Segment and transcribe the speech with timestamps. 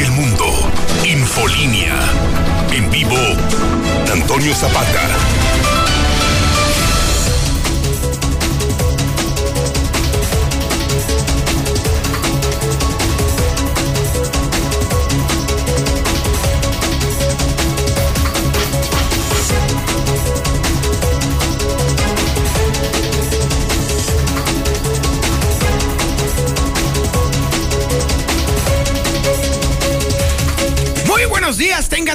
[0.00, 0.44] el mundo.
[1.04, 1.94] Infolínea.
[2.72, 3.16] En vivo,
[4.12, 5.37] Antonio Zapata.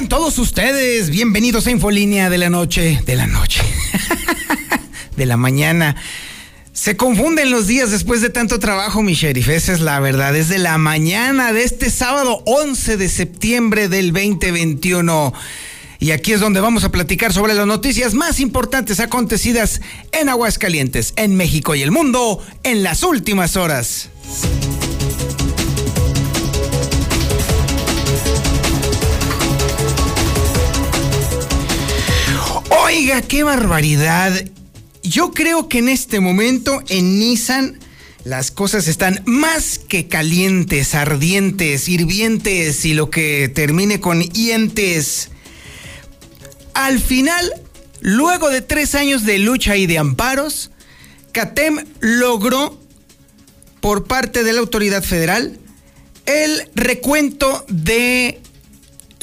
[0.08, 1.10] Todos ustedes.
[1.10, 3.00] Bienvenidos a Infolínea de la noche.
[3.06, 3.62] De la noche.
[5.16, 5.96] de la mañana.
[6.72, 9.48] Se confunden los días después de tanto trabajo, mi sheriff.
[9.48, 10.36] Esa es la verdad.
[10.36, 15.32] Es de la mañana de este sábado 11 de septiembre del 2021.
[16.00, 19.80] Y aquí es donde vamos a platicar sobre las noticias más importantes acontecidas
[20.12, 24.10] en Aguascalientes, en México y el mundo en las últimas horas.
[32.84, 34.44] Oiga, qué barbaridad.
[35.02, 37.78] Yo creo que en este momento en Nissan
[38.24, 45.30] las cosas están más que calientes, ardientes, hirvientes y lo que termine con hientes.
[46.74, 47.50] Al final,
[48.00, 50.70] luego de tres años de lucha y de amparos,
[51.32, 52.78] CATEM logró,
[53.80, 55.58] por parte de la autoridad federal,
[56.26, 58.42] el recuento de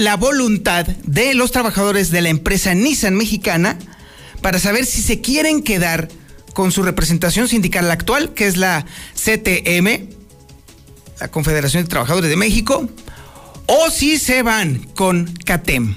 [0.02, 3.78] la voluntad de los trabajadores de la empresa Nissan mexicana
[4.42, 6.08] para saber si se quieren quedar
[6.56, 10.10] con su representación sindical actual, que es la CTM,
[11.20, 12.90] la Confederación de Trabajadores de México,
[13.68, 15.96] o si se van con CATEM,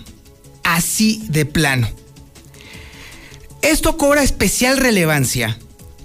[0.64, 1.88] así de plano.
[3.62, 5.58] Esto cobra especial relevancia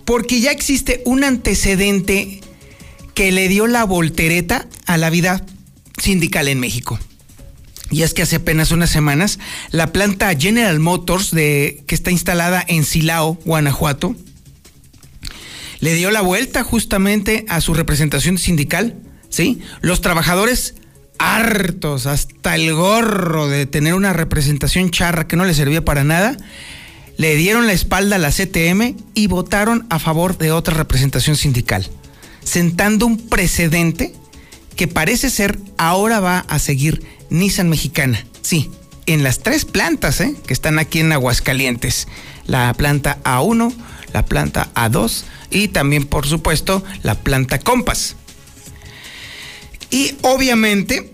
[0.05, 2.39] porque ya existe un antecedente
[3.13, 5.45] que le dio la voltereta a la vida
[6.01, 6.97] sindical en México.
[7.91, 9.39] Y es que hace apenas unas semanas,
[9.71, 14.15] la planta General Motors, de, que está instalada en Silao, Guanajuato,
[15.79, 18.95] le dio la vuelta justamente a su representación sindical,
[19.29, 19.59] ¿sí?
[19.81, 20.75] Los trabajadores
[21.17, 26.37] hartos, hasta el gorro de tener una representación charra que no les servía para nada,
[27.17, 31.89] le dieron la espalda a la CTM y votaron a favor de otra representación sindical,
[32.43, 34.13] sentando un precedente
[34.77, 38.25] que parece ser ahora va a seguir Nissan Mexicana.
[38.41, 38.69] Sí,
[39.05, 40.35] en las tres plantas ¿eh?
[40.45, 42.07] que están aquí en Aguascalientes.
[42.45, 43.73] La planta A1,
[44.13, 48.15] la planta A2 y también, por supuesto, la planta Compass.
[49.91, 51.11] Y obviamente,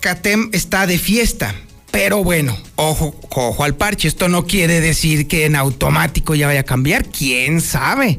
[0.00, 1.54] CATEM está de fiesta.
[1.90, 4.08] Pero bueno, ojo, ojo al parche.
[4.08, 7.06] Esto no quiere decir que en automático ya vaya a cambiar.
[7.06, 8.18] ¿Quién sabe?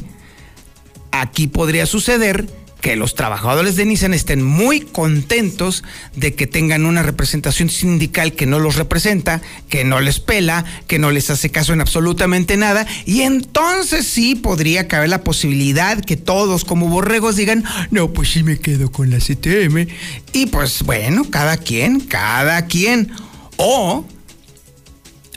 [1.12, 2.47] Aquí podría suceder
[2.81, 5.84] que los trabajadores de Nissan estén muy contentos
[6.16, 11.00] de que tengan una representación sindical que no los representa, que no les pela, que
[11.00, 16.18] no les hace caso en absolutamente nada, y entonces sí podría caber la posibilidad que
[16.18, 19.88] todos como borregos digan, no, pues sí me quedo con la CTM,
[20.34, 23.12] y pues bueno, cada quien, cada quien,
[23.58, 24.06] o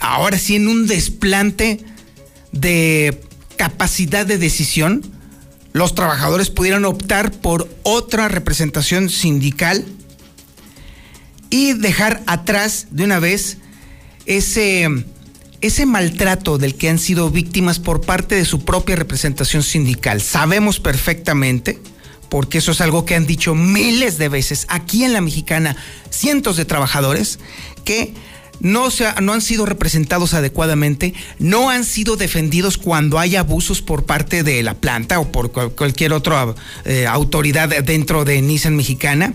[0.01, 1.81] ahora sí en un desplante
[2.53, 3.23] de
[3.57, 5.18] capacidad de decisión,
[5.73, 9.85] los trabajadores pudieran optar por otra representación sindical
[11.51, 13.59] y dejar atrás de una vez
[14.27, 14.89] ese,
[15.61, 20.21] ese maltrato del que han sido víctimas por parte de su propia representación sindical.
[20.21, 21.79] Sabemos perfectamente,
[22.29, 25.77] porque eso es algo que han dicho miles de veces aquí en la mexicana,
[26.11, 27.39] cientos de trabajadores,
[27.85, 28.13] que
[28.61, 34.05] no, se, no han sido representados adecuadamente, no han sido defendidos cuando hay abusos por
[34.05, 36.55] parte de la planta o por cualquier otra
[36.85, 39.35] eh, autoridad dentro de Nissan mexicana.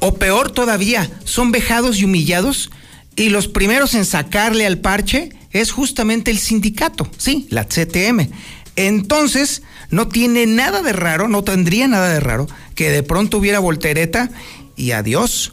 [0.00, 2.70] O peor todavía, son vejados y humillados
[3.16, 8.28] y los primeros en sacarle al parche es justamente el sindicato, sí, la CTM.
[8.76, 13.60] Entonces, no tiene nada de raro, no tendría nada de raro que de pronto hubiera
[13.60, 14.30] voltereta
[14.76, 15.52] y adiós.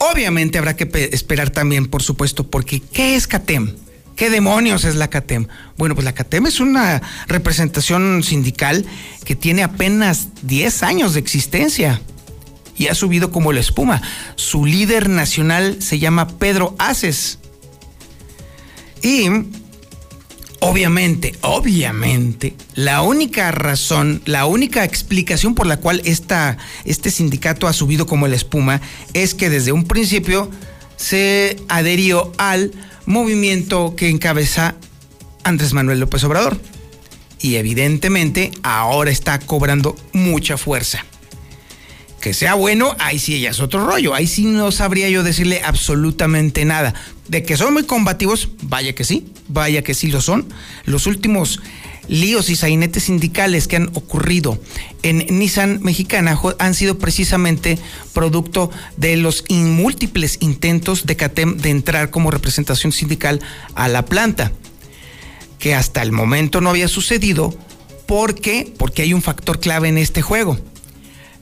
[0.00, 3.76] Obviamente habrá que esperar también, por supuesto, porque ¿qué es CATEM?
[4.16, 5.46] ¿Qué demonios es la CATEM?
[5.76, 8.86] Bueno, pues la CATEM es una representación sindical
[9.24, 12.00] que tiene apenas 10 años de existencia
[12.78, 14.00] y ha subido como la espuma.
[14.36, 17.38] Su líder nacional se llama Pedro Aces.
[19.02, 19.28] Y
[20.60, 28.06] obviamente, obviamente, la única razón, la única explicación por la cual este sindicato ha subido
[28.06, 28.80] como la espuma
[29.12, 30.50] es que desde un principio
[30.96, 32.72] se adherió al
[33.06, 34.76] movimiento que encabeza
[35.44, 36.60] Andrés Manuel López Obrador.
[37.40, 41.06] Y evidentemente ahora está cobrando mucha fuerza.
[42.20, 44.14] Que sea bueno, ahí sí ya es otro rollo.
[44.14, 46.94] Ahí sí no sabría yo decirle absolutamente nada.
[47.28, 50.46] De que son muy combativos, vaya que sí, vaya que sí lo son.
[50.84, 51.60] Los últimos
[52.08, 54.60] líos y sainetes sindicales que han ocurrido
[55.02, 57.78] en Nissan Mexicana han sido precisamente
[58.12, 63.40] producto de los múltiples intentos de CATEM de entrar como representación sindical
[63.76, 64.52] a la planta,
[65.58, 67.56] que hasta el momento no había sucedido.
[68.06, 68.72] ¿Por qué?
[68.76, 70.58] Porque hay un factor clave en este juego.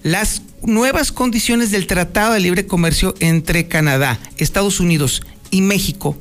[0.02, 6.16] Las nuevas condiciones del Tratado de Libre Comercio entre Canadá, Estados Unidos y México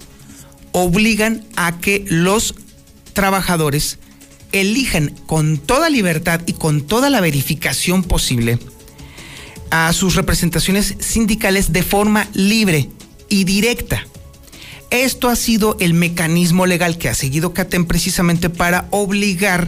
[0.72, 2.56] obligan a que los
[3.14, 4.00] trabajadores
[4.52, 8.60] elijan con toda libertad y con toda la verificación posible
[9.72, 12.90] a sus representaciones sindicales de forma libre
[13.30, 14.06] y directa.
[14.90, 19.68] Esto ha sido el mecanismo legal que ha seguido CATEM precisamente para obligar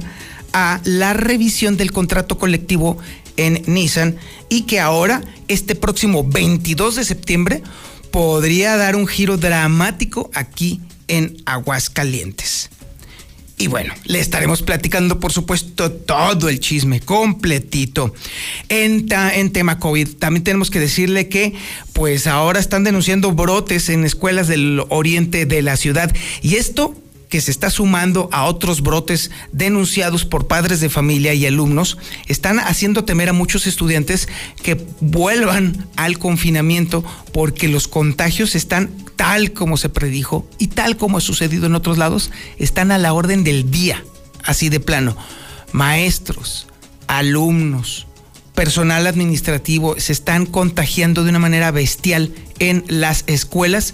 [0.54, 2.98] a la revisión del contrato colectivo
[3.40, 4.18] en Nissan
[4.50, 7.64] y que ahora, este próximo 22 de septiembre,
[8.12, 12.70] podría dar un giro dramático aquí en Aguascalientes.
[13.58, 18.14] Y bueno, le estaremos platicando, por supuesto, todo el chisme completito.
[18.70, 21.54] En, en, tema COVID, también tenemos que decirle que,
[21.92, 26.14] pues ahora están denunciando brotes en escuelas del oriente de la ciudad.
[26.42, 26.96] Y esto
[27.30, 31.98] que se está sumando a otros brotes denunciados por padres de familia y alumnos,
[32.28, 34.28] están haciendo temer a muchos estudiantes
[34.64, 41.20] que vuelvan al confinamiento porque los contagios están tal como se predijo y tal como
[41.20, 44.04] ha sucedido en otros lados, están a la orden del día,
[44.44, 45.16] así de plano.
[45.72, 46.68] Maestros,
[47.08, 48.08] alumnos,
[48.56, 53.94] personal administrativo se están contagiando de una manera bestial en las escuelas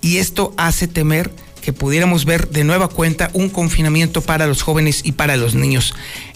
[0.00, 1.30] y esto hace temer
[1.66, 5.94] que pudiéramos ver de nueva cuenta un confinamiento para los jóvenes y para los niños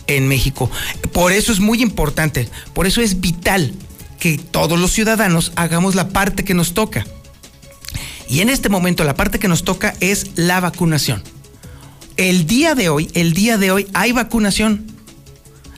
[0.09, 0.69] en México.
[1.13, 3.73] Por eso es muy importante, por eso es vital
[4.19, 7.07] que todos los ciudadanos hagamos la parte que nos toca.
[8.29, 11.23] Y en este momento la parte que nos toca es la vacunación.
[12.17, 14.85] El día de hoy, el día de hoy hay vacunación.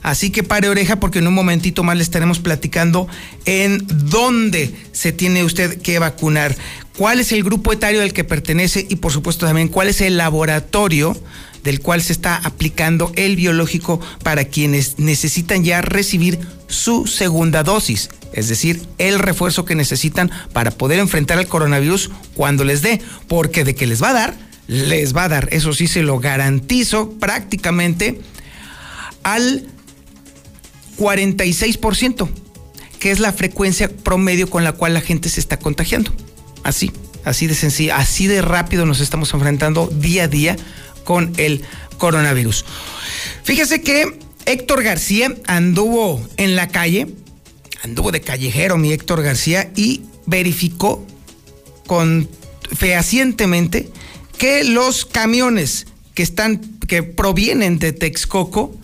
[0.03, 3.07] Así que pare oreja porque en un momentito más le estaremos platicando
[3.45, 6.55] en dónde se tiene usted que vacunar.
[6.97, 10.17] Cuál es el grupo etario al que pertenece y por supuesto también cuál es el
[10.17, 11.17] laboratorio
[11.63, 18.09] del cual se está aplicando el biológico para quienes necesitan ya recibir su segunda dosis,
[18.33, 23.63] es decir, el refuerzo que necesitan para poder enfrentar al coronavirus cuando les dé, porque
[23.63, 24.35] de que les va a dar,
[24.67, 28.19] les va a dar, eso sí se lo garantizo prácticamente
[29.23, 29.67] al
[30.97, 32.29] 46%,
[32.99, 36.11] que es la frecuencia promedio con la cual la gente se está contagiando.
[36.63, 36.91] Así,
[37.25, 40.55] así de sencillo, así de rápido nos estamos enfrentando día a día
[41.03, 41.63] con el
[41.97, 42.65] coronavirus.
[43.43, 47.07] Fíjese que Héctor García anduvo en la calle,
[47.81, 51.05] anduvo de callejero mi Héctor García y verificó
[51.87, 52.29] con
[52.75, 53.89] fehacientemente
[54.37, 58.75] que los camiones que están que provienen de Texcoco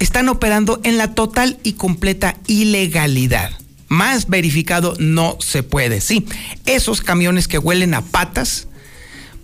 [0.00, 3.52] están operando en la total y completa ilegalidad
[3.90, 6.00] más verificado no se puede.
[6.00, 6.24] Sí,
[6.64, 8.68] esos camiones que huelen a patas,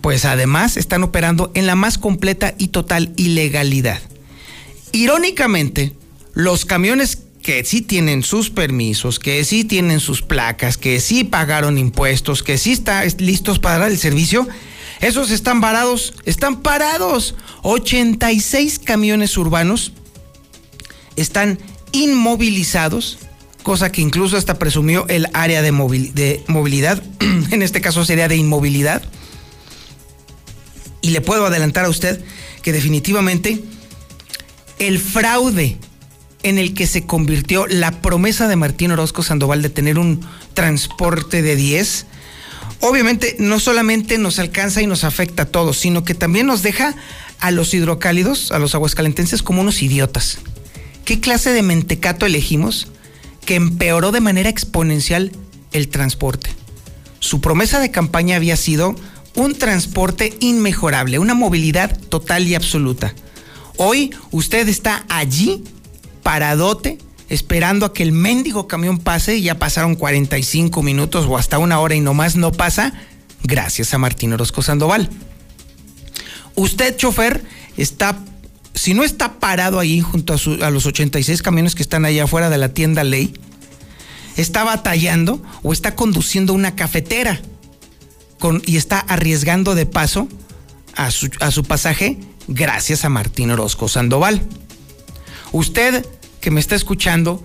[0.01, 3.99] pues además están operando en la más completa y total ilegalidad.
[4.93, 5.93] Irónicamente,
[6.33, 11.77] los camiones que sí tienen sus permisos, que sí tienen sus placas, que sí pagaron
[11.77, 14.47] impuestos, que sí están listos para dar el servicio,
[15.01, 17.35] esos están parados, están parados.
[17.63, 19.91] 86 camiones urbanos
[21.17, 21.59] están
[21.91, 23.19] inmovilizados
[23.67, 29.03] cosa que incluso hasta presumió el área de, movilidad, en este caso sería de inmovilidad.
[31.01, 32.23] Y le puedo adelantar a usted
[32.61, 33.61] que definitivamente
[34.79, 35.77] el fraude
[36.43, 41.41] en el que se convirtió la promesa de Martín Orozco Sandoval de tener un transporte
[41.41, 42.05] de 10,
[42.79, 46.95] obviamente no solamente nos alcanza y nos afecta a todos, sino que también nos deja
[47.41, 50.39] a los hidrocálidos, a los aguascalentenses, como unos idiotas.
[51.07, 52.89] ¿Qué clase de mentecato elegimos
[53.45, 55.31] que empeoró de manera exponencial
[55.71, 56.49] el transporte.
[57.19, 58.93] Su promesa de campaña había sido
[59.33, 63.15] un transporte inmejorable, una movilidad total y absoluta.
[63.77, 65.63] Hoy usted está allí,
[66.23, 66.97] paradote,
[67.29, 71.79] esperando a que el mendigo camión pase, y ya pasaron 45 minutos o hasta una
[71.79, 72.91] hora y nomás no pasa,
[73.43, 75.09] gracias a Martín Orozco Sandoval.
[76.55, 77.45] Usted, chofer,
[77.77, 78.19] está
[78.77, 82.57] si no está parado ahí junto a, los 86 camiones que están allá afuera de
[82.57, 83.33] la tienda Ley,
[84.35, 87.41] está batallando o está conduciendo una cafetera
[88.65, 90.27] y está arriesgando de paso
[90.95, 94.41] a su, a su pasaje gracias a Martín Orozco Sandoval.
[95.51, 96.05] Usted
[96.39, 97.43] que me está escuchando,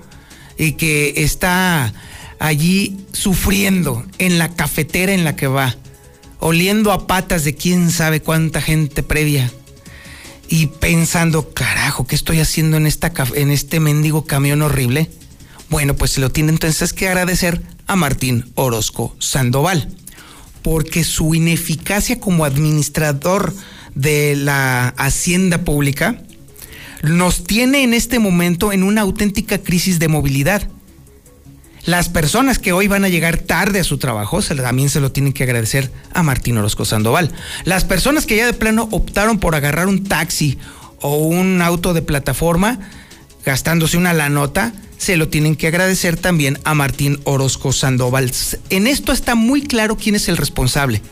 [0.58, 1.92] y que está
[2.38, 5.76] allí sufriendo en la cafetera en la que va,
[6.38, 9.50] oliendo a patas de quién sabe cuánta gente previa
[10.52, 15.08] y pensando, carajo, ¿qué estoy haciendo en, esta, en este mendigo camión horrible?
[15.70, 19.88] Bueno, pues se lo tiene entonces que agradecer a Martín Orozco Sandoval,
[20.60, 23.54] porque su ineficacia como administrador
[23.94, 26.22] de la hacienda pública
[27.02, 30.68] nos tiene en este momento en una auténtica crisis de movilidad.
[31.84, 35.32] Las personas que hoy van a llegar tarde a su trabajo también se lo tienen
[35.32, 37.32] que agradecer a Martín Orozco Sandoval.
[37.64, 40.58] Las personas que ya de plano optaron por agarrar un taxi
[41.00, 42.78] o un auto de plataforma
[43.44, 48.30] gastándose una la nota, se lo tienen que agradecer también a Martín Orozco Sandoval.
[48.70, 51.02] En esto está muy claro quién es el responsable.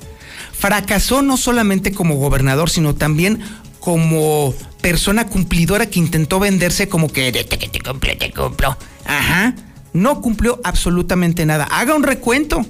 [0.53, 3.41] Fracasó no solamente como gobernador, sino también
[3.81, 8.79] como persona cumplidora que intentó venderse como que te, te cumplo, te cumplo.
[9.05, 9.57] Ajá
[9.92, 11.64] no cumplió absolutamente nada.
[11.64, 12.64] Haga un recuento.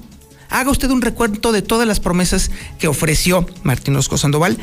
[0.48, 4.58] Haga usted un recuento de todas las promesas que ofreció Martín Osco Sandoval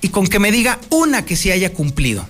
[0.00, 2.26] y con que me diga una que se haya cumplido.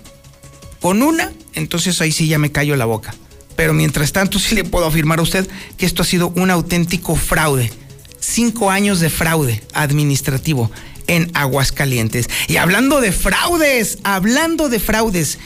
[0.80, 3.14] Con una, entonces ahí sí ya me callo la boca.
[3.56, 7.14] Pero mientras tanto sí le puedo afirmar a usted que esto ha sido un auténtico
[7.14, 7.72] fraude.
[8.20, 10.70] Cinco años de fraude administrativo
[11.06, 12.28] en Aguascalientes.
[12.48, 15.38] Y hablando de fraudes, hablando de fraudes,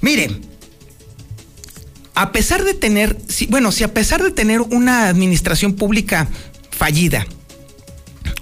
[0.00, 0.51] miren,
[2.14, 3.16] a pesar de tener,
[3.48, 6.28] bueno, si a pesar de tener una administración pública
[6.70, 7.26] fallida,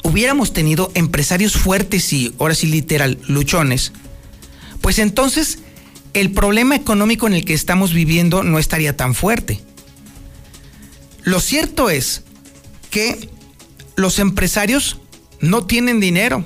[0.03, 3.93] hubiéramos tenido empresarios fuertes y, ahora sí literal, luchones,
[4.81, 5.59] pues entonces
[6.15, 9.61] el problema económico en el que estamos viviendo no estaría tan fuerte.
[11.23, 12.23] Lo cierto es
[12.91, 13.29] que
[13.97, 14.99] los empresarios
[15.41, 16.45] no tienen dinero.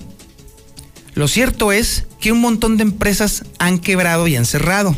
[1.14, 4.97] Lo cierto es que un montón de empresas han quebrado y han cerrado.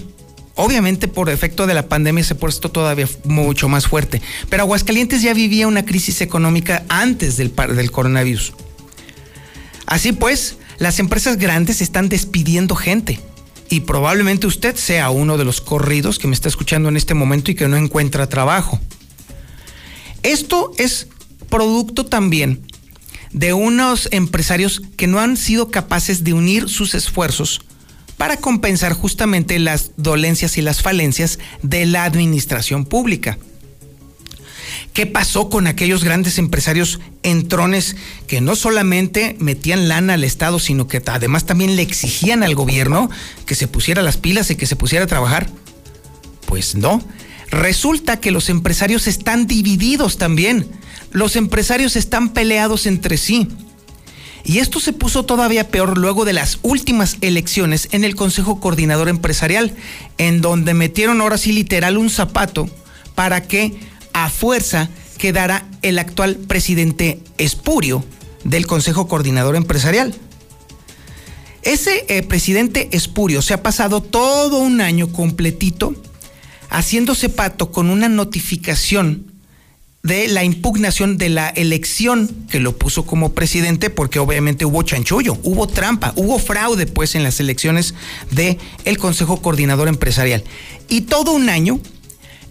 [0.57, 5.21] Obviamente por efecto de la pandemia se ha puesto todavía mucho más fuerte, pero Aguascalientes
[5.21, 8.55] ya vivía una crisis económica antes del, del coronavirus.
[9.85, 13.21] Así pues, las empresas grandes están despidiendo gente
[13.69, 17.51] y probablemente usted sea uno de los corridos que me está escuchando en este momento
[17.51, 18.81] y que no encuentra trabajo.
[20.23, 21.09] Esto es
[21.51, 22.63] producto también
[23.33, 27.61] de unos empresarios que no han sido capaces de unir sus esfuerzos
[28.17, 33.39] para compensar justamente las dolencias y las falencias de la administración pública.
[34.93, 37.97] ¿Qué pasó con aquellos grandes empresarios entrones
[38.27, 43.11] que no solamente metían lana al Estado, sino que además también le exigían al gobierno
[43.45, 45.51] que se pusiera las pilas y que se pusiera a trabajar?
[46.47, 47.03] Pues no.
[47.51, 50.67] Resulta que los empresarios están divididos también.
[51.13, 53.49] Los empresarios están peleados entre sí.
[54.49, 59.09] Y esto se puso todavía peor luego de las últimas elecciones en el Consejo Coordinador
[59.09, 59.75] Empresarial,
[60.19, 62.71] en donde metieron ahora sí literal un zapato
[63.17, 63.75] para que
[64.13, 64.89] a fuerza
[65.19, 68.05] quedara el actual presidente espurio
[68.45, 70.15] del Consejo Coordinador Empresarial.
[71.63, 75.93] Ese eh, presidente espurio se ha pasado todo un año completito
[76.71, 79.33] haciéndose pato con una notificación
[80.07, 85.37] de la impugnación de la elección que lo puso como presidente, porque obviamente hubo chanchullo,
[85.43, 87.95] hubo trampa, hubo fraude, pues, en las elecciones
[88.31, 90.45] del el Consejo Coordinador Empresarial.
[90.89, 91.81] Y todo un año,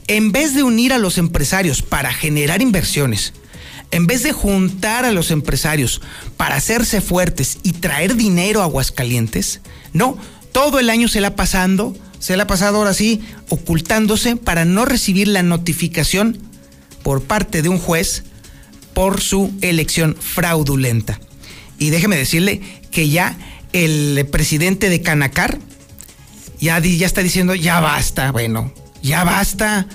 [0.07, 3.31] en vez de unir a los empresarios para generar inversiones,
[3.91, 6.01] en vez de juntar a los empresarios
[6.35, 9.61] para hacerse fuertes y traer dinero a Aguascalientes,
[9.93, 10.17] no,
[10.51, 14.83] todo el año se la pasando, se la ha pasado ahora sí, ocultándose para no
[14.83, 16.37] recibir la notificación
[17.05, 18.23] por parte de un juez
[18.95, 21.19] por su elección fraudulenta.
[21.77, 23.37] Y déjeme decirle que ya
[23.73, 25.59] el presidente de Canacar
[26.59, 29.85] ya, ya está diciendo, ya basta, bueno, ya basta.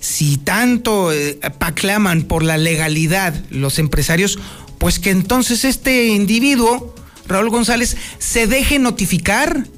[0.00, 4.36] Si tanto eh, aclaman por la legalidad los empresarios,
[4.78, 6.96] pues que entonces este individuo,
[7.28, 9.68] Raúl González, se deje notificar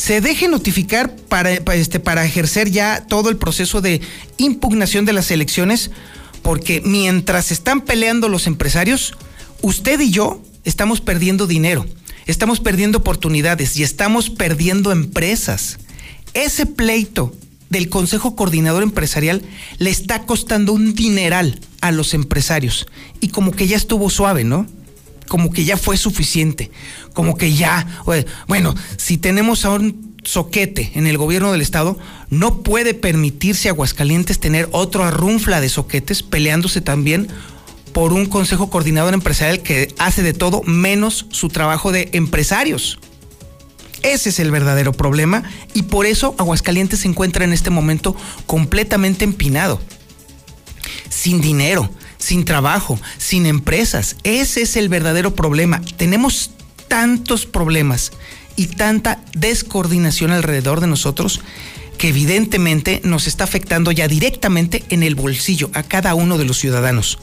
[0.00, 4.00] se deje notificar para, este, para ejercer ya todo el proceso de
[4.38, 5.90] impugnación de las elecciones,
[6.40, 9.12] porque mientras están peleando los empresarios,
[9.60, 11.84] usted y yo estamos perdiendo dinero,
[12.24, 15.76] estamos perdiendo oportunidades y estamos perdiendo empresas.
[16.32, 17.34] Ese pleito
[17.68, 19.42] del Consejo Coordinador Empresarial
[19.76, 22.86] le está costando un dineral a los empresarios
[23.20, 24.66] y como que ya estuvo suave, ¿no?
[25.30, 26.72] como que ya fue suficiente,
[27.12, 27.86] como que ya,
[28.48, 31.98] bueno, si tenemos a un soquete en el gobierno del estado,
[32.28, 37.28] no puede permitirse Aguascalientes tener otro arrunfla de soquetes peleándose también
[37.92, 42.98] por un consejo coordinador empresarial que hace de todo menos su trabajo de empresarios.
[44.02, 45.42] Ese es el verdadero problema
[45.74, 49.80] y por eso Aguascalientes se encuentra en este momento completamente empinado.
[51.08, 54.16] Sin dinero, sin trabajo, sin empresas.
[54.22, 55.82] Ese es el verdadero problema.
[55.96, 56.52] Tenemos
[56.90, 58.12] tantos problemas
[58.56, 61.40] y tanta descoordinación alrededor de nosotros
[61.96, 66.58] que evidentemente nos está afectando ya directamente en el bolsillo a cada uno de los
[66.58, 67.18] ciudadanos.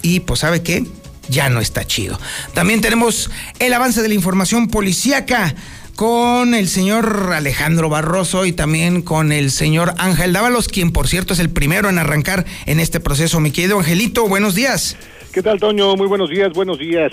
[0.00, 0.86] Y pues sabe qué,
[1.28, 2.18] ya no está chido.
[2.54, 5.54] También tenemos el avance de la información policíaca
[5.94, 11.34] con el señor Alejandro Barroso y también con el señor Ángel Dávalos, quien por cierto
[11.34, 13.40] es el primero en arrancar en este proceso.
[13.40, 14.96] Mi querido Angelito, buenos días.
[15.32, 15.96] ¿Qué tal, Toño?
[15.96, 17.12] Muy buenos días, buenos días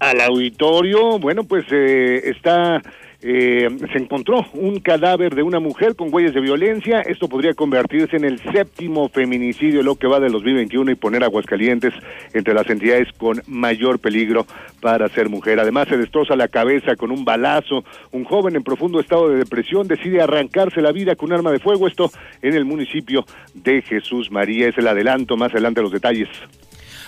[0.00, 1.18] al auditorio.
[1.18, 2.82] Bueno, pues eh, está
[3.22, 7.00] eh, se encontró un cadáver de una mujer con huellas de violencia.
[7.00, 11.26] Esto podría convertirse en el séptimo feminicidio, lo que va del 2021 y poner a
[11.26, 11.92] Aguascalientes
[12.32, 14.46] entre las entidades con mayor peligro
[14.80, 15.60] para ser mujer.
[15.60, 17.84] Además, se destroza la cabeza con un balazo.
[18.10, 21.58] Un joven en profundo estado de depresión decide arrancarse la vida con un arma de
[21.58, 21.86] fuego.
[21.86, 24.68] Esto en el municipio de Jesús María.
[24.68, 26.28] Es el adelanto, más adelante los detalles.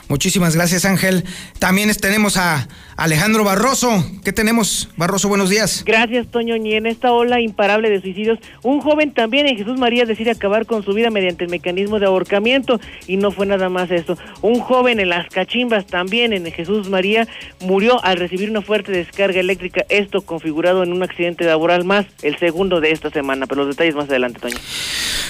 [0.09, 1.25] Muchísimas gracias, Ángel.
[1.59, 4.05] También tenemos a Alejandro Barroso.
[4.25, 5.29] ¿Qué tenemos, Barroso?
[5.29, 5.85] Buenos días.
[5.87, 6.57] Gracias, Toño.
[6.57, 10.67] Y en esta ola imparable de suicidios, un joven también en Jesús María decide acabar
[10.67, 12.81] con su vida mediante el mecanismo de ahorcamiento.
[13.07, 14.19] Y no fue nada más esto.
[14.43, 17.27] Un joven en las cachimbas, también en Jesús María,
[17.61, 19.85] murió al recibir una fuerte descarga eléctrica.
[19.89, 23.47] Esto configurado en un accidente laboral más, el segundo de esta semana.
[23.47, 24.59] Pero los detalles más adelante, Toño.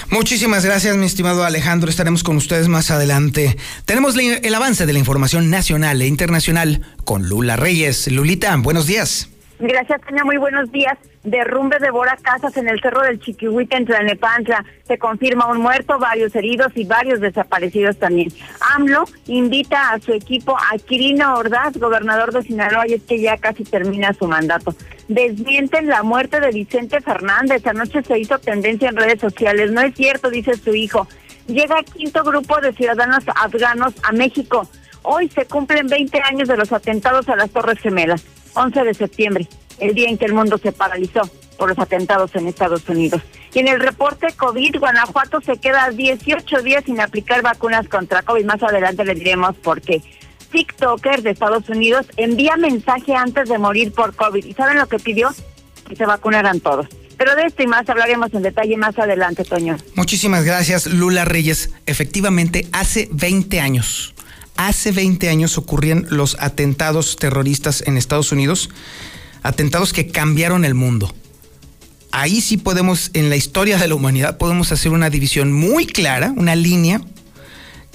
[0.09, 1.89] Muchísimas gracias, mi estimado Alejandro.
[1.89, 3.55] Estaremos con ustedes más adelante.
[3.85, 8.11] Tenemos el avance de la información nacional e internacional con Lula Reyes.
[8.11, 9.29] Lulita, buenos días.
[9.59, 10.23] Gracias, Tania.
[10.23, 10.97] Muy buenos días.
[11.23, 14.65] Derrumbe devora casas en el cerro del Chiquihuite en Tlanepantla.
[14.87, 18.33] Se confirma un muerto, varios heridos y varios desaparecidos también.
[18.75, 23.37] AMLO invita a su equipo a Quirino Ordaz, gobernador de Sinaloa, y es que ya
[23.37, 24.75] casi termina su mandato.
[25.07, 27.65] Desmienten la muerte de Vicente Fernández.
[27.67, 29.71] Anoche se hizo tendencia en redes sociales.
[29.71, 31.07] No es cierto, dice su hijo.
[31.47, 34.67] Llega el quinto grupo de ciudadanos afganos a México.
[35.01, 38.23] Hoy se cumplen 20 años de los atentados a las Torres Gemelas.
[38.55, 39.47] 11 de septiembre,
[39.79, 41.21] el día en que el mundo se paralizó
[41.57, 43.21] por los atentados en Estados Unidos.
[43.53, 48.45] Y en el reporte COVID, Guanajuato se queda 18 días sin aplicar vacunas contra COVID.
[48.45, 50.01] Más adelante le diremos por qué.
[50.51, 54.45] TikToker de Estados Unidos envía mensaje antes de morir por COVID.
[54.45, 55.29] ¿Y saben lo que pidió?
[55.87, 56.87] Que se vacunaran todos.
[57.17, 59.77] Pero de esto y más hablaremos en detalle más adelante, Toño.
[59.95, 61.69] Muchísimas gracias, Lula Reyes.
[61.85, 64.13] Efectivamente, hace 20 años
[64.55, 68.69] hace 20 años ocurrían los atentados terroristas en Estados Unidos,
[69.41, 71.13] atentados que cambiaron el mundo.
[72.11, 76.33] Ahí sí podemos, en la historia de la humanidad, podemos hacer una división muy clara,
[76.37, 77.01] una línea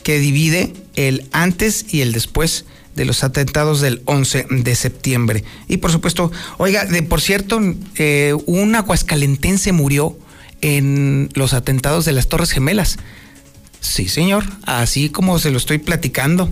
[0.02, 2.64] que divide el antes y el después
[2.98, 5.44] de los atentados del 11 de septiembre.
[5.68, 7.60] Y por supuesto, oiga, de, por cierto,
[7.94, 10.18] eh, un aguascalentense murió
[10.60, 12.98] en los atentados de las Torres Gemelas.
[13.80, 16.50] Sí, señor, así como se lo estoy platicando.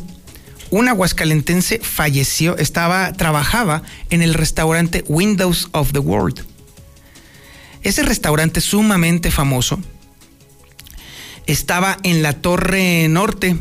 [0.70, 6.44] Un aguascalentense falleció, estaba, trabajaba en el restaurante Windows of the World.
[7.82, 9.80] Ese restaurante sumamente famoso
[11.46, 13.56] estaba en la torre norte,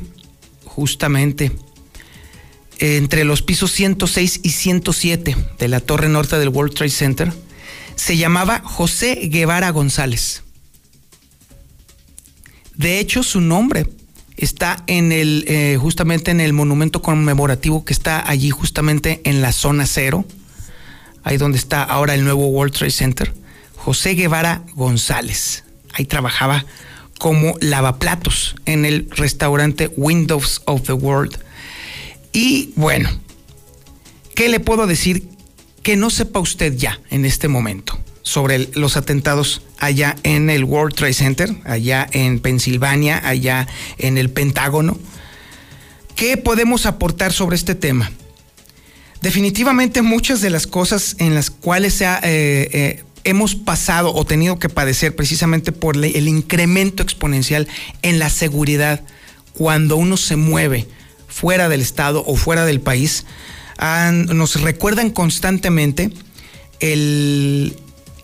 [0.66, 1.52] justamente,
[2.80, 7.34] entre los pisos 106 y 107 de la torre norte del World Trade Center.
[7.96, 10.44] Se llamaba José Guevara González.
[12.76, 13.88] De hecho, su nombre
[14.38, 19.52] está en el, eh, justamente en el monumento conmemorativo que está allí justamente en la
[19.52, 20.26] zona cero,
[21.24, 23.34] ahí donde está ahora el nuevo World Trade Center,
[23.78, 25.64] José Guevara González.
[25.94, 26.66] Ahí trabajaba
[27.18, 31.40] como lavaplatos en el restaurante Windows of the World.
[32.36, 33.10] Y bueno,
[34.36, 35.30] ¿qué le puedo decir
[35.84, 37.98] que no sepa usted ya en este momento?
[38.24, 43.68] sobre los atentados allá en el World Trade Center, allá en Pensilvania, allá
[44.00, 44.98] en el Pentágono.
[46.16, 48.12] ¿Qué podemos aportar sobre este tema?
[49.22, 54.70] Definitivamente muchas de las cosas en las cuales eh, eh, hemos pasado o tenido que
[54.70, 57.68] padecer precisamente por el incremento exponencial
[58.02, 59.04] en la seguridad
[59.54, 60.88] cuando uno se mueve
[61.36, 63.26] fuera del estado o fuera del país,
[63.78, 66.10] nos recuerdan constantemente
[66.80, 67.76] el,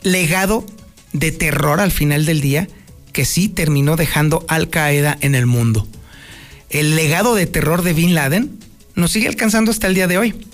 [0.01, 0.65] legado
[1.11, 2.69] de terror al final del día
[3.11, 5.85] que sí terminó dejando Al Qaeda en el mundo.
[6.69, 8.57] El legado de terror de Bin Laden
[8.95, 10.47] nos sigue alcanzando hasta el día de hoy.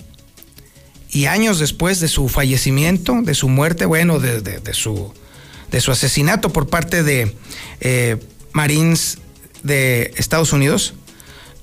[1.10, 5.14] Y años después de su fallecimiento, de su muerte, bueno, de, su,
[5.70, 7.36] de su asesinato por parte de
[7.80, 8.16] eh,
[8.52, 9.18] Marines
[9.62, 10.94] de Estados Unidos,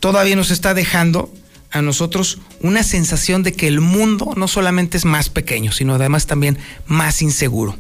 [0.05, 1.33] todavía nos está dejando
[1.71, 6.27] a nosotros una sensación de que el mundo no solamente es más pequeño, sino además
[6.27, 7.75] también más inseguro.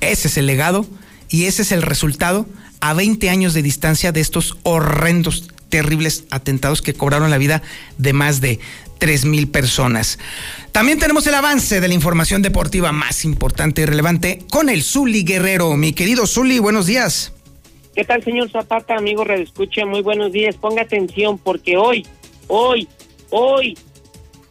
[0.00, 0.86] Ese es el legado
[1.28, 2.46] y ese es el resultado
[2.78, 7.62] a 20 años de distancia de estos horrendos, terribles atentados que cobraron la vida
[7.98, 8.60] de más de
[9.00, 10.20] 3 mil personas.
[10.70, 15.24] También tenemos el avance de la información deportiva más importante y relevante con el Zuli
[15.24, 15.76] Guerrero.
[15.76, 17.32] Mi querido Zuli, buenos días.
[18.00, 20.56] ¿Qué tal, señor Zapata, amigo Escucha, Muy buenos días.
[20.56, 22.06] Ponga atención porque hoy,
[22.48, 22.88] hoy,
[23.28, 23.76] hoy,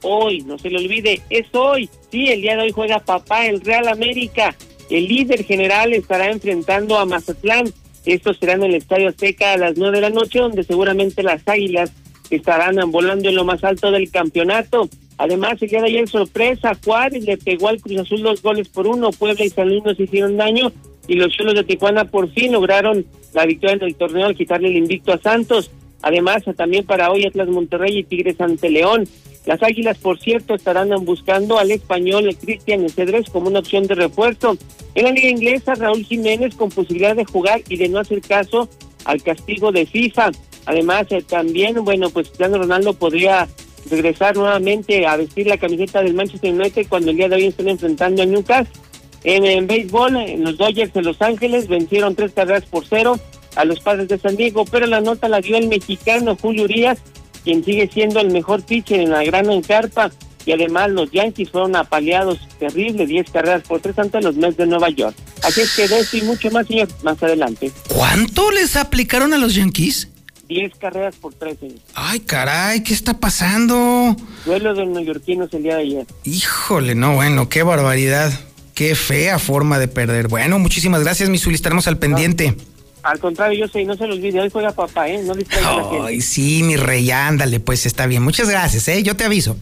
[0.04, 1.90] hoy, no se le olvide, es hoy.
[2.12, 4.56] Sí, el día de hoy juega papá, el Real América.
[4.92, 7.74] El líder general estará enfrentando a Mazatlán.
[8.06, 11.42] Esto será en el Estadio Azteca a las nueve de la noche, donde seguramente las
[11.48, 11.92] Águilas
[12.30, 14.90] estarán volando en lo más alto del campeonato.
[15.18, 18.86] Además, el día de ayer sorpresa, Juárez le pegó al Cruz Azul dos goles por
[18.86, 20.72] uno, Puebla y San Luis nos hicieron daño
[21.10, 24.69] y los Cholos de Tijuana por fin lograron la victoria en el torneo al quitarle
[24.69, 25.72] el invicto a Santos.
[26.04, 29.06] Además, también para hoy Atlas Monterrey y Tigres ante León.
[29.45, 34.56] Las Águilas, por cierto, estarán buscando al español Cristian Cedres como una opción de refuerzo.
[34.93, 38.69] En la liga inglesa, Raúl Jiménez con posibilidad de jugar y de no hacer caso
[39.06, 40.30] al castigo de FIFA.
[40.67, 43.48] Además, eh, también, bueno, pues Cristiano Ronaldo podría
[43.89, 47.69] regresar nuevamente a vestir la camiseta del Manchester United cuando el día de hoy estén
[47.69, 48.88] enfrentando a Newcastle.
[49.23, 53.19] En, béisbol, en los Dodgers de Los Ángeles vencieron tres carreras por cero
[53.55, 56.99] a los padres de San Diego, pero la nota la dio el mexicano Julio Urias,
[57.43, 60.12] quien sigue siendo el mejor pitcher en la gran encarpa.
[60.45, 64.65] Y además los Yankees fueron apaleados terrible, 10 carreras por tres ante los Mets de
[64.65, 65.15] Nueva York.
[65.43, 67.71] Así es que de esto y mucho más, señor, más adelante.
[67.88, 70.08] ¿Cuánto les aplicaron a los Yankees?
[70.47, 71.58] 10 carreras por 3.
[71.93, 74.15] Ay, caray, ¿qué está pasando?
[74.45, 76.08] Duelo de neoyorquinos el día de ayer.
[76.23, 78.34] Híjole, no, bueno, qué barbaridad.
[78.80, 80.30] Qué fea forma de perder.
[80.30, 81.56] Bueno, muchísimas gracias, Misuli.
[81.56, 82.56] Estaremos al pendiente.
[83.04, 84.39] al contrario, yo sé, no se lo olvide.
[84.39, 85.22] Hoy juega papá, ¿eh?
[85.22, 88.24] No distraiga Ay, sí, mi rey, ándale, pues está bien.
[88.24, 89.04] Muchas gracias, ¿eh?
[89.04, 89.58] Yo te aviso.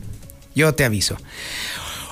[0.53, 1.17] Yo te aviso.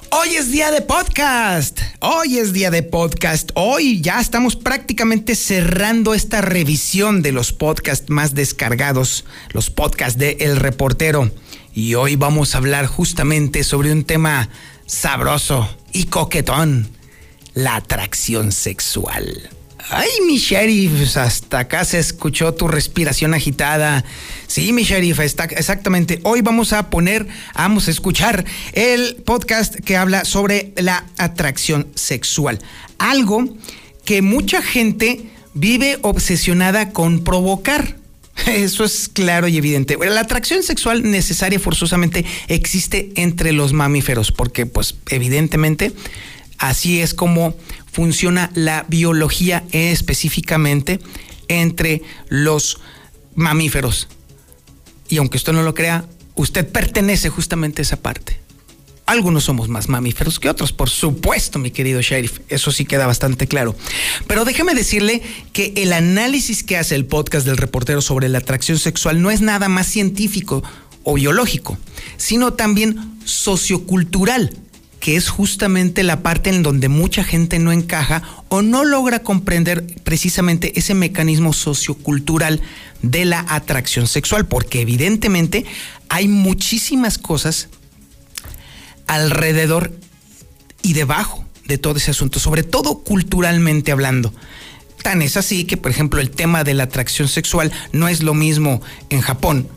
[0.09, 1.79] Hoy es día de podcast.
[1.99, 3.51] Hoy es día de podcast.
[3.53, 10.37] Hoy ya estamos prácticamente cerrando esta revisión de los podcasts más descargados, los podcasts de
[10.39, 11.29] El Reportero.
[11.71, 14.49] Y hoy vamos a hablar justamente sobre un tema
[14.87, 16.89] sabroso y coquetón
[17.53, 19.49] la atracción sexual.
[19.89, 24.03] Ay, mi sheriff, hasta acá se escuchó tu respiración agitada.
[24.45, 26.19] Sí, mi sheriff, está, exactamente.
[26.23, 32.59] Hoy vamos a poner, vamos a escuchar el podcast que habla sobre la atracción sexual.
[32.97, 33.45] Algo
[34.03, 37.95] que mucha gente vive obsesionada con provocar.
[38.47, 39.97] Eso es claro y evidente.
[39.97, 45.93] La atracción sexual necesaria forzosamente existe entre los mamíferos, porque pues evidentemente
[46.57, 47.55] Así es como
[47.91, 50.99] funciona la biología específicamente
[51.47, 52.79] entre los
[53.35, 54.07] mamíferos.
[55.09, 58.39] Y aunque usted no lo crea, usted pertenece justamente a esa parte.
[59.05, 62.39] Algunos somos más mamíferos que otros, por supuesto, mi querido sheriff.
[62.49, 63.75] Eso sí queda bastante claro.
[64.25, 65.21] Pero déjeme decirle
[65.53, 69.41] que el análisis que hace el podcast del reportero sobre la atracción sexual no es
[69.41, 70.63] nada más científico
[71.03, 71.77] o biológico,
[72.17, 74.51] sino también sociocultural
[75.05, 79.85] que es justamente la parte en donde mucha gente no encaja o no logra comprender
[80.03, 82.59] precisamente ese mecanismo sociocultural
[83.03, 85.63] de la atracción sexual, porque evidentemente
[86.09, 87.69] hay muchísimas cosas
[89.07, 89.91] alrededor
[90.81, 94.33] y debajo de todo ese asunto, sobre todo culturalmente hablando.
[95.01, 98.33] Tan es así que, por ejemplo, el tema de la atracción sexual no es lo
[98.33, 99.67] mismo en Japón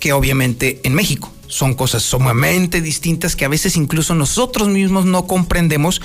[0.00, 5.26] que obviamente en México son cosas sumamente distintas que a veces incluso nosotros mismos no
[5.26, 6.00] comprendemos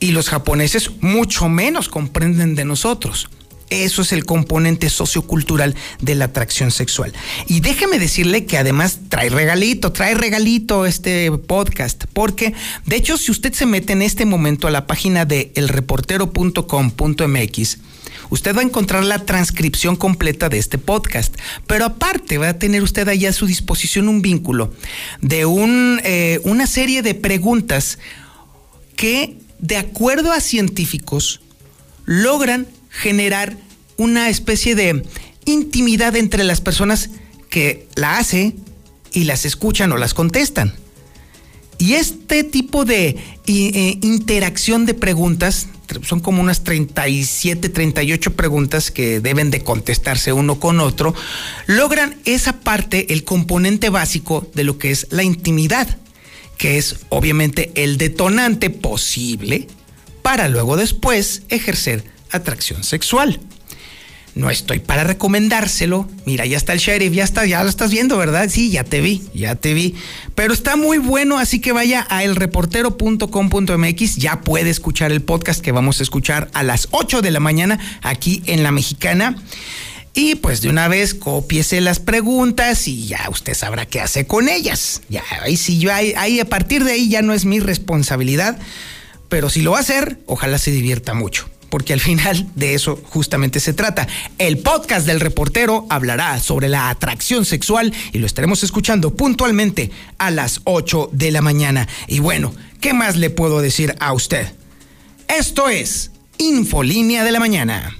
[0.00, 3.28] y los japoneses mucho menos comprenden de nosotros.
[3.70, 7.12] Eso es el componente sociocultural de la atracción sexual.
[7.46, 12.54] Y déjeme decirle que además trae regalito, trae regalito este podcast, porque
[12.86, 17.78] de hecho si usted se mete en este momento a la página de elreportero.com.mx,
[18.30, 21.36] usted va a encontrar la transcripción completa de este podcast.
[21.66, 24.72] Pero aparte va a tener usted ahí a su disposición un vínculo
[25.20, 27.98] de un, eh, una serie de preguntas
[28.96, 31.40] que, de acuerdo a científicos,
[32.06, 32.66] logran
[32.98, 33.56] generar
[33.96, 35.04] una especie de
[35.44, 37.10] intimidad entre las personas
[37.48, 38.54] que la hace
[39.12, 40.74] y las escuchan o las contestan.
[41.78, 45.68] Y este tipo de eh, interacción de preguntas
[46.02, 51.14] son como unas 37, 38 preguntas que deben de contestarse uno con otro,
[51.66, 55.98] logran esa parte, el componente básico de lo que es la intimidad,
[56.58, 59.68] que es obviamente el detonante posible
[60.22, 63.40] para luego después ejercer atracción sexual.
[64.38, 66.08] No estoy para recomendárselo.
[66.24, 68.48] Mira, ya está el sheriff, ya está, ya lo estás viendo, ¿verdad?
[68.48, 69.96] Sí, ya te vi, ya te vi.
[70.36, 75.72] Pero está muy bueno, así que vaya a elreportero.com.mx, ya puede escuchar el podcast que
[75.72, 79.34] vamos a escuchar a las 8 de la mañana aquí en La Mexicana.
[80.14, 84.48] Y pues de una vez copiese las preguntas y ya usted sabrá qué hace con
[84.48, 85.02] ellas.
[85.08, 88.56] Ya, ahí sí, yo ahí, ahí a partir de ahí ya no es mi responsabilidad.
[89.28, 93.00] Pero si lo va a hacer, ojalá se divierta mucho porque al final de eso
[93.04, 94.06] justamente se trata.
[94.38, 100.30] El podcast del reportero hablará sobre la atracción sexual y lo estaremos escuchando puntualmente a
[100.30, 101.88] las 8 de la mañana.
[102.06, 104.52] Y bueno, ¿qué más le puedo decir a usted?
[105.28, 107.96] Esto es Infolínea de la Mañana.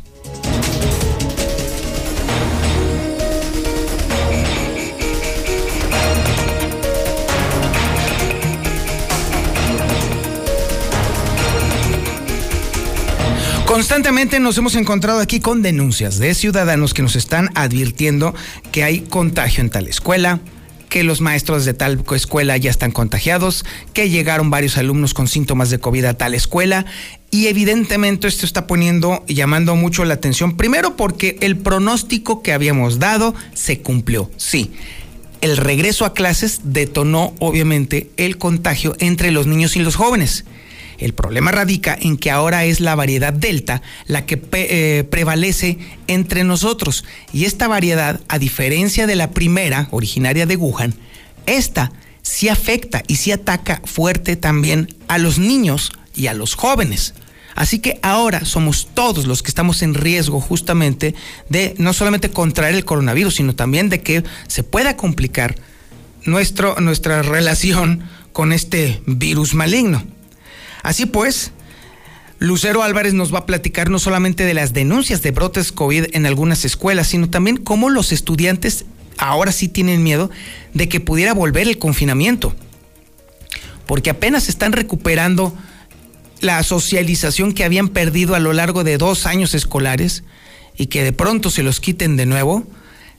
[13.69, 18.35] Constantemente nos hemos encontrado aquí con denuncias de ciudadanos que nos están advirtiendo
[18.73, 20.41] que hay contagio en tal escuela,
[20.89, 25.69] que los maestros de tal escuela ya están contagiados, que llegaron varios alumnos con síntomas
[25.69, 26.87] de COVID a tal escuela
[27.31, 32.55] y evidentemente esto está poniendo y llamando mucho la atención, primero porque el pronóstico que
[32.55, 34.73] habíamos dado se cumplió, sí.
[35.43, 40.47] El regreso a clases detonó obviamente el contagio entre los niños y los jóvenes.
[40.99, 46.45] El problema radica en que ahora es la variedad delta la que eh, prevalece entre
[46.45, 47.05] nosotros.
[47.33, 50.95] Y esta variedad, a diferencia de la primera, originaria de Wuhan,
[51.47, 57.15] esta sí afecta y sí ataca fuerte también a los niños y a los jóvenes.
[57.55, 61.15] Así que ahora somos todos los que estamos en riesgo justamente
[61.49, 65.57] de no solamente contraer el coronavirus, sino también de que se pueda complicar
[66.25, 70.05] nuestro, nuestra relación con este virus maligno.
[70.83, 71.53] Así pues,
[72.39, 76.27] Lucero Álvarez nos va a platicar no solamente de las denuncias de brotes COVID en
[76.27, 78.85] algunas escuelas, sino también cómo los estudiantes
[79.17, 80.31] ahora sí tienen miedo
[80.75, 82.55] de que pudiera volver el confinamiento.
[83.87, 85.53] Porque apenas están recuperando
[86.41, 90.23] la socialización que habían perdido a lo largo de dos años escolares
[90.77, 92.65] y que de pronto se los quiten de nuevo,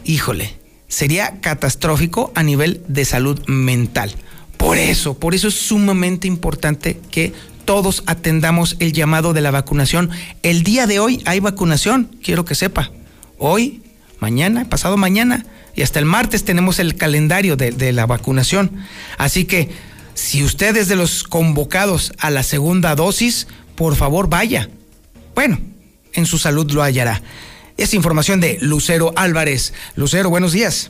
[0.05, 0.55] híjole,
[0.87, 4.15] sería catastrófico a nivel de salud mental.
[4.57, 7.33] Por eso, por eso es sumamente importante que
[7.69, 10.09] todos atendamos el llamado de la vacunación.
[10.41, 12.89] El día de hoy hay vacunación, quiero que sepa.
[13.37, 13.83] Hoy,
[14.19, 18.71] mañana, pasado mañana y hasta el martes tenemos el calendario de, la vacunación.
[19.19, 19.69] Así que
[20.15, 24.67] si usted es de los convocados a la segunda dosis, por favor vaya.
[25.35, 25.59] Bueno,
[26.13, 27.21] en su salud lo hallará.
[27.77, 29.75] Es información de Lucero Álvarez.
[29.95, 30.89] Lucero, buenos días.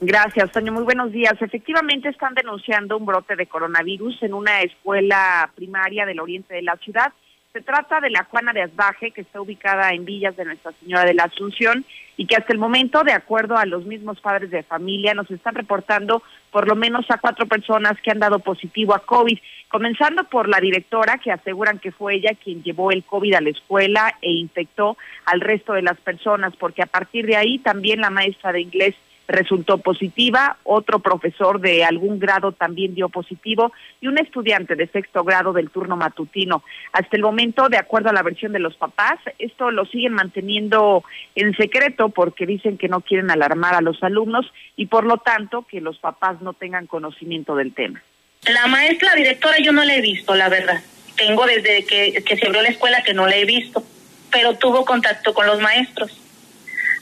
[0.00, 0.72] Gracias, Toño.
[0.72, 1.34] Muy buenos días.
[1.40, 6.76] Efectivamente están denunciando un brote de coronavirus en una escuela primaria del oriente de la
[6.76, 7.12] ciudad.
[7.54, 11.06] Se trata de la Juana de Asbaje, que está ubicada en Villas de Nuestra Señora
[11.06, 11.86] de la Asunción
[12.18, 15.54] y que hasta el momento, de acuerdo a los mismos padres de familia, nos están
[15.54, 20.46] reportando por lo menos a cuatro personas que han dado positivo a COVID, comenzando por
[20.46, 24.30] la directora, que aseguran que fue ella quien llevó el COVID a la escuela e
[24.30, 28.60] infectó al resto de las personas, porque a partir de ahí también la maestra de
[28.60, 28.94] inglés
[29.28, 35.24] resultó positiva, otro profesor de algún grado también dio positivo y un estudiante de sexto
[35.24, 36.62] grado del turno matutino.
[36.92, 41.04] Hasta el momento, de acuerdo a la versión de los papás, esto lo siguen manteniendo
[41.34, 45.66] en secreto porque dicen que no quieren alarmar a los alumnos y por lo tanto
[45.68, 48.02] que los papás no tengan conocimiento del tema.
[48.44, 50.80] La maestra directora yo no la he visto, la verdad.
[51.16, 53.82] Tengo desde que, se abrió la escuela que no la he visto,
[54.30, 56.16] pero tuvo contacto con los maestros.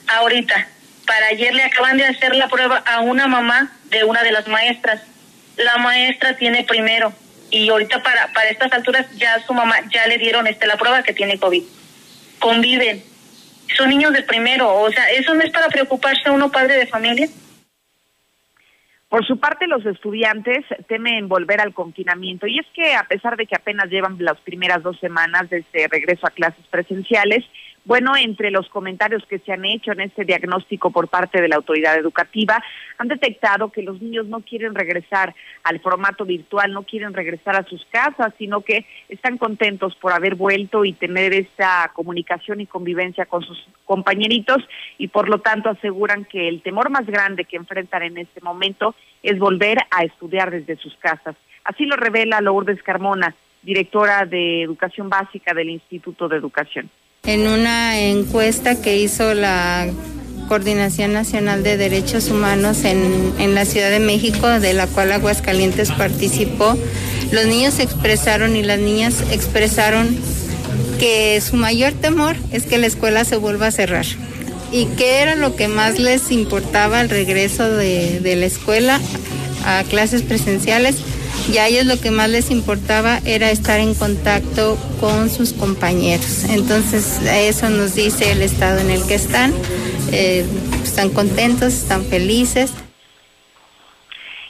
[0.07, 0.69] Ahorita,
[1.07, 4.49] para ayer le acaban de hacer la prueba a una mamá de una de las
[4.49, 5.03] maestras.
[5.57, 7.13] La maestra tiene primero
[7.51, 11.03] y ahorita para, para estas alturas ya su mamá ya le dieron este la prueba
[11.03, 11.63] que tiene COVID.
[12.41, 13.03] Conviven.
[13.77, 17.29] Son niños de primero, o sea, eso no es para preocuparse uno padre de familia.
[19.09, 23.47] Por su parte, los estudiantes temen volver al confinamiento y es que a pesar de
[23.47, 27.45] que apenas llevan las primeras dos semanas desde regreso a clases presenciales,
[27.85, 31.57] bueno, entre los comentarios que se han hecho en este diagnóstico por parte de la
[31.57, 32.63] autoridad educativa,
[32.97, 37.65] han detectado que los niños no quieren regresar al formato virtual, no quieren regresar a
[37.65, 43.27] sus casas, sino que están contentos por haber vuelto y tener esta comunicación y convivencia
[43.27, 44.67] con sus compañeritos
[44.97, 48.95] y por lo tanto aseguran que el temor más grande que enfrentan en este momento
[49.23, 51.37] es volver a estudiar desde sus casas.
[51.65, 56.91] Así lo revela Lourdes Carmona, directora de Educación Básica del Instituto de Educación
[57.27, 59.89] en una encuesta que hizo la
[60.49, 65.91] Coordinación Nacional de Derechos Humanos en, en, la Ciudad de México, de la cual Aguascalientes
[65.93, 66.77] participó,
[67.33, 70.17] los niños expresaron y las niñas expresaron
[70.99, 74.07] que su mayor temor es que la escuela se vuelva a cerrar
[74.75, 79.01] y qué era lo que más les importaba al regreso de, de la escuela
[79.65, 80.97] a clases presenciales.
[81.53, 86.45] Y a ellos lo que más les importaba era estar en contacto con sus compañeros.
[86.45, 89.53] Entonces, eso nos dice el estado en el que están.
[90.13, 90.47] Eh,
[90.83, 92.73] están contentos, están felices.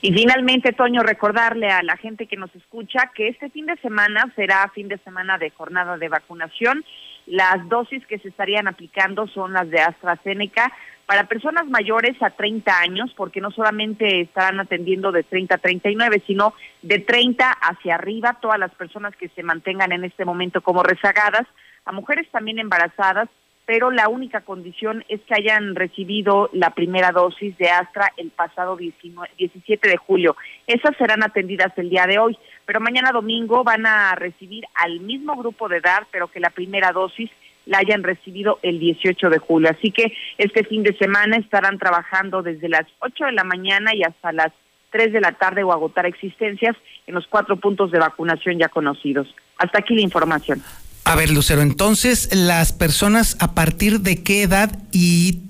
[0.02, 4.30] Y finalmente, Toño, recordarle a la gente que nos escucha que este fin de semana
[4.36, 6.84] será fin de semana de jornada de vacunación.
[7.26, 10.70] Las dosis que se estarían aplicando son las de AstraZeneca
[11.06, 16.22] para personas mayores a 30 años, porque no solamente estarán atendiendo de 30 a 39,
[16.26, 20.82] sino de 30 hacia arriba, todas las personas que se mantengan en este momento como
[20.82, 21.46] rezagadas,
[21.84, 23.28] a mujeres también embarazadas
[23.66, 28.76] pero la única condición es que hayan recibido la primera dosis de Astra el pasado
[28.76, 30.36] 17 de julio.
[30.66, 32.36] Esas serán atendidas el día de hoy,
[32.66, 36.92] pero mañana domingo van a recibir al mismo grupo de edad, pero que la primera
[36.92, 37.30] dosis
[37.66, 39.70] la hayan recibido el 18 de julio.
[39.70, 44.02] Así que este fin de semana estarán trabajando desde las 8 de la mañana y
[44.02, 44.52] hasta las
[44.90, 49.26] 3 de la tarde o agotar existencias en los cuatro puntos de vacunación ya conocidos.
[49.58, 50.62] Hasta aquí la información.
[51.04, 55.42] A ver, Lucero, entonces, ¿las personas a partir de qué edad y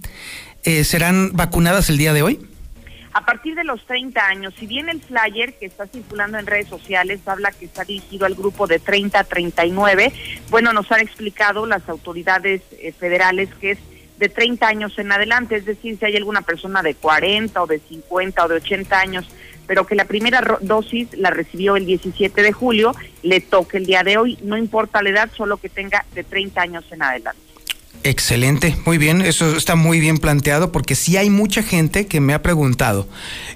[0.65, 2.41] eh, serán vacunadas el día de hoy?
[3.15, 6.67] A partir de los 30 años, si bien el flyer que está circulando en redes
[6.67, 10.13] sociales habla que está dirigido al grupo de 30 a 39,
[10.51, 13.79] bueno, nos han explicado las autoridades eh, federales que es
[14.19, 17.79] de 30 años en adelante, es decir, si hay alguna persona de 40 o de
[17.79, 19.29] 50 o de 80 años
[19.67, 24.03] pero que la primera dosis la recibió el 17 de julio, le toque el día
[24.03, 27.54] de hoy, no importa la edad, solo que tenga de 30 años en adelante.
[28.03, 32.35] Excelente, muy bien, eso está muy bien planteado porque sí hay mucha gente que me
[32.35, 33.09] ha preguntado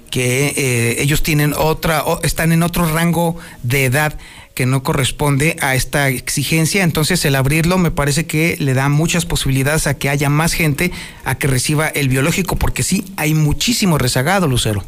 [0.09, 4.17] que eh, ellos tienen otra, están en otro rango de edad
[4.55, 9.25] que no corresponde a esta exigencia, entonces el abrirlo me parece que le da muchas
[9.25, 10.91] posibilidades a que haya más gente
[11.23, 14.83] a que reciba el biológico, porque sí, hay muchísimo rezagado, Lucero.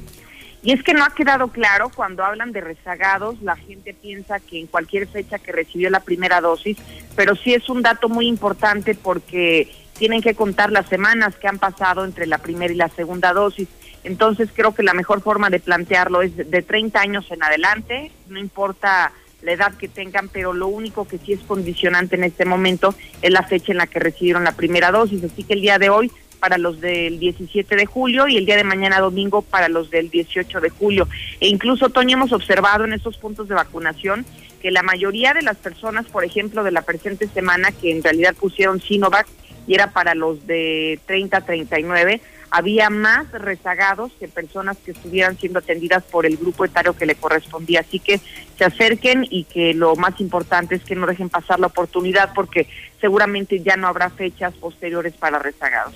[0.63, 4.59] Y es que no ha quedado claro cuando hablan de rezagados, la gente piensa que
[4.59, 6.77] en cualquier fecha que recibió la primera dosis,
[7.15, 11.57] pero sí es un dato muy importante porque tienen que contar las semanas que han
[11.57, 13.67] pasado entre la primera y la segunda dosis.
[14.03, 18.39] Entonces creo que la mejor forma de plantearlo es de 30 años en adelante, no
[18.39, 22.93] importa la edad que tengan, pero lo único que sí es condicionante en este momento
[23.21, 25.23] es la fecha en la que recibieron la primera dosis.
[25.23, 26.11] Así que el día de hoy
[26.41, 30.09] para los del 17 de julio y el día de mañana domingo para los del
[30.09, 31.07] 18 de julio.
[31.39, 34.25] E incluso, Toño, hemos observado en estos puntos de vacunación
[34.59, 38.33] que la mayoría de las personas, por ejemplo, de la presente semana, que en realidad
[38.33, 39.27] pusieron Sinovac
[39.67, 45.37] y era para los de 30 a 39, había más rezagados que personas que estuvieran
[45.37, 47.81] siendo atendidas por el grupo etario que le correspondía.
[47.81, 48.19] Así que
[48.57, 52.67] se acerquen y que lo más importante es que no dejen pasar la oportunidad porque
[52.99, 55.93] seguramente ya no habrá fechas posteriores para rezagados.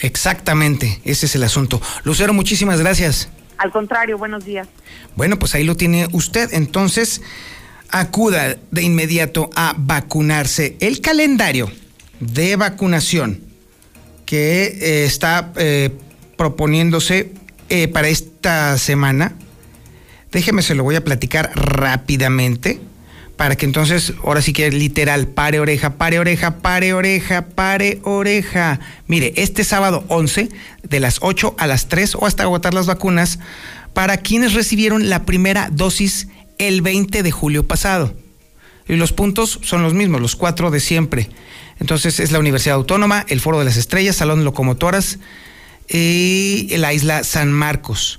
[0.00, 1.80] Exactamente, ese es el asunto.
[2.04, 3.28] Lucero, muchísimas gracias.
[3.58, 4.68] Al contrario, buenos días.
[5.14, 6.52] Bueno, pues ahí lo tiene usted.
[6.52, 7.22] Entonces,
[7.90, 10.76] acuda de inmediato a vacunarse.
[10.80, 11.70] El calendario
[12.20, 13.40] de vacunación
[14.26, 15.90] que eh, está eh,
[16.36, 17.32] proponiéndose
[17.68, 19.34] eh, para esta semana,
[20.32, 22.80] déjeme se lo voy a platicar rápidamente
[23.36, 28.80] para que entonces, ahora sí que literal, pare oreja, pare oreja, pare oreja, pare oreja.
[29.08, 30.48] Mire, este sábado 11,
[30.82, 33.38] de las 8 a las 3 o hasta agotar las vacunas,
[33.92, 38.14] para quienes recibieron la primera dosis el 20 de julio pasado.
[38.88, 41.28] Y los puntos son los mismos, los cuatro de siempre.
[41.78, 45.18] Entonces es la Universidad Autónoma, el Foro de las Estrellas, Salón Locomotoras
[45.88, 48.18] y la isla San Marcos.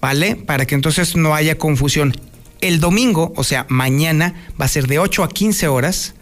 [0.00, 0.36] ¿Vale?
[0.36, 2.16] Para que entonces no haya confusión.
[2.64, 6.14] El domingo, o sea, mañana, va a ser de 8 a 15 horas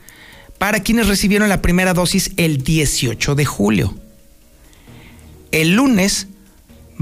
[0.59, 3.95] para quienes recibieron la primera dosis el 18 de julio.
[5.53, 6.27] El lunes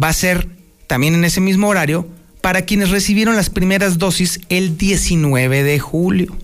[0.00, 0.46] va a ser
[0.86, 2.06] también en ese mismo horario
[2.42, 6.36] para quienes recibieron las primeras dosis el 19 de julio.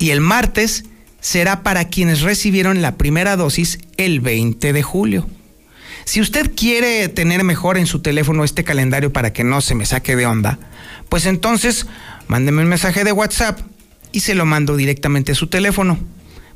[0.00, 0.86] Y el martes
[1.20, 5.28] será para quienes recibieron la primera dosis el 20 de julio.
[6.04, 9.86] Si usted quiere tener mejor en su teléfono este calendario para que no se me
[9.86, 10.58] saque de onda,
[11.08, 11.86] pues entonces
[12.28, 13.60] mándeme un mensaje de WhatsApp
[14.12, 15.98] y se lo mando directamente a su teléfono.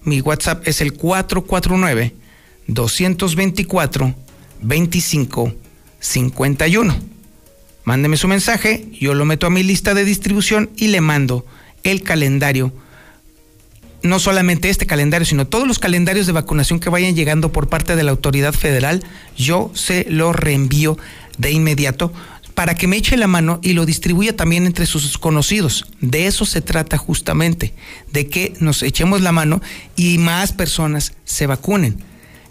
[0.03, 2.15] Mi WhatsApp es el 449
[2.67, 4.15] 224
[4.61, 5.55] 25
[6.01, 6.97] 51.
[7.85, 11.47] Mándeme su mensaje, yo lo meto a mi lista de distribución y le mando
[11.85, 12.73] el calendario.
[14.03, 17.97] No solamente este calendario, sino todos los calendarios de vacunación que vayan llegando por parte
[17.97, 19.03] de la autoridad federal,
[19.37, 20.97] yo se lo reenvío
[21.37, 22.13] de inmediato
[22.59, 25.85] para que me eche la mano y lo distribuya también entre sus conocidos.
[26.01, 27.73] De eso se trata justamente,
[28.13, 29.63] de que nos echemos la mano
[29.95, 32.03] y más personas se vacunen.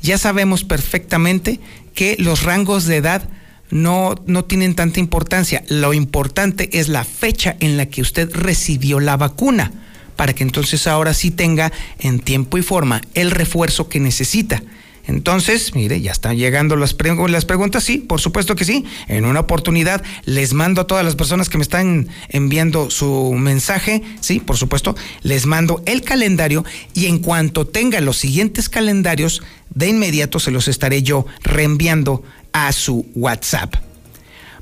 [0.01, 1.59] ya sabemos perfectamente
[1.93, 3.27] que los rangos de edad
[3.69, 5.63] no, no tienen tanta importancia.
[5.67, 9.73] Lo importante es la fecha en la que usted recibió la vacuna,
[10.17, 14.61] para que entonces ahora sí tenga en tiempo y forma el refuerzo que necesita.
[15.07, 18.83] Entonces, mire, ya están llegando las, preguntas, sí, por supuesto que sí.
[19.07, 24.03] En una oportunidad les mando a todas las personas que me están enviando su mensaje,
[24.19, 29.41] sí, por supuesto, les mando el calendario y en cuanto tenga los siguientes calendarios,
[29.73, 33.75] de inmediato se los estaré yo reenviando a su WhatsApp.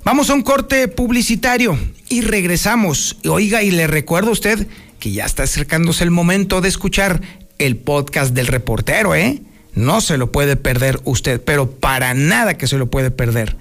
[0.03, 1.79] Vamos a un corte publicitario
[2.09, 3.17] y regresamos.
[3.27, 4.67] Oiga, y le recuerdo a usted
[5.05, 7.21] que ya está acercándose el momento de escuchar
[7.59, 9.39] el podcast del reportero, ¿eh?
[9.75, 13.55] No se lo puede perder usted, pero para nada que se lo puede perder.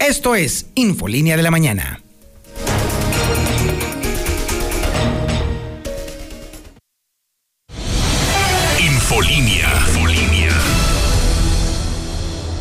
[0.00, 2.00] Esto es Infolínea de la Mañana.
[8.80, 9.68] Infolínea.
[9.86, 10.39] Infolínea.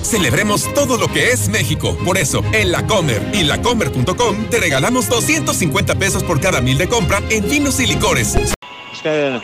[0.09, 1.95] Celebremos todo lo que es México.
[2.03, 6.89] Por eso, en La Comer y lacomer.com te regalamos 250 pesos por cada mil de
[6.89, 8.33] compra en vinos y licores.
[8.33, 8.55] Es
[9.03, 9.39] que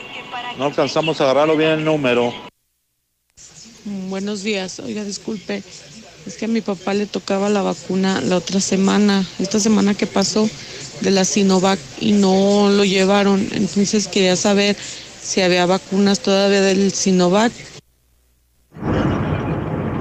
[0.57, 2.34] no alcanzamos a agarrarlo bien el número.
[3.84, 4.80] Mm, buenos días.
[4.80, 5.61] Oiga, disculpe.
[6.26, 10.07] Es que a mi papá le tocaba la vacuna la otra semana, esta semana que
[10.07, 10.49] pasó
[11.01, 13.47] de la Sinovac y no lo llevaron.
[13.51, 14.76] Entonces quería saber
[15.22, 17.53] si había vacunas todavía del Sinovac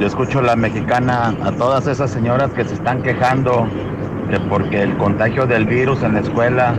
[0.05, 3.67] yo escucho la mexicana a todas esas señoras que se están quejando
[4.29, 6.79] que porque el contagio del virus en la escuela,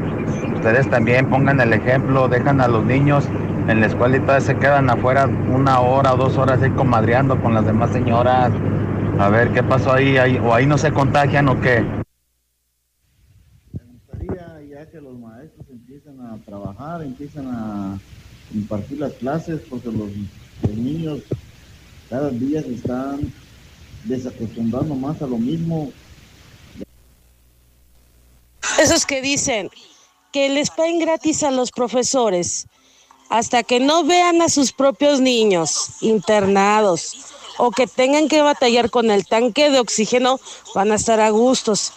[0.54, 3.28] ustedes también pongan el ejemplo, dejan a los niños
[3.68, 7.42] en la escuela y todas se quedan afuera una hora o dos horas ahí comadreando
[7.42, 8.52] con las demás señoras.
[9.18, 11.82] A ver qué pasó ahí, ahí o ahí no se contagian o qué.
[13.74, 17.98] Me gustaría ya que los maestros empiecen a trabajar, empiecen a
[18.54, 20.12] impartir las clases, porque los
[20.78, 21.24] niños
[22.16, 23.34] cada día se están
[24.06, 25.92] desacostumbrando más a lo mismo.
[28.80, 29.70] Esos que dicen
[30.32, 32.68] que les paguen gratis a los profesores
[33.30, 37.18] hasta que no vean a sus propios niños internados
[37.58, 40.40] o que tengan que batallar con el tanque de oxígeno,
[40.74, 41.92] van a estar a gustos.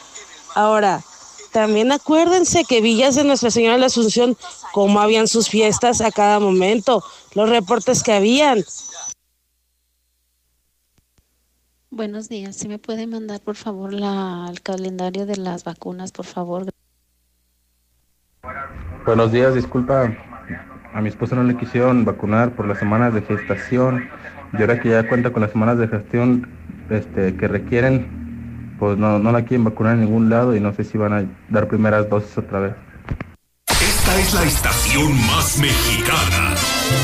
[0.57, 1.05] Ahora,
[1.53, 4.37] también acuérdense que Villas de Nuestra Señora de la Asunción,
[4.73, 7.05] cómo habían sus fiestas a cada momento,
[7.35, 8.65] los reportes que habían.
[11.99, 12.55] Buenos días.
[12.55, 16.67] ¿Si me puede mandar, por favor, la, el calendario de las vacunas, por favor?
[19.05, 19.57] Buenos días.
[19.57, 20.17] Disculpa,
[20.95, 24.09] a mi esposa no le quisieron vacunar por las semanas de gestación.
[24.53, 26.49] Y ahora que ya cuenta con las semanas de gestión
[26.89, 30.85] este, que requieren, pues no, no la quieren vacunar en ningún lado y no sé
[30.85, 32.75] si van a dar primeras dosis otra vez.
[33.67, 36.55] Esta es la estación más mexicana.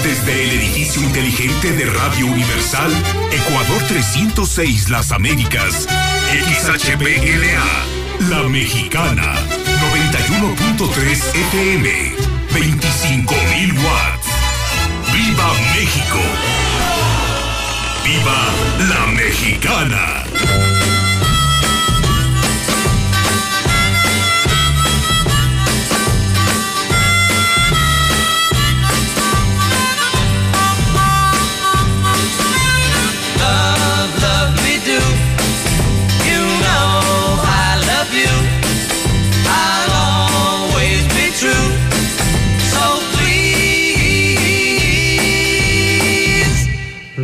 [0.02, 2.92] Desde el edificio inteligente de Radio Universal,
[3.32, 5.86] Ecuador 306 Las Américas,
[6.30, 9.34] XHPLA, La Mexicana,
[10.08, 12.12] 91.3 FM,
[12.50, 14.28] 25.000 watts.
[15.12, 16.20] ¡Viva México!
[18.04, 18.38] ¡Viva
[18.88, 21.03] la Mexicana!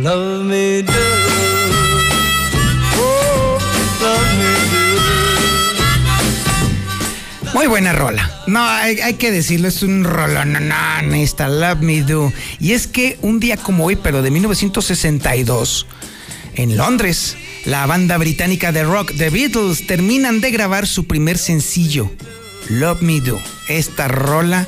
[0.03, 0.93] Love me do.
[7.53, 8.31] Muy buena rola.
[8.47, 12.33] No, hay, que decirlo, es un no, esta Love Me Do.
[12.59, 15.85] Y es que un día como hoy, pero de 1962,
[16.55, 22.09] en Londres, la banda británica de rock The Beatles terminan de grabar su primer sencillo,
[22.69, 23.39] Love Me Do.
[23.67, 24.67] Esta rola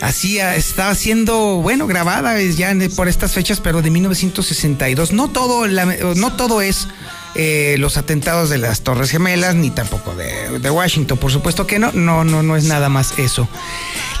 [0.00, 5.12] Así estaba siendo, bueno, grabada ya por estas fechas, pero de 1962.
[5.12, 6.88] No todo, no todo es
[7.34, 11.92] eh, los atentados de las Torres Gemelas, ni tampoco de, Washington, por supuesto que no,
[11.92, 13.48] no, no, no es nada más eso.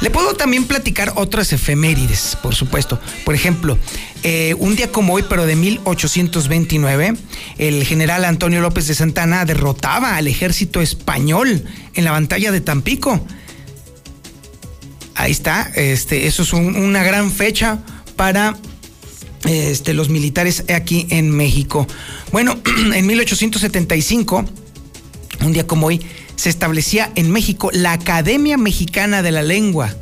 [0.00, 3.00] Le puedo también platicar otras efemérides, por supuesto.
[3.24, 3.78] Por ejemplo,
[4.22, 7.14] eh, un día como hoy, pero de 1829,
[7.58, 11.64] el general Antonio López de Santana derrotaba al ejército español
[11.94, 13.24] en la batalla de Tampico.
[15.18, 17.80] Ahí está, este, eso es una gran fecha
[18.14, 18.56] para
[19.46, 21.88] este, los militares aquí en México.
[22.30, 22.56] Bueno,
[22.94, 24.44] en 1875,
[25.44, 26.00] un día como hoy,
[26.36, 29.92] se establecía en México la Academia Mexicana de la Lengua.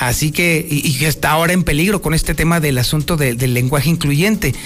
[0.00, 3.90] Así que, y, que está ahora en peligro con este tema del asunto del lenguaje
[3.90, 4.56] incluyente.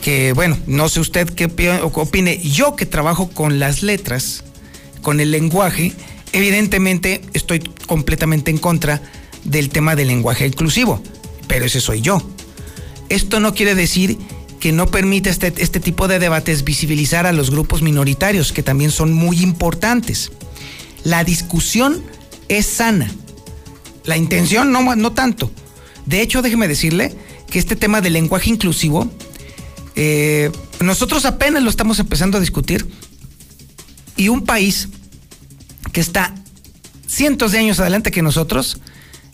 [0.00, 1.50] Que bueno, no sé usted qué
[1.82, 2.40] opine.
[2.42, 4.42] Yo que trabajo con las letras,
[5.02, 5.92] con el lenguaje,
[6.32, 9.02] evidentemente estoy completamente en contra
[9.44, 11.02] del tema del lenguaje inclusivo.
[11.48, 12.20] Pero ese soy yo.
[13.08, 14.18] Esto no quiere decir
[14.60, 18.90] que no permita este, este tipo de debates visibilizar a los grupos minoritarios, que también
[18.90, 20.32] son muy importantes.
[21.04, 22.02] La discusión
[22.48, 23.10] es sana
[24.06, 25.50] la intención no, no tanto.
[26.06, 27.14] De hecho, déjeme decirle
[27.50, 29.10] que este tema del lenguaje inclusivo,
[29.96, 30.50] eh,
[30.80, 32.86] nosotros apenas lo estamos empezando a discutir
[34.16, 34.88] y un país
[35.96, 36.34] que está
[37.06, 38.76] cientos de años adelante que nosotros,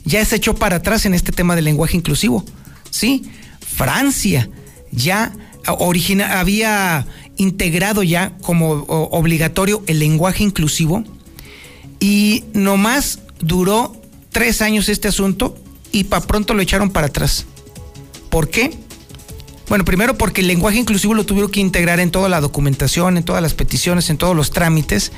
[0.05, 2.45] ya se echó para atrás en este tema del lenguaje inclusivo.
[2.89, 3.25] Sí,
[3.59, 4.49] Francia
[4.93, 5.33] ya
[5.67, 7.05] origina, había
[7.37, 11.03] integrado ya como obligatorio el lenguaje inclusivo
[11.99, 14.01] y nomás duró
[14.31, 15.59] tres años este asunto
[15.91, 17.45] y para pronto lo echaron para atrás.
[18.31, 18.71] ¿Por qué?
[19.69, 23.25] Bueno, primero porque el lenguaje inclusivo lo tuvieron que integrar en toda la documentación, en
[23.25, 25.13] todas las peticiones, en todos los trámites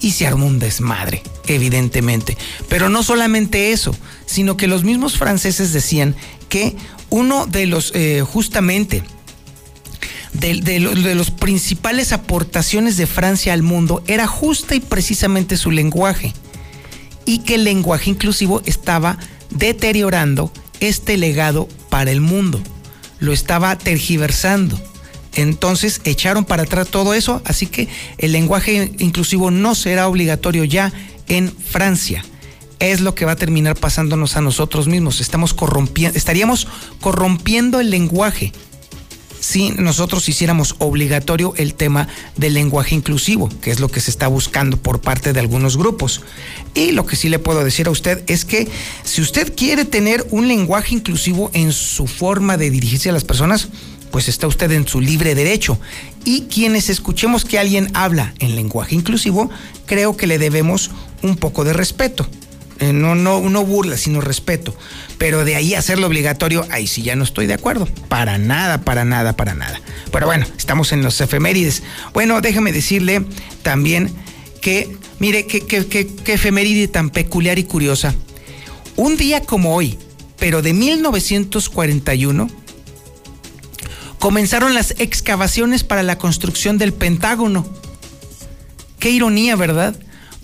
[0.00, 2.36] y se armó un desmadre, evidentemente.
[2.68, 6.14] Pero no solamente eso, sino que los mismos franceses decían
[6.48, 6.76] que
[7.08, 9.02] uno de los, eh, justamente,
[10.32, 16.34] de, de los principales aportaciones de Francia al mundo era justa y precisamente su lenguaje
[17.24, 19.18] y que el lenguaje inclusivo estaba
[19.50, 22.60] deteriorando este legado para el mundo,
[23.24, 24.78] lo estaba tergiversando.
[25.34, 30.92] Entonces echaron para atrás todo eso, así que el lenguaje inclusivo no será obligatorio ya
[31.26, 32.24] en Francia.
[32.78, 35.20] Es lo que va a terminar pasándonos a nosotros mismos.
[35.20, 36.68] Estamos corrompiendo, estaríamos
[37.00, 38.52] corrompiendo el lenguaje
[39.44, 44.26] si nosotros hiciéramos obligatorio el tema del lenguaje inclusivo, que es lo que se está
[44.26, 46.22] buscando por parte de algunos grupos.
[46.74, 48.66] Y lo que sí le puedo decir a usted es que
[49.02, 53.68] si usted quiere tener un lenguaje inclusivo en su forma de dirigirse a las personas,
[54.10, 55.78] pues está usted en su libre derecho.
[56.24, 59.50] Y quienes escuchemos que alguien habla en lenguaje inclusivo,
[59.84, 60.90] creo que le debemos
[61.22, 62.26] un poco de respeto.
[62.80, 64.76] Eh, no, no, no burla, sino respeto.
[65.18, 67.86] Pero de ahí hacerlo obligatorio, ahí sí ya no estoy de acuerdo.
[68.08, 69.80] Para nada, para nada, para nada.
[70.10, 71.82] Pero bueno, estamos en los efemérides.
[72.12, 73.24] Bueno, déjeme decirle
[73.62, 74.10] también
[74.60, 78.14] que, mire, qué que, que, efeméride tan peculiar y curiosa.
[78.96, 79.98] Un día como hoy,
[80.38, 82.48] pero de 1941,
[84.18, 87.66] comenzaron las excavaciones para la construcción del Pentágono.
[88.98, 89.94] Qué ironía, ¿verdad?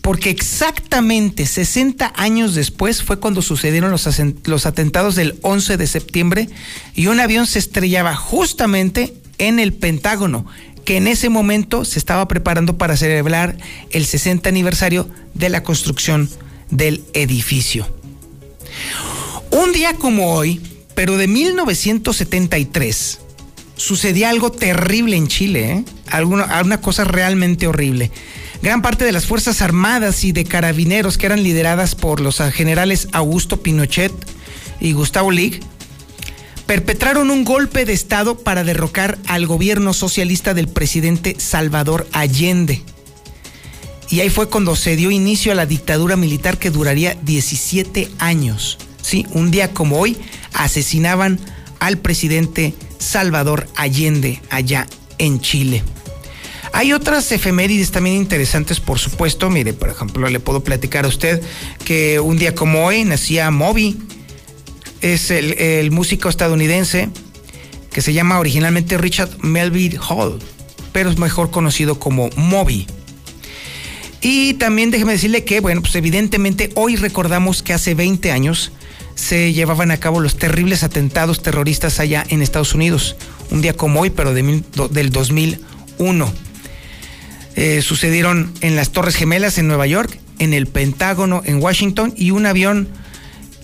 [0.03, 4.09] Porque exactamente 60 años después fue cuando sucedieron los,
[4.45, 6.49] los, atentados del 11 de septiembre
[6.95, 10.47] y un avión se estrellaba justamente en el Pentágono,
[10.85, 13.57] que en ese momento se estaba preparando para celebrar
[13.91, 16.31] el 60 aniversario de la construcción
[16.71, 17.87] del edificio.
[19.51, 20.61] Un día como hoy,
[20.95, 23.21] pero de 1973,
[23.77, 25.85] sucedía algo terrible en Chile, ¿eh?
[26.09, 28.11] Alguna, una cosa realmente horrible.
[28.63, 33.09] Gran parte de las Fuerzas Armadas y de Carabineros que eran lideradas por los generales
[33.13, 34.13] Augusto Pinochet
[34.81, 35.61] y Gustavo Lig
[36.67, 42.83] perpetraron un golpe de Estado para derrocar al gobierno socialista del presidente Salvador Allende.
[44.11, 48.79] Y ahí fue cuando se dio inicio a la dictadura militar que duraría 17 años.
[49.03, 50.17] Sí, un día como hoy
[50.53, 51.41] asesinaban
[51.79, 54.87] al presidente Salvador Allende allá
[55.19, 55.83] en Chile.
[56.73, 59.51] Hay otras efemérides también interesantes, por supuesto.
[59.51, 61.43] Mire, por ejemplo, le puedo platicar a usted
[61.85, 63.99] que un día como hoy nacía Moby.
[65.01, 67.09] Es el, músico estadounidense
[67.91, 70.39] que se llama originalmente Richard Melville Hall,
[70.93, 72.87] pero es mejor conocido como Moby.
[74.21, 78.73] Y también déjeme decirle que, bueno, pues evidentemente hoy recordamos que hace 20 años
[79.15, 83.17] se llevaban a cabo los terribles atentados terroristas allá en Estados Unidos.
[83.51, 86.50] Un día como hoy, pero de del 2001.
[87.57, 92.31] Eh, sucedieron en las Torres Gemelas en Nueva York, en el Pentágono en Washington y
[92.31, 92.89] un avión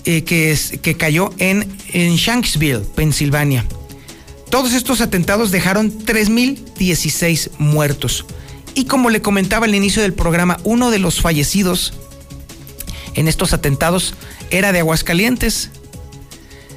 [0.04, 3.64] eh, que, que cayó en, en Shanksville, Pensilvania.
[4.50, 8.26] Todos estos atentados dejaron 3.016 muertos.
[8.74, 11.94] Y como le comentaba al inicio del programa, uno de los fallecidos
[13.14, 14.14] en estos atentados
[14.50, 15.70] era de Aguascalientes.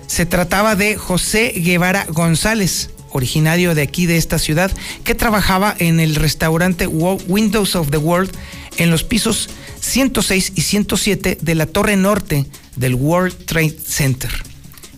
[0.07, 4.71] Se trataba de José Guevara González, originario de aquí, de esta ciudad,
[5.03, 8.31] que trabajaba en el restaurante Windows of the World
[8.77, 9.49] en los pisos
[9.81, 12.45] 106 y 107 de la torre norte
[12.75, 14.31] del World Trade Center.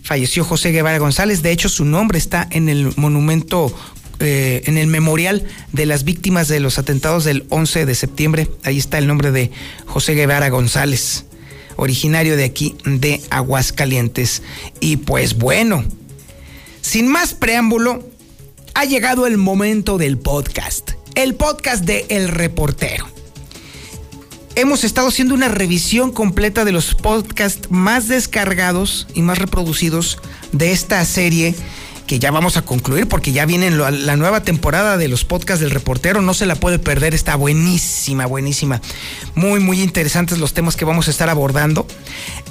[0.03, 3.73] Falleció José Guevara González, de hecho su nombre está en el monumento,
[4.19, 8.77] eh, en el memorial de las víctimas de los atentados del 11 de septiembre, ahí
[8.77, 9.51] está el nombre de
[9.85, 11.25] José Guevara González.
[11.77, 14.43] originario de aquí de Aguascalientes.
[14.81, 15.83] Y pues bueno,
[16.81, 18.03] sin más preámbulo,
[18.73, 23.07] ha llegado el momento del podcast, el podcast de El Reportero.
[24.55, 30.19] Hemos estado haciendo una revisión completa de los podcasts más descargados y más reproducidos
[30.51, 31.55] de esta serie
[32.05, 35.71] que ya vamos a concluir porque ya viene la nueva temporada de los podcasts del
[35.71, 38.81] reportero, no se la puede perder, está buenísima, buenísima.
[39.35, 41.87] Muy, muy interesantes los temas que vamos a estar abordando.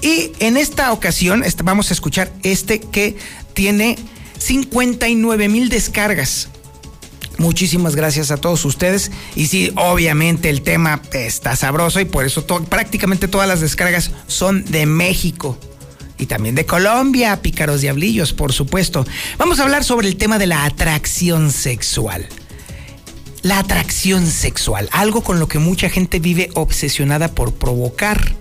[0.01, 3.19] Y en esta ocasión vamos a escuchar este que
[3.53, 3.99] tiene
[4.41, 6.49] 59 mil descargas.
[7.39, 9.11] Muchísimas gracias a todos ustedes.
[9.37, 14.65] Y sí, obviamente el tema está sabroso y por eso prácticamente todas las descargas son
[14.65, 15.59] de México
[16.19, 19.07] y también de Colombia, pícaros diablillos, por supuesto.
[19.39, 22.29] Vamos a hablar sobre el tema de la atracción sexual.
[23.43, 28.35] La atracción sexual, algo con lo que mucha gente vive obsesionada por provocar.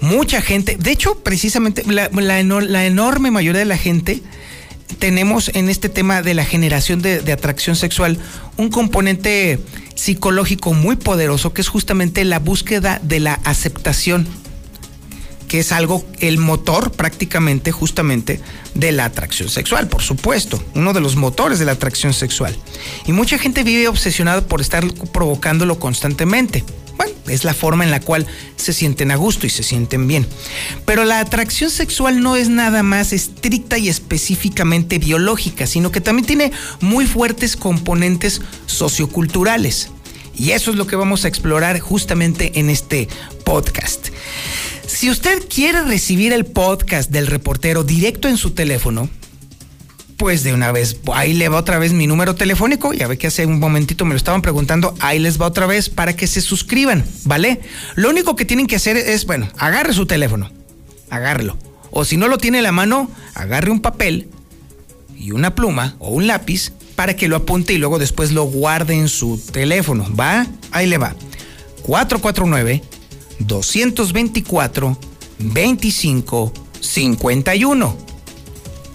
[0.00, 4.22] Mucha gente, de hecho, precisamente la, enorme mayoría de la gente
[4.98, 8.18] tenemos en este tema de la generación de, atracción sexual
[8.56, 9.58] un componente
[9.94, 14.26] psicológico muy poderoso que es justamente la búsqueda de la aceptación
[15.48, 18.40] que es algo, el motor prácticamente justamente
[18.74, 22.56] de la atracción sexual, por supuesto, uno de los motores de la atracción sexual.
[23.06, 26.64] Y mucha gente vive obsesionada por estar provocándolo constantemente.
[26.96, 28.26] Bueno, es la forma en la cual
[28.56, 30.26] se sienten a gusto y se sienten bien.
[30.84, 36.26] Pero la atracción sexual no es nada más estricta y específicamente biológica, sino que también
[36.26, 39.90] tiene muy fuertes componentes socioculturales.
[40.34, 43.08] Y eso es lo que vamos a explorar justamente en este
[43.44, 44.08] podcast.
[44.86, 49.08] Si usted quiere recibir el podcast del reportero directo en su teléfono,
[50.16, 53.26] pues de una vez, ahí le va otra vez mi número telefónico, ya ve que
[53.26, 56.40] hace un momentito me lo estaban preguntando, ahí les va otra vez para que se
[56.40, 57.60] suscriban, ¿vale?
[57.94, 60.50] Lo único que tienen que hacer es, bueno, agarre su teléfono,
[61.10, 61.58] agárrelo.
[61.90, 64.28] O si no lo tiene en la mano, agarre un papel
[65.16, 68.94] y una pluma o un lápiz para que lo apunte y luego después lo guarde
[68.94, 70.46] en su teléfono, ¿va?
[70.72, 71.14] Ahí le va.
[71.82, 72.82] 449
[73.40, 74.98] 224
[75.38, 77.96] 25 51.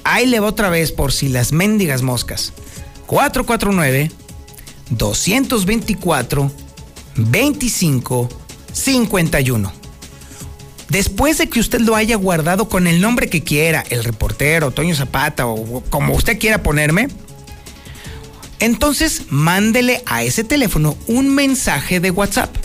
[0.04, 2.54] Ahí le va otra vez por si las mendigas moscas.
[3.08, 4.12] 449
[4.89, 6.52] 224
[7.16, 8.30] 25
[8.74, 9.74] 51.
[10.89, 14.95] Después de que usted lo haya guardado con el nombre que quiera, el reportero, Toño
[14.95, 17.08] Zapata o como usted quiera ponerme,
[18.60, 22.56] entonces mándele a ese teléfono un mensaje de WhatsApp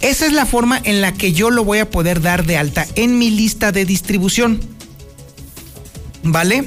[0.00, 2.86] esa es la forma en la que yo lo voy a poder dar de alta
[2.94, 4.60] en mi lista de distribución.
[6.26, 6.64] ¿Vale?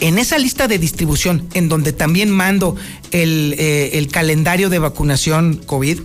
[0.00, 2.76] En esa lista de distribución, en donde también mando
[3.10, 6.00] el, eh, el calendario de vacunación COVID,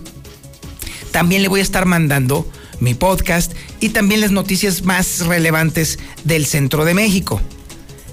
[1.12, 2.48] también le voy a estar mandando
[2.80, 7.40] mi podcast y también las noticias más relevantes del centro de México.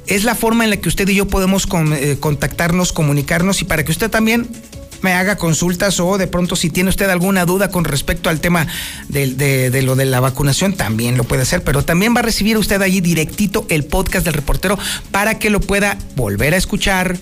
[0.05, 3.83] Es la forma en la que usted y yo podemos eh, contactarnos, comunicarnos y para
[3.83, 4.47] que usted también
[5.01, 8.67] me haga consultas o de pronto si tiene usted alguna duda con respecto al tema
[9.09, 12.81] de, lo de la vacunación, también lo puede hacer, pero también va a recibir usted
[12.81, 14.77] allí directito el podcast del reportero
[15.11, 17.17] para que lo pueda volver a escuchar,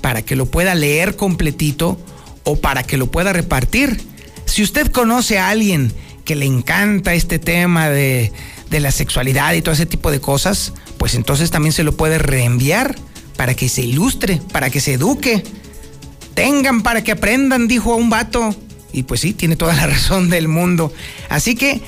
[0.00, 1.98] para que lo pueda leer completito
[2.44, 4.00] o para que lo pueda repartir.
[4.44, 5.92] Si usted conoce a alguien
[6.24, 8.32] que le encanta este tema de,
[8.70, 12.18] de la sexualidad y todo ese tipo de cosas, pues entonces también se lo puede
[12.18, 12.96] reenviar
[13.36, 15.42] para que se ilustre, para que se eduque
[16.36, 18.54] Tengan para que aprendan, dijo un vato.
[18.92, 20.92] Y pues sí, tiene toda la razón del mundo.
[21.28, 21.80] Así que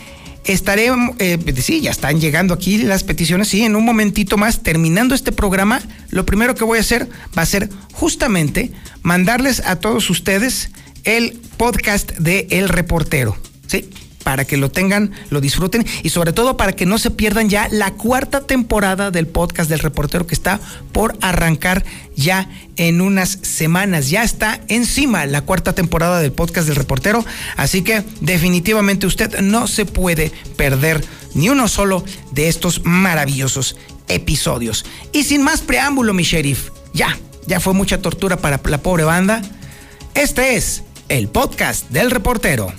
[0.44, 5.14] estaré, eh, sí, ya están llegando aquí las peticiones, sí, en un momentito más, terminando
[5.14, 8.72] este programa, lo primero que voy a hacer va a ser justamente
[9.02, 10.70] mandarles a todos ustedes
[11.04, 13.36] el podcast de El Reportero,
[13.66, 13.90] ¿sí?
[14.28, 17.66] Para que lo tengan, lo disfruten y sobre todo para que no se pierdan ya
[17.70, 20.60] la cuarta temporada del podcast del reportero que está
[20.92, 21.82] por arrancar
[22.14, 24.10] ya en unas semanas.
[24.10, 27.24] Ya está encima la cuarta temporada del podcast del reportero,
[27.56, 31.02] así que definitivamente usted no se puede perder
[31.32, 33.76] ni uno solo de estos maravillosos
[34.08, 34.84] episodios.
[35.10, 37.16] Y sin más preámbulo, mi sheriff, ya,
[37.46, 39.40] ya fue mucha tortura para la pobre banda.
[40.12, 42.74] Este es el podcast del reportero.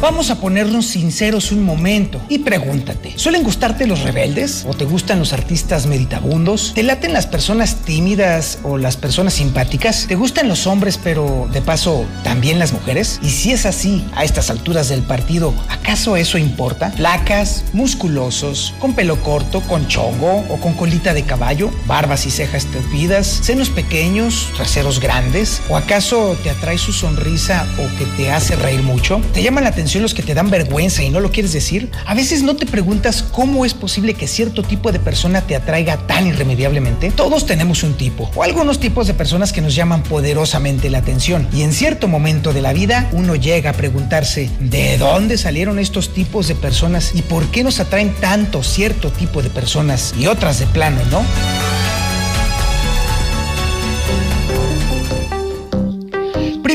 [0.00, 4.66] Vamos a ponernos sinceros un momento y pregúntate, ¿suelen gustarte los rebeldes?
[4.68, 6.72] ¿O te gustan los artistas meditabundos?
[6.74, 10.04] ¿Te laten las personas tímidas o las personas simpáticas?
[10.06, 13.18] ¿Te gustan los hombres pero de paso también las mujeres?
[13.22, 16.90] Y si es así, a estas alturas del partido, ¿acaso eso importa?
[16.90, 21.70] ¿Flacas, musculosos, con pelo corto, con chongo o con colita de caballo?
[21.86, 23.26] ¿Barbas y cejas tupidas?
[23.26, 25.62] ¿Senos pequeños, traseros grandes?
[25.70, 29.22] ¿O acaso te atrae su sonrisa o que te hace reír mucho?
[29.32, 31.90] ¿Te llaman la atención los que te dan vergüenza y no lo quieres decir?
[32.04, 35.96] A veces no te preguntas cómo es posible que cierto tipo de persona te atraiga
[36.06, 37.10] tan irremediablemente.
[37.10, 41.48] Todos tenemos un tipo o algunos tipos de personas que nos llaman poderosamente la atención
[41.52, 46.12] y en cierto momento de la vida uno llega a preguntarse ¿de dónde salieron estos
[46.12, 50.58] tipos de personas y por qué nos atraen tanto cierto tipo de personas y otras
[50.58, 51.75] de plano, no?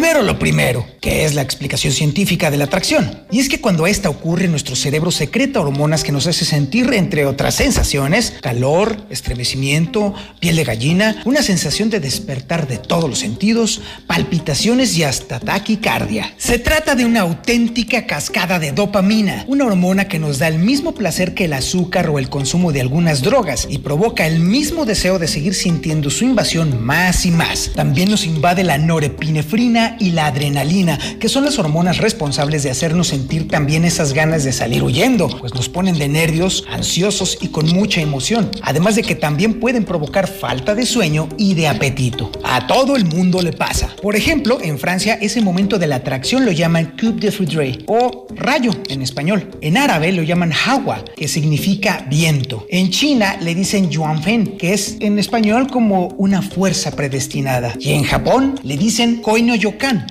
[0.01, 3.19] Primero lo primero, que es la explicación científica de la atracción.
[3.29, 7.27] Y es que cuando esta ocurre, nuestro cerebro secreta hormonas que nos hace sentir, entre
[7.27, 13.81] otras sensaciones, calor, estremecimiento, piel de gallina, una sensación de despertar de todos los sentidos,
[14.07, 16.33] palpitaciones y hasta taquicardia.
[16.35, 20.95] Se trata de una auténtica cascada de dopamina, una hormona que nos da el mismo
[20.95, 25.19] placer que el azúcar o el consumo de algunas drogas y provoca el mismo deseo
[25.19, 27.69] de seguir sintiendo su invasión más y más.
[27.75, 33.07] También nos invade la norepinefrina y la adrenalina, que son las hormonas responsables de hacernos
[33.07, 37.67] sentir también esas ganas de salir huyendo, pues nos ponen de nervios, ansiosos y con
[37.67, 42.31] mucha emoción, además de que también pueden provocar falta de sueño y de apetito.
[42.43, 43.95] A todo el mundo le pasa.
[44.01, 48.27] Por ejemplo, en Francia ese momento de la atracción lo llaman coup de foudre o
[48.35, 49.49] rayo en español.
[49.61, 52.65] En árabe lo llaman hawa, que significa viento.
[52.69, 57.73] En China le dicen yuanfen, que es en español como una fuerza predestinada.
[57.79, 59.55] Y en Japón le dicen koino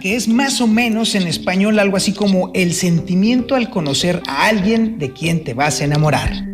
[0.00, 4.46] que es más o menos en español algo así como el sentimiento al conocer a
[4.46, 6.44] alguien de quien te vas a enamorar.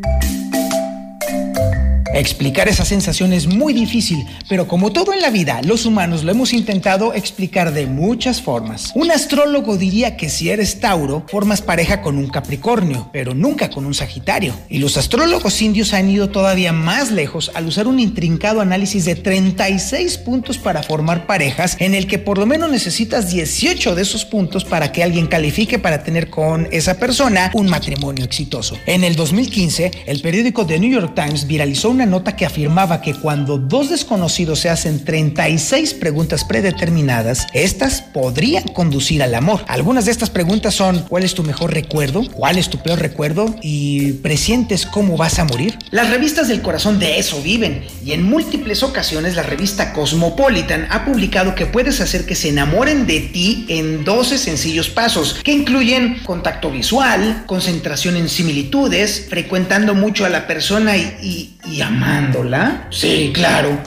[2.17, 6.31] Explicar esa sensación es muy difícil, pero como todo en la vida, los humanos lo
[6.31, 8.91] hemos intentado explicar de muchas formas.
[8.95, 13.85] Un astrólogo diría que si eres Tauro, formas pareja con un Capricornio, pero nunca con
[13.85, 14.55] un Sagitario.
[14.71, 19.15] Y los astrólogos indios han ido todavía más lejos al usar un intrincado análisis de
[19.15, 24.25] 36 puntos para formar parejas, en el que por lo menos necesitas 18 de esos
[24.25, 28.79] puntos para que alguien califique para tener con esa persona un matrimonio exitoso.
[28.87, 33.15] En el 2015, el periódico The New York Times viralizó una nota que afirmaba que
[33.15, 39.65] cuando dos desconocidos se hacen 36 preguntas predeterminadas, estas podrían conducir al amor.
[39.69, 42.23] Algunas de estas preguntas son ¿cuál es tu mejor recuerdo?
[42.31, 43.55] ¿Cuál es tu peor recuerdo?
[43.63, 45.79] ¿Y presientes cómo vas a morir?
[45.91, 51.05] Las revistas del corazón de eso viven y en múltiples ocasiones la revista Cosmopolitan ha
[51.05, 56.21] publicado que puedes hacer que se enamoren de ti en 12 sencillos pasos que incluyen
[56.25, 62.87] contacto visual, concentración en similitudes, frecuentando mucho a la persona y, y, y amándola?
[62.91, 63.79] Sí, claro.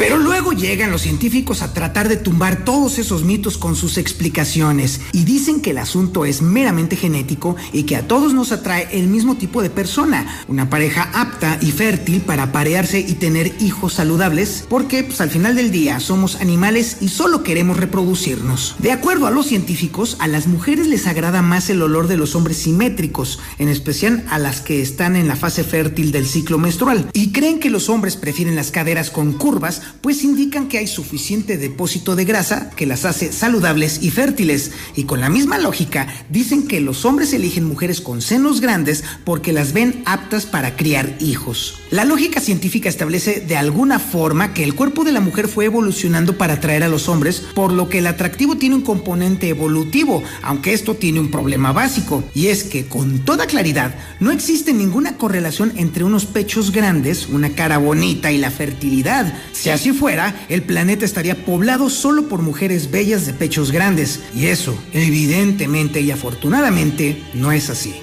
[0.00, 5.02] Pero luego llegan los científicos a tratar de tumbar todos esos mitos con sus explicaciones
[5.12, 9.08] y dicen que el asunto es meramente genético y que a todos nos atrae el
[9.08, 14.64] mismo tipo de persona, una pareja apta y fértil para parearse y tener hijos saludables,
[14.70, 18.76] porque pues, al final del día somos animales y solo queremos reproducirnos.
[18.78, 22.34] De acuerdo a los científicos, a las mujeres les agrada más el olor de los
[22.34, 27.10] hombres simétricos, en especial a las que están en la fase fértil del ciclo menstrual,
[27.12, 31.56] y creen que los hombres prefieren las caderas con curvas pues indican que hay suficiente
[31.56, 34.72] depósito de grasa que las hace saludables y fértiles.
[34.96, 39.52] Y con la misma lógica, dicen que los hombres eligen mujeres con senos grandes porque
[39.52, 41.80] las ven aptas para criar hijos.
[41.90, 46.38] La lógica científica establece de alguna forma que el cuerpo de la mujer fue evolucionando
[46.38, 50.72] para atraer a los hombres, por lo que el atractivo tiene un componente evolutivo, aunque
[50.72, 55.72] esto tiene un problema básico, y es que con toda claridad no existe ninguna correlación
[55.76, 59.32] entre unos pechos grandes, una cara bonita y la fertilidad.
[59.52, 64.48] Si así fuera, el planeta estaría poblado solo por mujeres bellas de pechos grandes, y
[64.48, 67.94] eso, evidentemente y afortunadamente, no es así.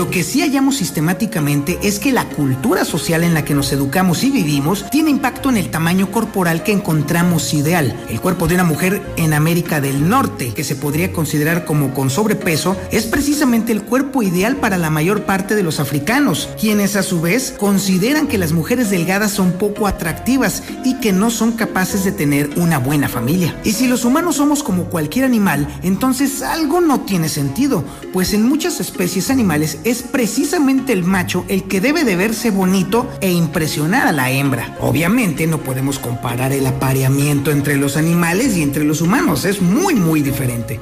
[0.00, 4.24] Lo que sí hallamos sistemáticamente es que la cultura social en la que nos educamos
[4.24, 7.94] y vivimos tiene impacto en el tamaño corporal que encontramos ideal.
[8.08, 12.08] El cuerpo de una mujer en América del Norte, que se podría considerar como con
[12.08, 17.02] sobrepeso, es precisamente el cuerpo ideal para la mayor parte de los africanos, quienes a
[17.02, 22.04] su vez consideran que las mujeres delgadas son poco atractivas y que no son capaces
[22.04, 23.54] de tener una buena familia.
[23.64, 27.84] Y si los humanos somos como cualquier animal, entonces algo no tiene sentido,
[28.14, 33.08] pues en muchas especies animales es precisamente el macho el que debe de verse bonito
[33.20, 34.76] e impresionar a la hembra.
[34.80, 39.94] Obviamente no podemos comparar el apareamiento entre los animales y entre los humanos, es muy
[39.94, 40.80] muy diferente.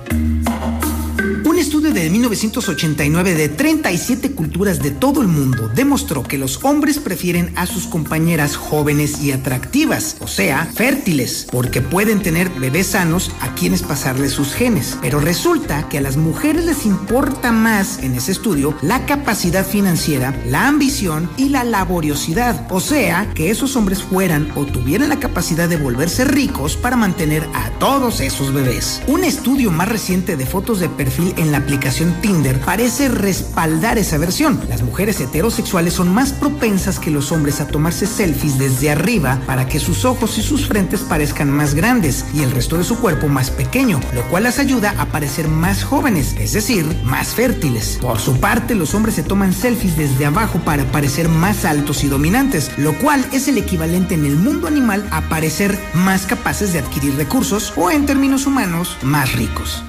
[1.93, 7.65] De 1989 de 37 culturas de todo el mundo demostró que los hombres prefieren a
[7.65, 13.83] sus compañeras jóvenes y atractivas, o sea, fértiles, porque pueden tener bebés sanos a quienes
[13.83, 14.99] pasarles sus genes.
[15.01, 20.39] Pero resulta que a las mujeres les importa más en ese estudio la capacidad financiera,
[20.47, 25.71] la ambición y la laboriosidad, o sea, que esos hombres fueran o tuvieran la capacidad
[25.71, 29.01] de volverse ricos para mantener a todos esos bebés.
[29.07, 31.78] Un estudio más reciente de fotos de perfil en la aplicación
[32.21, 34.61] Tinder parece respaldar esa versión.
[34.69, 39.67] Las mujeres heterosexuales son más propensas que los hombres a tomarse selfies desde arriba para
[39.67, 43.29] que sus ojos y sus frentes parezcan más grandes y el resto de su cuerpo
[43.29, 47.99] más pequeño, lo cual las ayuda a parecer más jóvenes, es decir, más fértiles.
[48.01, 52.09] Por su parte, los hombres se toman selfies desde abajo para parecer más altos y
[52.09, 56.81] dominantes, lo cual es el equivalente en el mundo animal a parecer más capaces de
[56.81, 59.83] adquirir recursos o en términos humanos, más ricos.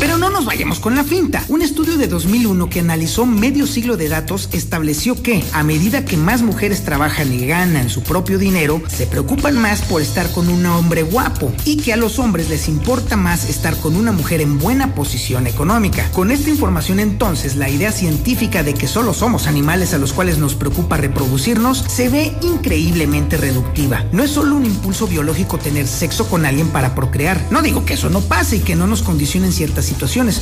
[0.00, 1.44] Pero no nos vayamos con la finta.
[1.48, 6.16] Un estudio de 2001 que analizó medio siglo de datos estableció que, a medida que
[6.16, 10.66] más mujeres trabajan y ganan su propio dinero, se preocupan más por estar con un
[10.66, 14.58] hombre guapo y que a los hombres les importa más estar con una mujer en
[14.58, 16.10] buena posición económica.
[16.12, 20.38] Con esta información entonces, la idea científica de que solo somos animales a los cuales
[20.38, 24.04] nos preocupa reproducirnos se ve increíblemente reductiva.
[24.12, 27.40] No es solo un impulso biológico tener sexo con alguien para procrear.
[27.50, 29.90] No digo que eso no pase y que no nos condicione en ciertas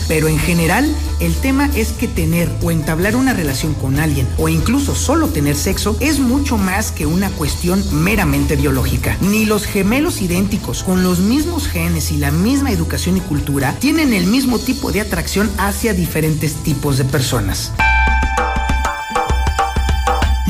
[0.08, 4.48] pero en general el tema es que tener o entablar una relación con alguien o
[4.48, 9.16] incluso solo tener sexo es mucho más que una cuestión meramente biológica.
[9.20, 14.12] Ni los gemelos idénticos con los mismos genes y la misma educación y cultura tienen
[14.12, 17.72] el mismo tipo de atracción hacia diferentes tipos de personas.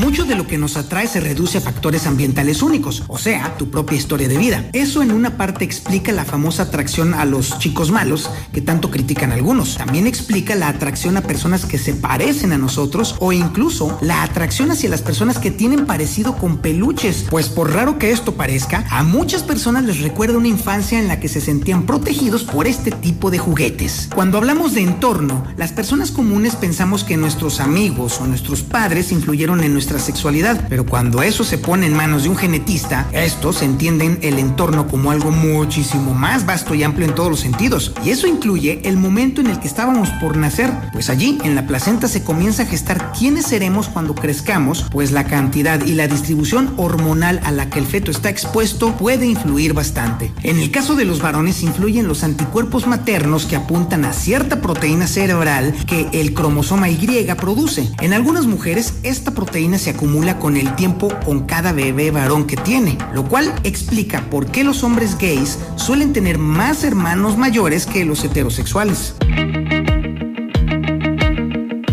[0.03, 3.71] Mucho de lo que nos atrae se reduce a factores ambientales únicos, o sea, tu
[3.71, 4.69] propia historia de vida.
[4.73, 9.31] Eso en una parte explica la famosa atracción a los chicos malos que tanto critican
[9.31, 9.77] algunos.
[9.77, 14.71] También explica la atracción a personas que se parecen a nosotros o incluso la atracción
[14.71, 17.27] hacia las personas que tienen parecido con peluches.
[17.29, 21.21] Pues por raro que esto parezca, a muchas personas les recuerda una infancia en la
[21.21, 24.09] que se sentían protegidos por este tipo de juguetes.
[24.13, 29.63] Cuando hablamos de entorno, las personas comunes pensamos que nuestros amigos o nuestros padres influyeron
[29.63, 34.19] en nuestra sexualidad, pero cuando eso se pone en manos de un genetista, estos entienden
[34.21, 37.93] el entorno como algo muchísimo más vasto y amplio en todos los sentidos.
[38.03, 41.67] Y eso incluye el momento en el que estábamos por nacer, pues allí en la
[41.67, 46.73] placenta se comienza a gestar quiénes seremos cuando crezcamos, pues la cantidad y la distribución
[46.77, 50.31] hormonal a la que el feto está expuesto puede influir bastante.
[50.43, 55.07] En el caso de los varones influyen los anticuerpos maternos que apuntan a cierta proteína
[55.07, 56.97] cerebral que el cromosoma Y
[57.35, 57.89] produce.
[58.01, 62.55] En algunas mujeres esta proteína se acumula con el tiempo con cada bebé varón que
[62.55, 68.05] tiene, lo cual explica por qué los hombres gays suelen tener más hermanos mayores que
[68.05, 69.13] los heterosexuales.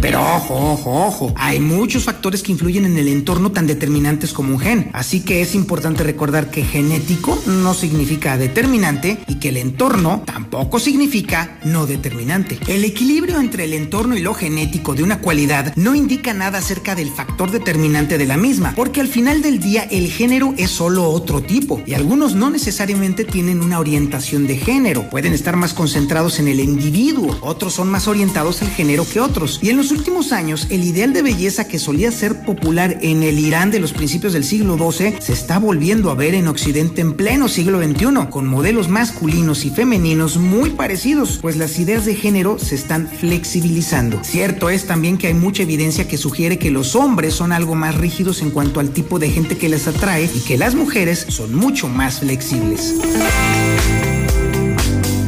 [0.00, 4.54] Pero ojo, ojo, ojo, hay muchos factores que influyen en el entorno tan determinantes como
[4.54, 9.58] un gen, así que es importante recordar que genético no significa determinante y que el
[9.58, 12.58] entorno tampoco significa no determinante.
[12.66, 16.94] El equilibrio entre el entorno y lo genético de una cualidad no indica nada acerca
[16.94, 21.10] del factor determinante de la misma, porque al final del día el género es solo
[21.10, 26.38] otro tipo y algunos no necesariamente tienen una orientación de género, pueden estar más concentrados
[26.38, 30.32] en el individuo, otros son más orientados al género que otros y en los últimos
[30.32, 34.32] años, el ideal de belleza que solía ser popular en el Irán de los principios
[34.32, 38.46] del siglo XII se está volviendo a ver en Occidente en pleno siglo XXI, con
[38.46, 44.22] modelos masculinos y femeninos muy parecidos, pues las ideas de género se están flexibilizando.
[44.22, 47.94] Cierto es también que hay mucha evidencia que sugiere que los hombres son algo más
[47.94, 51.54] rígidos en cuanto al tipo de gente que les atrae y que las mujeres son
[51.54, 52.94] mucho más flexibles.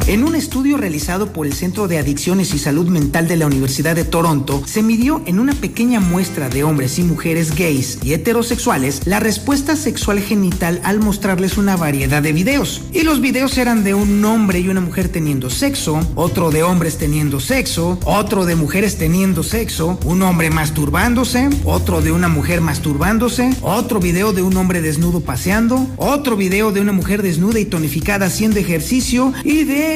[0.05, 3.95] En un estudio realizado por el Centro de Adicciones y Salud Mental de la Universidad
[3.95, 9.07] de Toronto, se midió en una pequeña muestra de hombres y mujeres gays y heterosexuales
[9.07, 12.81] la respuesta sexual genital al mostrarles una variedad de videos.
[12.91, 16.97] Y los videos eran de un hombre y una mujer teniendo sexo, otro de hombres
[16.97, 23.51] teniendo sexo, otro de mujeres teniendo sexo, un hombre masturbándose, otro de una mujer masturbándose,
[23.61, 28.25] otro video de un hombre desnudo paseando, otro video de una mujer desnuda y tonificada
[28.25, 29.92] haciendo ejercicio y de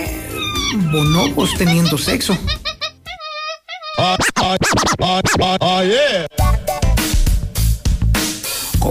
[0.91, 2.37] bonobos teniendo sexo.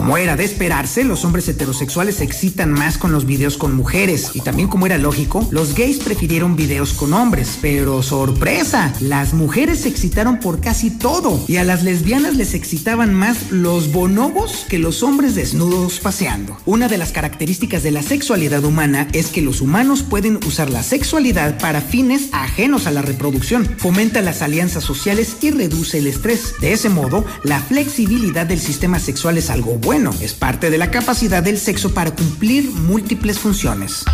[0.07, 4.31] Como era de esperarse, los hombres heterosexuales se excitan más con los videos con mujeres
[4.35, 7.59] y también como era lógico, los gays prefirieron videos con hombres.
[7.61, 13.15] Pero sorpresa, las mujeres se excitaron por casi todo y a las lesbianas les excitaban
[13.15, 16.57] más los bonobos que los hombres desnudos paseando.
[16.67, 20.85] Una de las características de la sexualidad humana es que los humanos pueden usar la
[20.85, 26.55] sexualidad para fines ajenos a la reproducción, fomenta las alianzas sociales y reduce el estrés.
[26.61, 30.91] De ese modo, la flexibilidad del sistema sexual es algo bueno, es parte de la
[30.91, 34.05] capacidad del sexo para cumplir múltiples funciones.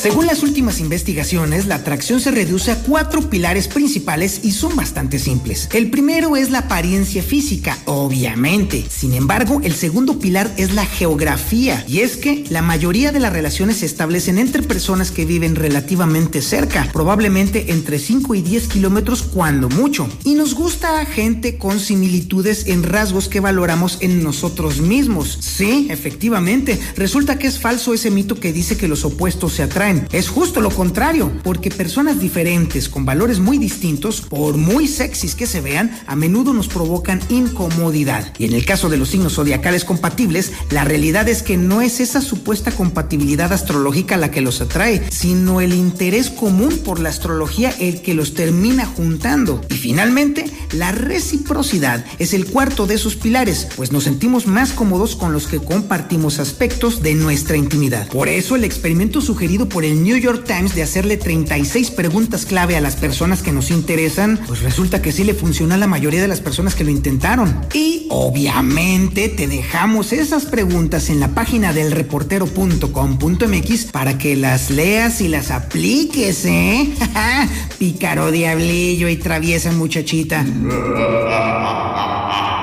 [0.00, 5.18] Según las últimas investigaciones, la atracción se reduce a cuatro pilares principales y son bastante
[5.18, 5.68] simples.
[5.74, 8.82] El primero es la apariencia física, obviamente.
[8.88, 11.84] Sin embargo, el segundo pilar es la geografía.
[11.86, 16.40] Y es que la mayoría de las relaciones se establecen entre personas que viven relativamente
[16.40, 20.08] cerca, probablemente entre 5 y 10 kilómetros cuando mucho.
[20.24, 25.36] Y nos gusta gente con similitudes en rasgos que valoramos en nosotros mismos.
[25.42, 26.80] Sí, efectivamente.
[26.96, 30.60] Resulta que es falso ese mito que dice que los opuestos se atraen es justo
[30.60, 35.98] lo contrario, porque personas diferentes con valores muy distintos, por muy sexys que se vean,
[36.06, 38.32] a menudo nos provocan incomodidad.
[38.38, 42.00] Y en el caso de los signos zodiacales compatibles, la realidad es que no es
[42.00, 47.70] esa supuesta compatibilidad astrológica la que los atrae, sino el interés común por la astrología
[47.80, 49.60] el que los termina juntando.
[49.70, 55.16] Y finalmente, la reciprocidad es el cuarto de esos pilares, pues nos sentimos más cómodos
[55.16, 58.08] con los que compartimos aspectos de nuestra intimidad.
[58.08, 62.76] Por eso el experimento sugerido por el New York Times de hacerle 36 preguntas clave
[62.76, 66.20] a las personas que nos interesan, pues resulta que sí le funcionó a la mayoría
[66.20, 67.66] de las personas que lo intentaron.
[67.72, 75.20] Y obviamente te dejamos esas preguntas en la página del reportero.com.mx para que las leas
[75.20, 76.92] y las apliques, ¿eh?
[77.78, 80.44] Pícaro diablillo y traviesa muchachita.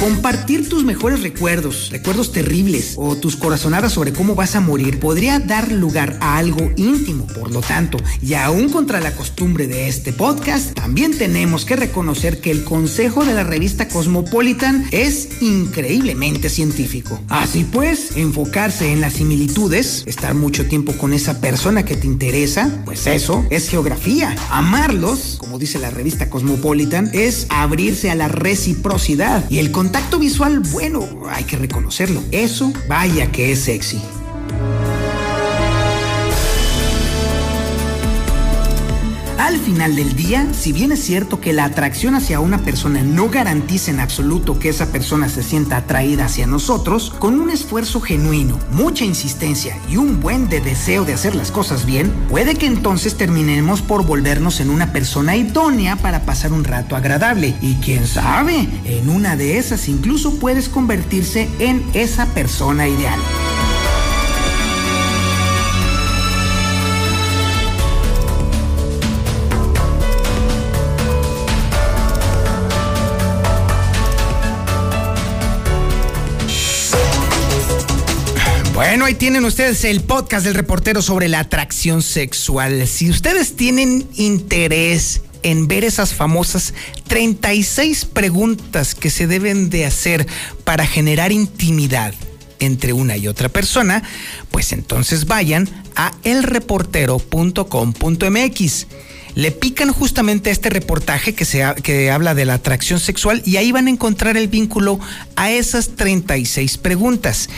[0.00, 5.38] Compartir tus mejores recuerdos, recuerdos terribles o tus corazonadas sobre cómo vas a morir podría
[5.40, 7.26] dar lugar a algo íntimo.
[7.26, 12.40] Por lo tanto, y aún contra la costumbre de este podcast, también tenemos que reconocer
[12.40, 17.20] que el consejo de la revista Cosmopolitan es increíblemente científico.
[17.28, 22.82] Así pues, enfocarse en las similitudes, estar mucho tiempo con esa persona que te interesa,
[22.86, 24.34] pues eso es geografía.
[24.48, 30.60] Amarlos, como dice la revista Cosmopolitan, es abrirse a la reciprocidad y el contacto visual,
[30.60, 32.22] bueno, hay que reconocerlo.
[32.30, 34.00] Eso, vaya que es sexy.
[39.60, 43.90] Final del día, si bien es cierto que la atracción hacia una persona no garantiza
[43.90, 49.04] en absoluto que esa persona se sienta atraída hacia nosotros, con un esfuerzo genuino, mucha
[49.04, 53.82] insistencia y un buen de deseo de hacer las cosas bien, puede que entonces terminemos
[53.82, 57.54] por volvernos en una persona idónea para pasar un rato agradable.
[57.60, 63.20] Y quién sabe, en una de esas incluso puedes convertirse en esa persona ideal.
[78.90, 82.88] Bueno, ahí tienen ustedes el podcast del reportero sobre la atracción sexual.
[82.88, 86.74] Si ustedes tienen interés en ver esas famosas
[87.06, 90.26] 36 preguntas que se deben de hacer
[90.64, 92.14] para generar intimidad
[92.58, 94.02] entre una y otra persona,
[94.50, 98.86] pues entonces vayan a elreportero.com.mx.
[99.36, 103.56] Le pican justamente a este reportaje que, se, que habla de la atracción sexual y
[103.56, 104.98] ahí van a encontrar el vínculo
[105.36, 107.48] a esas 36 preguntas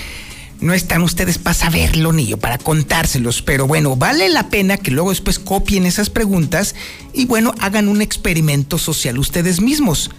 [0.63, 4.93] no están ustedes para saberlo ni yo para contárselos, pero bueno, vale la pena que
[4.93, 6.75] luego después copien esas preguntas
[7.13, 10.11] y bueno, hagan un experimento social ustedes mismos,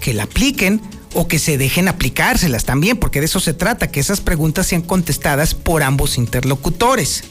[0.00, 0.82] que la apliquen
[1.14, 4.82] o que se dejen aplicárselas también, porque de eso se trata, que esas preguntas sean
[4.82, 7.24] contestadas por ambos interlocutores.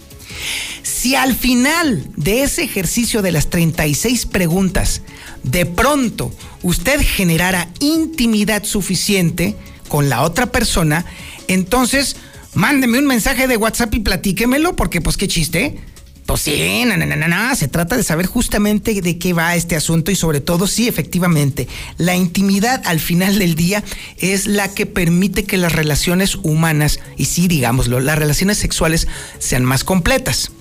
[0.82, 5.04] Si al final de ese ejercicio de las 36 preguntas,
[5.44, 9.56] de pronto usted generara intimidad suficiente
[9.88, 11.06] con la otra persona,
[11.48, 12.16] entonces
[12.56, 15.78] mándeme un mensaje de WhatsApp y platíquemelo, porque pues qué chiste.
[16.26, 20.10] Pues sí, no, no, no, se trata de saber justamente de qué va este asunto
[20.10, 21.68] y sobre todo, sí, efectivamente,
[22.00, 23.84] la intimidad al final del día
[24.18, 29.64] es la que permite que las relaciones humanas, y sí, digámoslo, las relaciones sexuales sean
[29.66, 30.52] más completas.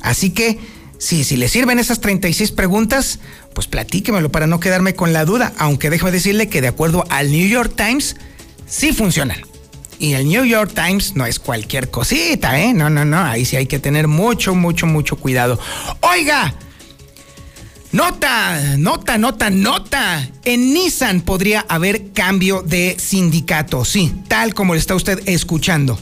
[0.00, 0.58] Así que,
[0.98, 3.20] sí, si le sirven esas 36 preguntas,
[3.54, 7.30] pues platíquemelo para no quedarme con la duda, aunque déjeme decirle que de acuerdo al
[7.30, 8.16] New York Times,
[8.66, 9.38] sí funcionan.
[9.98, 12.72] Y el New York Times no es cualquier cosita, ¿eh?
[12.72, 13.18] No, no, no.
[13.18, 15.58] Ahí sí hay que tener mucho, mucho, mucho cuidado.
[16.00, 16.54] Oiga,
[17.90, 20.28] Nota, nota, nota, nota.
[20.44, 25.98] En Nissan podría haber cambio de sindicato, sí, tal como lo está usted escuchando.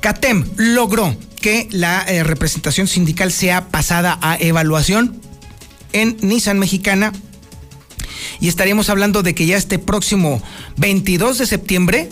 [0.00, 5.20] CATEM logró que la eh, representación sindical sea pasada a evaluación
[5.92, 7.12] en Nissan Mexicana
[8.40, 10.42] y estaríamos hablando de que ya este próximo
[10.78, 12.08] 22 de septiembre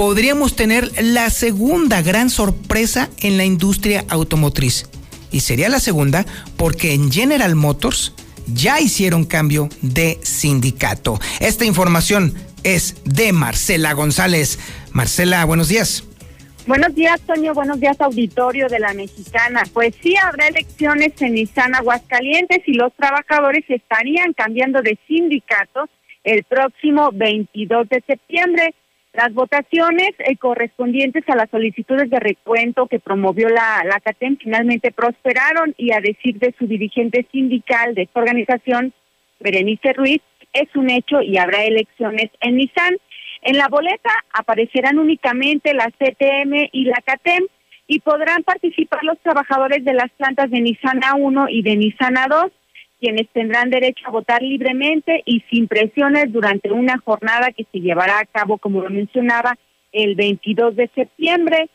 [0.00, 4.88] podríamos tener la segunda gran sorpresa en la industria automotriz.
[5.30, 6.24] Y sería la segunda
[6.56, 8.14] porque en General Motors
[8.46, 11.18] ya hicieron cambio de sindicato.
[11.38, 12.32] Esta información
[12.62, 14.58] es de Marcela González.
[14.90, 16.02] Marcela, buenos días.
[16.66, 17.52] Buenos días, Toño.
[17.52, 19.64] Buenos días, auditorio de la Mexicana.
[19.70, 25.90] Pues sí, habrá elecciones en Nissan Aguascalientes y los trabajadores estarían cambiando de sindicato
[26.24, 28.74] el próximo 22 de septiembre.
[29.12, 34.92] Las votaciones eh, correspondientes a las solicitudes de recuento que promovió la, la CATEM finalmente
[34.92, 38.92] prosperaron y a decir de su dirigente sindical de esta organización,
[39.40, 40.20] Berenice Ruiz,
[40.52, 42.98] es un hecho y habrá elecciones en Nissan.
[43.42, 47.46] En la boleta aparecerán únicamente la CTM y la CATEM
[47.88, 52.52] y podrán participar los trabajadores de las plantas de Nissan A1 y de Nissan A2
[53.00, 58.20] quienes tendrán derecho a votar libremente y sin presiones durante una jornada que se llevará
[58.20, 59.56] a cabo, como lo mencionaba,
[59.92, 61.68] el 22 de septiembre.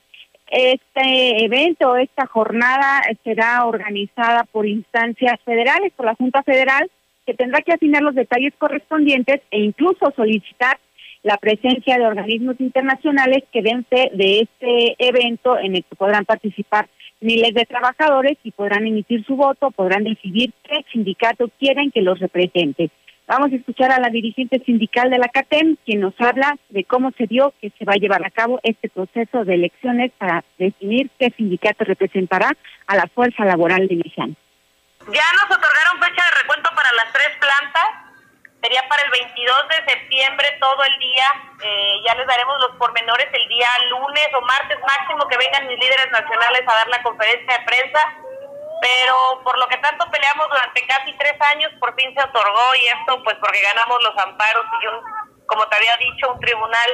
[0.48, 6.90] Este evento, esta jornada será organizada por instancias federales, por la Junta Federal,
[7.26, 10.78] que tendrá que asignar los detalles correspondientes e incluso solicitar
[11.24, 16.24] la presencia de organismos internacionales que den fe de este evento en el que podrán
[16.24, 16.88] participar
[17.22, 22.20] miles de trabajadores y podrán emitir su voto, podrán decidir qué sindicato quieren que los
[22.20, 22.92] represente.
[23.28, 27.12] Vamos a escuchar a la dirigente sindical de la CATEM, quien nos habla de cómo
[27.18, 31.10] se dio que se va a llevar a cabo este proceso de elecciones para definir
[31.18, 32.52] qué sindicato representará
[32.86, 34.36] a la fuerza laboral de Nissan.
[35.08, 38.05] Ya nos otorgaron fecha de recuento para las tres plantas
[38.66, 41.28] sería para el 22 de septiembre todo el día.
[41.62, 45.78] Eh, ya les daremos los pormenores el día lunes o martes máximo que vengan mis
[45.78, 48.02] líderes nacionales a dar la conferencia de prensa.
[48.82, 52.88] Pero por lo que tanto peleamos durante casi tres años, por fin se otorgó y
[52.88, 55.00] esto pues porque ganamos los amparos y un,
[55.46, 56.90] como te había dicho, un tribunal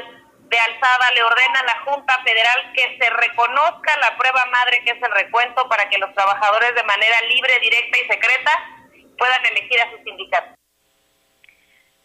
[0.51, 4.91] de alzada le ordena a la Junta Federal que se reconozca la prueba madre que
[4.91, 8.51] es el recuento para que los trabajadores de manera libre, directa y secreta
[9.17, 10.60] puedan elegir a sus sindicatos.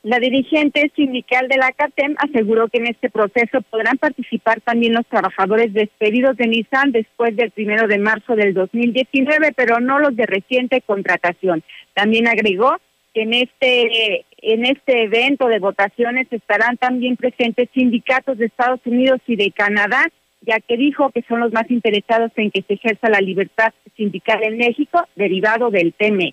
[0.06, 5.04] La dirigente sindical de la CATEM aseguró que en este proceso podrán participar también los
[5.06, 10.26] trabajadores despedidos de Nissan después del primero de marzo del 2019, pero no los de
[10.26, 11.64] reciente contratación.
[11.92, 12.76] También agregó
[13.14, 19.18] que en este en este evento de votaciones estarán también presentes sindicatos de Estados Unidos
[19.26, 20.06] y de Canadá,
[20.40, 24.44] ya que dijo que son los más interesados en que se ejerza la libertad sindical
[24.44, 26.32] en México derivado del TME.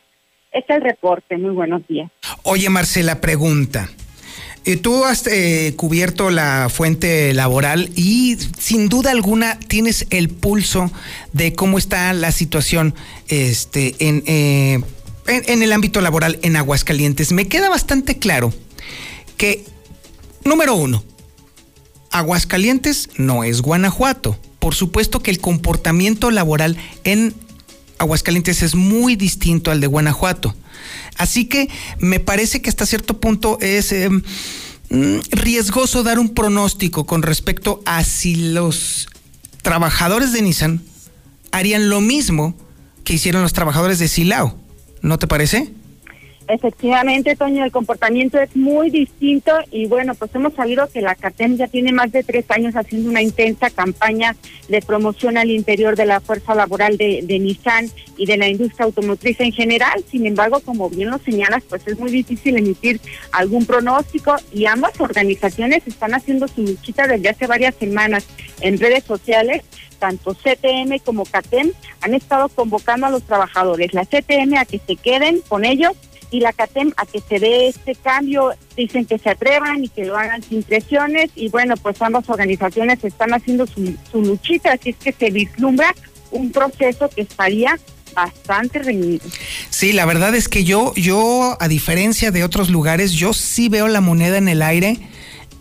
[0.53, 1.37] Es el reporte.
[1.37, 2.11] Muy buenos días.
[2.43, 3.89] Oye, Marcela, pregunta.
[4.65, 10.89] Eh, tú has eh, cubierto la fuente laboral y sin duda alguna tienes el pulso
[11.33, 12.95] de cómo está la situación
[13.27, 14.81] este, en, eh,
[15.27, 17.33] en, el ámbito laboral en Aguascalientes.
[17.33, 18.53] Me queda bastante claro
[19.35, 19.65] que,
[20.45, 21.03] número uno,
[22.11, 24.37] Aguascalientes no es Guanajuato.
[24.59, 27.33] Por supuesto que el comportamiento laboral en
[27.97, 30.55] Aguascalientes es muy distinto al de Guanajuato.
[31.17, 31.69] Así que
[31.99, 37.81] me parece que hasta cierto punto es eh, mm, riesgoso dar un pronóstico con respecto
[37.85, 39.07] a si los
[39.61, 40.81] trabajadores de Nissan
[41.51, 42.55] harían lo mismo
[43.03, 44.57] que hicieron los trabajadores de Silao.
[45.01, 45.73] ¿No te parece?
[46.47, 51.55] Efectivamente, Toño, el comportamiento es muy distinto y bueno, pues hemos sabido que la CATEM
[51.55, 54.35] ya tiene más de tres años haciendo una intensa campaña
[54.67, 59.39] de promoción al interior de la fuerza laboral de, Nissan y de la industria automotriz
[59.39, 60.03] en general.
[60.11, 62.99] Sin embargo, como bien lo señalas, pues es muy difícil emitir
[63.31, 68.27] algún pronóstico y ambas organizaciones están haciendo su luchita desde hace varias semanas
[68.59, 69.63] en redes sociales
[69.99, 71.71] tanto CTM como CATEM
[72.01, 75.93] han estado convocando a los trabajadores, la CTM a que se queden con ellos
[76.33, 80.03] y la CATEM a que se dé este cambio, dicen que se atrevan y que
[80.03, 84.89] lo hagan sin presiones y bueno, pues ambas organizaciones están haciendo su, su luchita, así
[84.89, 85.93] es que se vislumbra
[86.31, 87.79] un proceso que estaría
[88.15, 89.23] bastante reñido.
[89.69, 93.87] Sí, la verdad es que yo, yo, a diferencia de otros lugares, yo sí veo
[93.87, 94.97] la moneda en el aire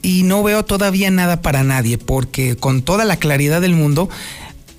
[0.01, 4.09] y no veo todavía nada para nadie, porque con toda la claridad del mundo,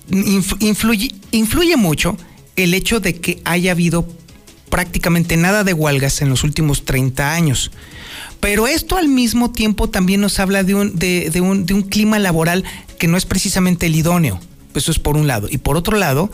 [0.10, 2.18] influye, influye mucho
[2.56, 4.08] el hecho de que haya habido
[4.74, 7.70] prácticamente nada de huelgas en los últimos 30 años.
[8.40, 12.18] Pero esto al mismo tiempo también nos habla de un, de, un, de un clima
[12.18, 12.64] laboral
[12.98, 14.40] que no es precisamente el idóneo.
[14.74, 15.48] Eso es por un lado.
[15.48, 16.32] Y por otro lado,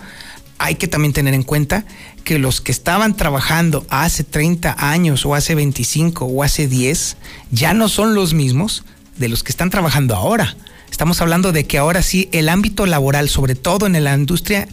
[0.57, 1.83] hay que también tener en cuenta
[2.23, 7.17] que los que estaban trabajando hace 30 años o hace 25 o hace 10
[7.51, 8.85] ya no son los mismos
[9.17, 10.55] de los que están trabajando ahora.
[10.89, 14.69] Estamos hablando de que ahora sí el ámbito laboral, sobre todo en la industria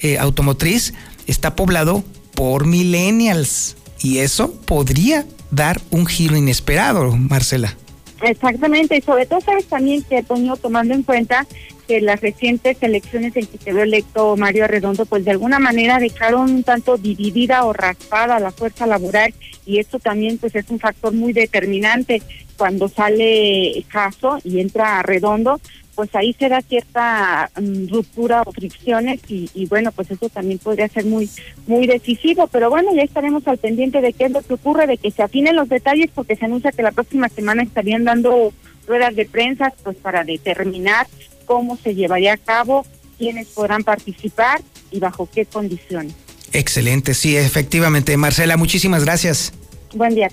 [0.00, 0.92] eh, automotriz,
[1.26, 2.04] está poblado
[2.36, 7.76] por millennials y eso podría dar un giro inesperado, Marcela.
[8.22, 11.46] Exactamente, y sobre todo sabes también que, Toño, tomando en cuenta
[11.86, 16.50] que las recientes elecciones en que quedó electo Mario Arredondo, pues de alguna manera dejaron
[16.50, 19.34] un tanto dividida o raspada la fuerza laboral
[19.64, 22.22] y esto también pues es un factor muy determinante
[22.56, 25.60] cuando sale caso y entra Arredondo,
[25.96, 30.58] pues ahí se da cierta mm, ruptura o fricciones y, y, bueno, pues eso también
[30.58, 31.28] podría ser muy
[31.66, 34.98] muy decisivo, pero bueno, ya estaremos al pendiente de qué es lo que ocurre, de
[34.98, 38.52] que se afinen los detalles porque se anuncia que la próxima semana estarían dando
[38.86, 41.06] ruedas de prensa pues para determinar
[41.46, 42.86] cómo se llevaría a cabo,
[43.18, 44.60] quiénes podrán participar
[44.90, 46.14] y bajo qué condiciones.
[46.52, 48.16] Excelente, sí, efectivamente.
[48.16, 49.52] Marcela, muchísimas gracias.
[49.94, 50.28] Buen día.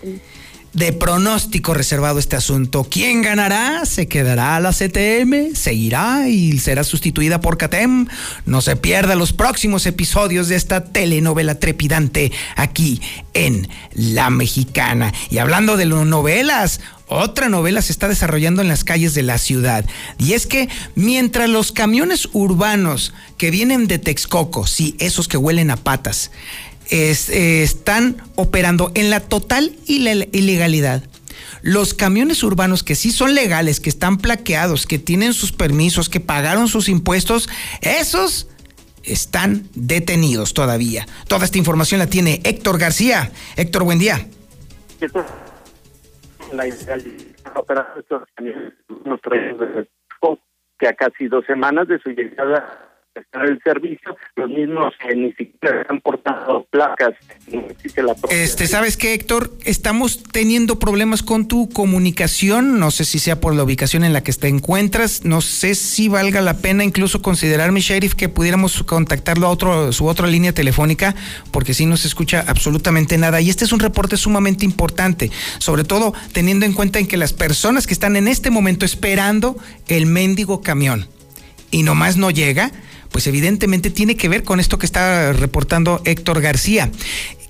[0.74, 2.88] De pronóstico reservado este asunto.
[2.90, 3.86] ¿Quién ganará?
[3.86, 5.56] ¿Se quedará la CTM?
[5.56, 8.08] ¿Seguirá y será sustituida por CATEM?
[8.48, 13.00] No se pierda los próximos episodios de esta telenovela trepidante aquí
[13.36, 15.14] en La Mexicana.
[15.30, 19.86] Y hablando de novelas, otra novela se está desarrollando en las calles de la ciudad.
[20.18, 25.70] Y es que mientras los camiones urbanos que vienen de Texcoco, sí, esos que huelen
[25.70, 26.32] a patas,
[26.90, 31.04] es, eh, están operando en la total ilegalidad.
[31.62, 36.20] Los camiones urbanos que sí son legales, que están plaqueados, que tienen sus permisos, que
[36.20, 37.50] pagaron sus impuestos,
[37.82, 38.50] esos
[39.04, 41.06] están detenidos todavía.
[41.28, 43.32] Toda esta información la tiene Héctor García.
[43.56, 44.28] Héctor, buen día
[50.80, 55.86] que a casi dos semanas de su llegada el servicio, los mismos que ni siquiera
[55.90, 57.14] han portado placas.
[58.30, 59.52] este, ¿sabes qué, Héctor?
[59.66, 64.22] Estamos teniendo problemas con tu comunicación, no sé si sea por la ubicación en la
[64.22, 68.84] que te encuentras, no sé si valga la pena incluso considerar, mi sheriff, que pudiéramos
[68.84, 71.16] contactarlo a otro, su otra línea telefónica,
[71.52, 73.42] porque si no se escucha absolutamente nada.
[73.42, 77.34] Y este es un reporte sumamente importante, sobre todo teniendo en cuenta en que las
[77.34, 79.58] personas que están en este momento esperando
[79.88, 81.08] el mendigo camión
[81.74, 82.72] y nomás no llega,
[83.14, 86.92] pues evidentemente tiene que ver con esto que está reportando Héctor García.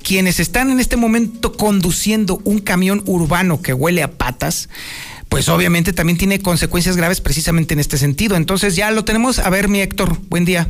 [0.03, 4.67] Quienes están en este momento conduciendo un camión urbano que huele a patas,
[5.29, 8.35] pues obviamente también tiene consecuencias graves precisamente en este sentido.
[8.35, 9.39] Entonces ya lo tenemos.
[9.39, 10.67] A ver, mi Héctor, buen día.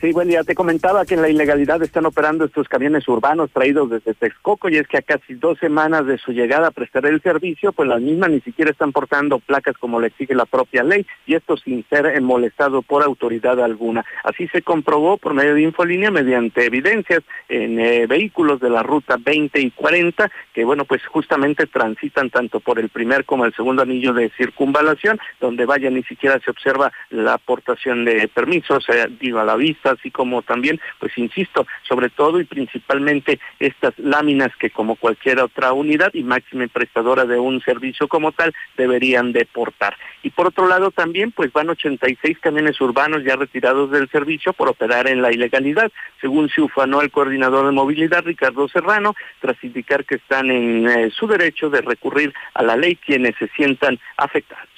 [0.00, 0.44] Sí, buen día.
[0.44, 4.76] Te comentaba que en la ilegalidad están operando estos camiones urbanos traídos desde Texcoco y
[4.76, 8.00] es que a casi dos semanas de su llegada a prestar el servicio, pues las
[8.00, 11.84] mismas ni siquiera están portando placas como le exige la propia ley y esto sin
[11.88, 14.04] ser molestado por autoridad alguna.
[14.22, 19.16] Así se comprobó por medio de Infolínea mediante evidencias en eh, vehículos de la ruta
[19.18, 23.82] 20 y 40 que, bueno, pues justamente transitan tanto por el primer como el segundo
[23.82, 29.40] anillo de circunvalación, donde vaya ni siquiera se observa la aportación de permisos, eh, digo
[29.40, 34.70] a la vista así como también, pues insisto, sobre todo y principalmente estas láminas que
[34.70, 39.96] como cualquier otra unidad y máxima prestadora de un servicio como tal deberían deportar.
[40.22, 44.68] Y por otro lado también, pues van 86 camiones urbanos ya retirados del servicio por
[44.68, 45.90] operar en la ilegalidad,
[46.20, 51.10] según se ufanó el coordinador de movilidad Ricardo Serrano, tras indicar que están en eh,
[51.10, 54.77] su derecho de recurrir a la ley quienes se sientan afectados.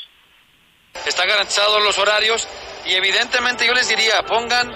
[1.07, 2.47] Están garantizados los horarios
[2.85, 4.71] y evidentemente yo les diría, pongan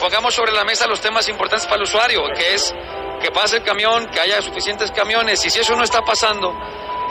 [0.00, 2.74] pongamos sobre la mesa los temas importantes para el usuario, que es
[3.20, 6.52] que pase el camión, que haya suficientes camiones, y si eso no está pasando,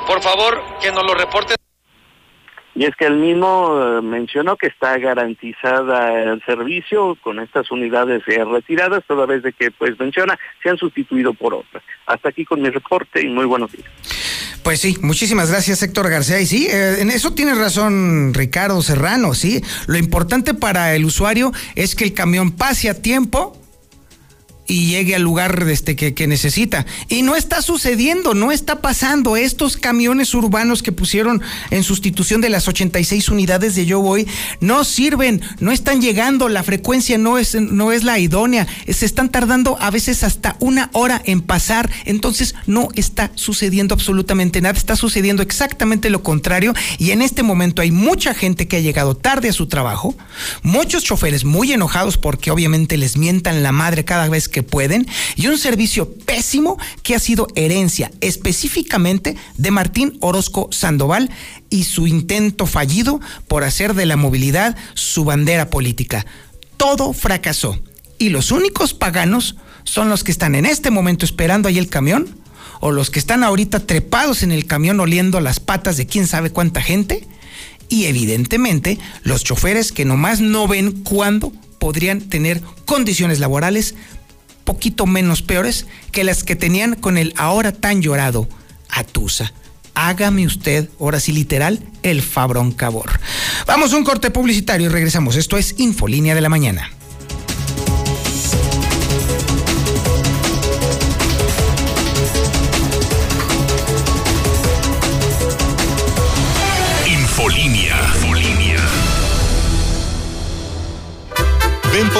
[0.06, 1.61] por favor, que nos lo reporten.
[2.82, 8.24] Y es que el mismo eh, mencionó que está garantizada el servicio con estas unidades
[8.26, 11.84] eh, retiradas, toda vez de que, pues menciona, se han sustituido por otras.
[12.08, 13.86] Hasta aquí con mi reporte y muy buenos días.
[14.64, 16.42] Pues sí, muchísimas gracias Héctor García.
[16.42, 19.62] Y sí, eh, en eso tiene razón Ricardo Serrano, sí.
[19.86, 23.61] Lo importante para el usuario es que el camión pase a tiempo
[24.72, 26.86] y llegue al lugar este, que, que, necesita.
[27.10, 29.36] Y no está sucediendo, no está pasando.
[29.36, 31.42] Estos camiones urbanos que pusieron
[31.72, 34.26] en sustitución de las 86 unidades de Yo Voy
[34.62, 39.28] no sirven, no están llegando, la frecuencia no es, no es la idónea, se están
[39.28, 44.96] tardando a veces hasta una hora en pasar, entonces no está sucediendo absolutamente nada, está
[44.96, 46.74] sucediendo exactamente lo contrario.
[46.98, 50.16] Y en este momento hay mucha gente que ha llegado tarde a su trabajo,
[50.64, 55.48] muchos choferes muy enojados porque obviamente les mientan la madre cada vez que pueden y
[55.48, 61.30] un servicio pésimo que ha sido herencia específicamente de Martín Orozco Sandoval
[61.70, 66.26] y su intento fallido por hacer de la movilidad su bandera política.
[66.78, 67.80] Todo fracasó.
[68.18, 72.40] y los únicos paganos son los que están en este momento esperando ahí el camión
[72.80, 76.52] o los que están ahorita trepados en el camión oliendo las patas de quién sabe
[76.52, 77.28] cuánta gente
[77.90, 83.96] y evidentemente los choferes que nomás no ven cuándo podrían tener condiciones laborales
[84.64, 88.48] poquito menos peores que las que tenían con el ahora tan llorado
[88.90, 89.54] Atusa.
[89.94, 93.20] Hágame usted, ahora sí literal, el Fabrón Cabor.
[93.68, 95.36] Vamos a un corte publicitario y regresamos.
[95.36, 96.90] Esto es Infolínea de la Mañana.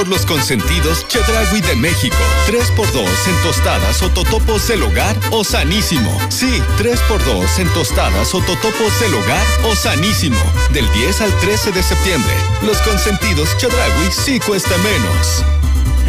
[0.08, 2.16] Los consentidos Chedragui de México.
[2.48, 6.18] 3x2 en tostadas o totopos del hogar o sanísimo.
[6.30, 10.40] Sí, 3x2 en tostadas o totopos del hogar o sanísimo.
[10.74, 12.34] Del 10 al 13 de septiembre.
[12.64, 15.44] Los consentidos Chedragui sí cuesta menos.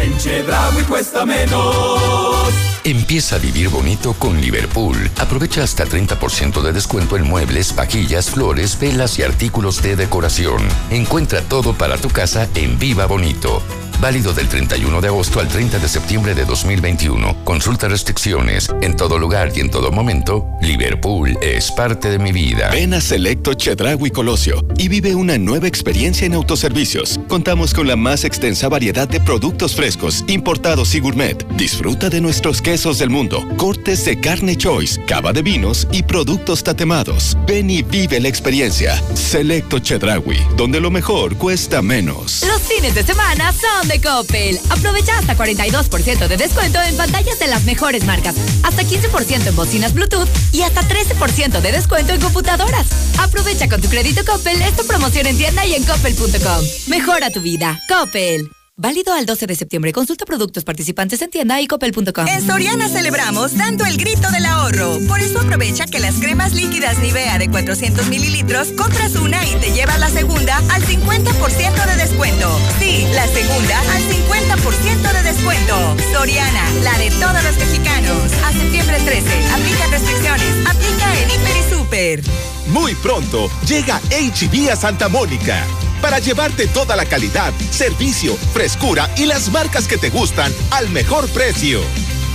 [0.03, 2.53] En Chedraui cuesta menos.
[2.83, 4.97] Empieza a vivir bonito con Liverpool.
[5.17, 10.61] Aprovecha hasta 30% de descuento en muebles, vajillas, flores, velas y artículos de decoración.
[10.89, 13.61] Encuentra todo para tu casa en Viva Bonito.
[14.03, 17.45] Válido del 31 de agosto al 30 de septiembre de 2021.
[17.45, 18.69] Consulta restricciones.
[18.81, 22.69] En todo lugar y en todo momento, Liverpool es parte de mi vida.
[22.69, 27.17] Ven a Selecto Chedraui Colosio y vive una nueva experiencia en autoservicios.
[27.29, 29.92] Contamos con la más extensa variedad de productos frescos,
[30.27, 31.45] importados y gourmet.
[31.55, 36.63] Disfruta de nuestros quesos del mundo, cortes de carne choice, cava de vinos y productos
[36.63, 37.37] tatemados.
[37.45, 39.01] Ven y vive la experiencia.
[39.15, 42.43] Selecto Chedraui, donde lo mejor cuesta menos.
[42.47, 44.59] Los fines de semana son de Coppel.
[44.69, 49.93] Aprovecha hasta 42% de descuento en pantallas de las mejores marcas, hasta 15% en bocinas
[49.93, 52.87] Bluetooth y hasta 13% de descuento en computadoras.
[53.19, 56.65] Aprovecha con tu crédito Coppel esta promoción en tienda y en coppel.com.
[56.87, 57.79] Mejora tu vida.
[57.87, 58.62] Coppel.
[58.75, 59.93] Válido al 12 de septiembre.
[59.93, 62.27] Consulta productos participantes en tienda y coppel.com.
[62.27, 64.97] En Soriana celebramos dando el grito del ahorro.
[65.07, 69.71] Por eso aprovecha que las cremas líquidas Nivea de 400 mililitros compras una y te
[69.73, 72.59] llevas la segunda al 50% de descuento.
[72.79, 75.95] Sí, la segunda al 50% de descuento.
[76.11, 78.33] Soriana, la de todos los mexicanos.
[78.43, 79.51] A septiembre 13.
[79.53, 80.67] Aplica restricciones.
[80.67, 82.21] Aplica en Hiper y Super.
[82.69, 85.63] Muy pronto llega HB a Santa Mónica
[86.03, 91.29] para llevarte toda la calidad, servicio, frescura y las marcas que te gustan al mejor
[91.29, 91.79] precio.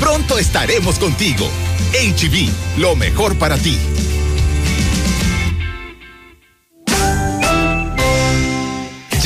[0.00, 1.46] Pronto estaremos contigo.
[1.92, 3.78] HB, lo mejor para ti.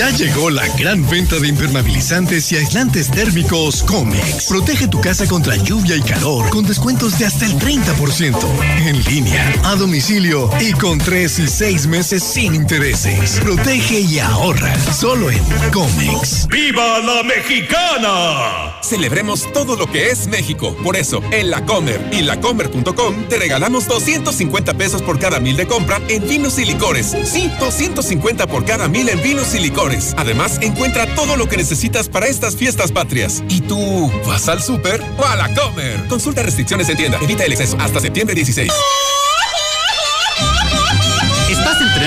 [0.03, 4.47] Ya llegó la gran venta de impermeabilizantes y aislantes térmicos Comex.
[4.49, 8.37] Protege tu casa contra lluvia y calor con descuentos de hasta el 30%.
[8.85, 13.39] En línea, a domicilio y con 3 y 6 meses sin intereses.
[13.45, 15.41] Protege y ahorra solo en
[15.73, 16.49] Comex.
[16.49, 18.81] ¡Viva la mexicana!
[18.83, 20.77] Celebremos todo lo que es México.
[20.83, 25.69] Por eso, en La Comer y lacomer.com te regalamos 250 pesos por cada mil de
[25.69, 27.15] compra en vinos y licores.
[27.25, 29.92] Sí, 250 por cada mil en vinos y licores.
[30.17, 33.43] Además, encuentra todo lo que necesitas para estas fiestas patrias.
[33.49, 36.07] ¿Y tú vas al súper o a comer?
[36.09, 37.19] Consulta restricciones en tienda.
[37.21, 38.73] Evita el exceso hasta septiembre 16.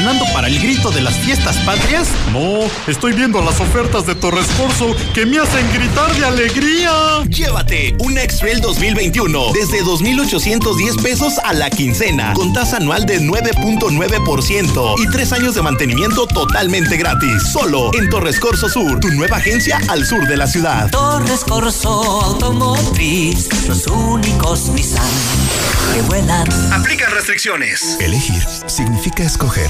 [0.05, 2.07] Entrenando para el grito de las fiestas patrias?
[2.31, 6.91] No, estoy viendo las ofertas de Torres Corso que me hacen gritar de alegría.
[7.27, 14.95] Llévate un X-Trail 2021 desde 2,810 pesos a la quincena, con tasa anual de 9.9%
[14.99, 17.41] y tres años de mantenimiento totalmente gratis.
[17.51, 20.91] Solo en Torres Corso Sur, tu nueva agencia al sur de la ciudad.
[20.91, 21.89] Torres Corso
[22.21, 25.03] Automotriz, los únicos Nissan
[25.95, 26.47] que vuelan.
[26.73, 27.97] Aplican restricciones.
[27.99, 29.69] Elegir significa escoger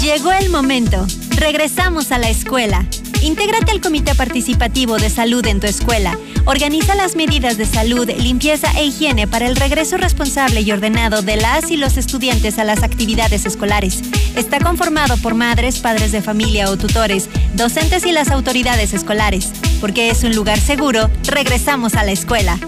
[0.01, 1.05] Llegó el momento.
[1.37, 2.85] Regresamos a la escuela.
[3.23, 6.19] Intégrate al Comité Participativo de Salud en tu escuela.
[6.43, 11.37] Organiza las medidas de salud, limpieza e higiene para el regreso responsable y ordenado de
[11.37, 14.01] las y los estudiantes a las actividades escolares.
[14.35, 19.53] Está conformado por madres, padres de familia o tutores, docentes y las autoridades escolares.
[19.79, 22.59] Porque es un lugar seguro, regresamos a la escuela.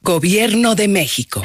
[0.00, 1.44] Gobierno de México.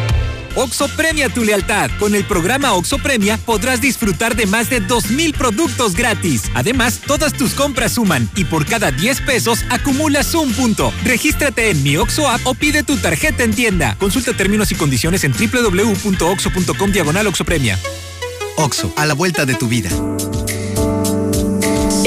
[0.55, 1.89] Oxo premia tu lealtad.
[1.99, 6.43] Con el programa Oxo Premia podrás disfrutar de más de 2.000 productos gratis.
[6.53, 10.93] Además, todas tus compras suman y por cada 10 pesos acumulas un punto.
[11.03, 13.95] Regístrate en mi Oxo app o pide tu tarjeta en tienda.
[13.99, 17.79] Consulta términos y condiciones en www.oxo.com diagonal Oxo Premia.
[18.57, 19.89] Oxo, a la vuelta de tu vida.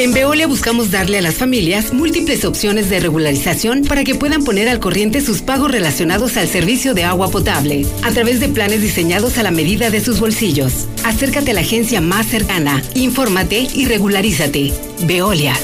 [0.05, 4.69] En Veolia buscamos darle a las familias múltiples opciones de regularización para que puedan poner
[4.69, 9.39] al corriente sus pagos relacionados al servicio de agua potable, a través de planes diseñados
[9.39, 10.89] a la medida de sus bolsillos.
[11.05, 14.75] Acércate a la agencia más cercana, infórmate y regularízate.
[15.07, 15.55] Veolia.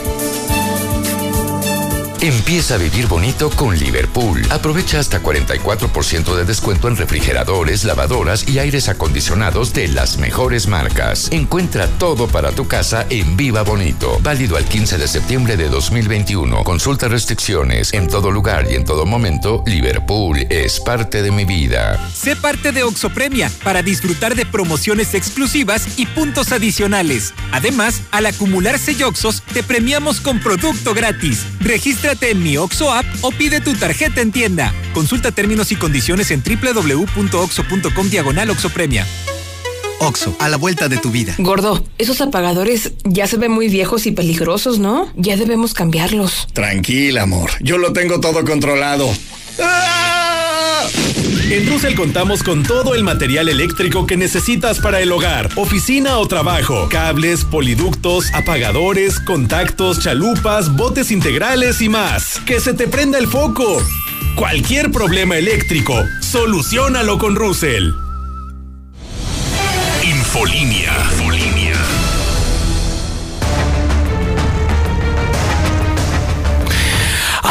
[2.23, 4.43] Empieza a vivir bonito con Liverpool.
[4.51, 11.33] Aprovecha hasta 44% de descuento en refrigeradores, lavadoras y aires acondicionados de las mejores marcas.
[11.33, 14.19] Encuentra todo para tu casa en Viva Bonito.
[14.23, 16.63] Válido al 15 de septiembre de 2021.
[16.63, 17.95] Consulta restricciones.
[17.95, 22.07] En todo lugar y en todo momento, Liverpool es parte de mi vida.
[22.13, 27.33] Sé parte de Oxopremia para disfrutar de promociones exclusivas y puntos adicionales.
[27.51, 31.47] Además, al acumular selloxos, te premiamos con producto gratis.
[31.61, 34.75] Registra en mi Oxo app o pide tu tarjeta en tienda.
[34.95, 39.07] Consulta términos y condiciones en www.oxo.com diagonal Oxo Premia.
[40.01, 41.35] Oxo, a la vuelta de tu vida.
[41.39, 45.13] Gordo, esos apagadores ya se ven muy viejos y peligrosos, ¿no?
[45.15, 46.49] Ya debemos cambiarlos.
[46.53, 47.51] Tranquila, amor.
[47.61, 49.09] Yo lo tengo todo controlado.
[51.51, 56.29] En Russell contamos con todo el material eléctrico que necesitas para el hogar, oficina o
[56.29, 62.41] trabajo, cables, poliductos, apagadores, contactos, chalupas, botes integrales y más.
[62.47, 63.83] Que se te prenda el foco.
[64.37, 67.95] Cualquier problema eléctrico, solucionalo con Russell.
[70.05, 70.93] Infolinia.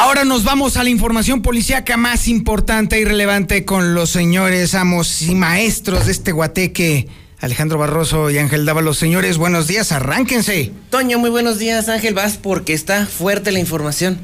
[0.01, 5.21] Ahora nos vamos a la información policíaca más importante y relevante con los señores amos
[5.23, 7.09] y maestros de este guateque.
[7.41, 8.97] Alejandro Barroso y Ángel Dávalos.
[8.97, 10.71] Señores, buenos días, arránquense.
[10.89, 12.13] Toño, muy buenos días, Ángel.
[12.13, 14.19] Vas porque está fuerte la información.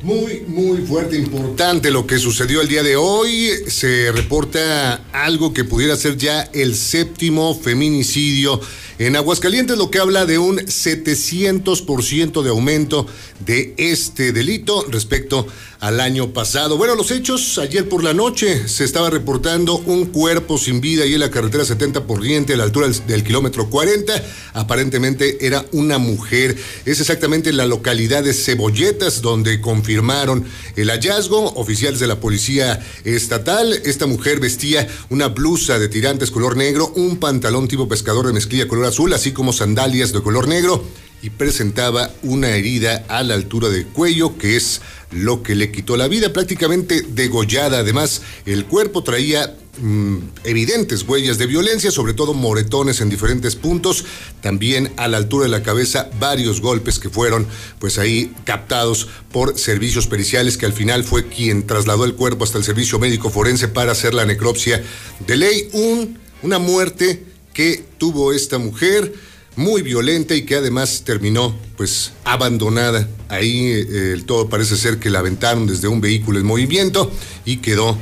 [0.00, 3.50] Muy, muy fuerte, importante lo que sucedió el día de hoy.
[3.66, 8.60] Se reporta algo que pudiera ser ya el séptimo feminicidio
[9.00, 13.06] en Aguascalientes, lo que habla de un 700% de aumento
[13.44, 15.46] de este delito respecto
[15.80, 16.76] al año pasado.
[16.76, 21.14] Bueno, los hechos, ayer por la noche se estaba reportando un cuerpo sin vida ahí
[21.14, 24.12] en la carretera 70 por diente a la altura del, kilómetro 40.
[24.54, 26.56] Aparentemente era una mujer.
[26.84, 30.44] Es exactamente en la localidad de Cebolletas donde confirmaron
[30.76, 31.54] el hallazgo.
[31.54, 33.72] Oficiales de la policía estatal.
[33.84, 38.68] Esta mujer vestía una blusa de tirantes color negro, un pantalón tipo pescador de mezclilla
[38.68, 40.84] color azul, así como sandalias de color negro
[41.22, 45.96] y presentaba una herida a la altura del cuello, que es lo que le quitó
[45.96, 47.78] la vida, prácticamente degollada.
[47.78, 54.04] Además, el cuerpo traía mmm, evidentes huellas de violencia, sobre todo moretones en diferentes puntos,
[54.40, 57.46] también a la altura de la cabeza varios golpes que fueron
[57.78, 62.58] pues ahí captados por servicios periciales que al final fue quien trasladó el cuerpo hasta
[62.58, 64.82] el servicio médico forense para hacer la necropsia
[65.26, 69.12] de ley, un, una muerte que tuvo esta mujer
[69.56, 73.08] muy violenta y que además terminó pues abandonada.
[73.28, 77.10] Ahí eh, todo parece ser que la aventaron desde un vehículo en movimiento
[77.44, 77.98] y quedó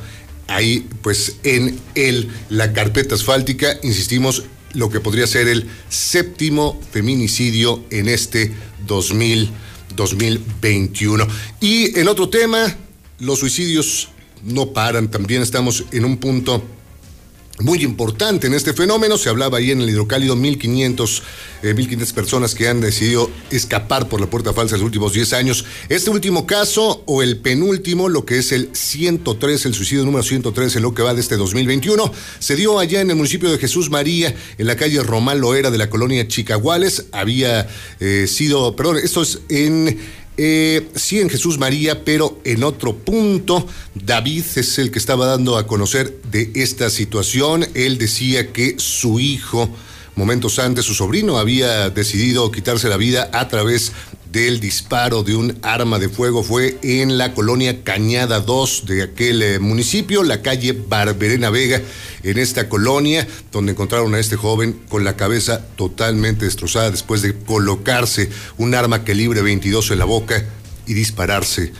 [0.46, 4.44] ahí pues en el la carpeta asfáltica, insistimos,
[4.74, 8.52] lo que podría ser el séptimo feminicidio en este
[8.86, 9.50] 2000,
[9.96, 11.26] 2021.
[11.60, 12.76] Y en otro tema,
[13.18, 14.08] los suicidios
[14.44, 16.62] no paran, también estamos en un punto
[17.60, 19.16] muy importante en este fenómeno.
[19.18, 21.22] Se hablaba ahí en el hidrocálido 1500,
[21.62, 25.32] eh, 1500 personas que han decidido escapar por la puerta falsa en los últimos 10
[25.32, 25.64] años.
[25.88, 30.76] Este último caso o el penúltimo, lo que es el 103, el suicidio número 103
[30.76, 33.90] en lo que va de este 2021, se dio allá en el municipio de Jesús
[33.90, 37.06] María, en la calle Román Loera de la colonia Chicaguales.
[37.12, 37.68] Había
[38.00, 39.98] eh, sido, perdón, esto es en
[40.38, 45.56] Eh, sí, en Jesús María, pero en otro punto, David es el que estaba dando
[45.56, 47.66] a conocer de esta situación.
[47.74, 49.70] Él decía que su hijo,
[50.14, 53.92] momentos antes, su sobrino, había decidido quitarse la vida a través
[54.32, 56.42] del disparo de un arma de fuego.
[56.42, 61.80] Fue en la colonia Cañada 2 de aquel eh, municipio, la calle Barberena Vega,
[62.22, 67.34] en esta colonia, donde encontraron a este joven con la cabeza totalmente destrozada después de
[67.34, 70.44] colocarse un arma calibre 22 en la boca
[70.86, 71.72] y dispararse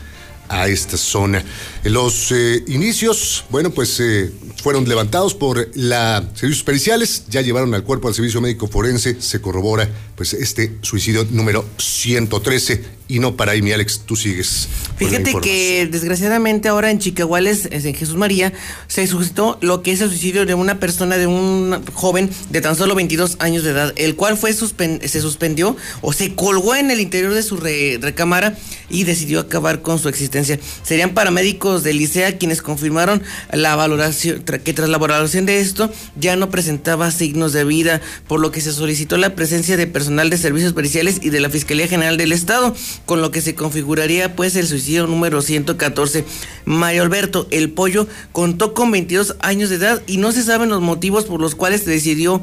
[0.49, 1.45] a esta zona.
[1.85, 4.33] En los eh, inicios, bueno, pues eh,
[4.67, 9.41] fueron levantados por la servicios periciales, ya llevaron al cuerpo al servicio médico forense, se
[9.41, 14.69] corrobora pues este suicidio número 113 y no para ahí, mi Alex, tú sigues.
[14.97, 18.53] Fíjate que desgraciadamente ahora en Chicahuales, en Jesús María,
[18.89, 22.75] se suscitó lo que es el suicidio de una persona, de un joven de tan
[22.75, 27.01] solo 22 años de edad, el cual fue se suspendió o se colgó en el
[27.01, 28.57] interior de su recámara
[28.89, 30.59] y decidió acabar con su existencia.
[30.83, 33.23] Serían paramédicos de Licea quienes confirmaron
[33.53, 38.41] la valoración, que tras la valoración de esto ya no presentaba signos de vida, por
[38.41, 41.87] lo que se solicitó la presencia de personal de servicios periciales y de la Fiscalía
[41.87, 42.75] General del Estado
[43.05, 46.25] con lo que se configuraría pues el suicidio número 114.
[46.65, 50.81] Mario Alberto, el pollo, contó con 22 años de edad y no se saben los
[50.81, 52.43] motivos por los cuales se decidió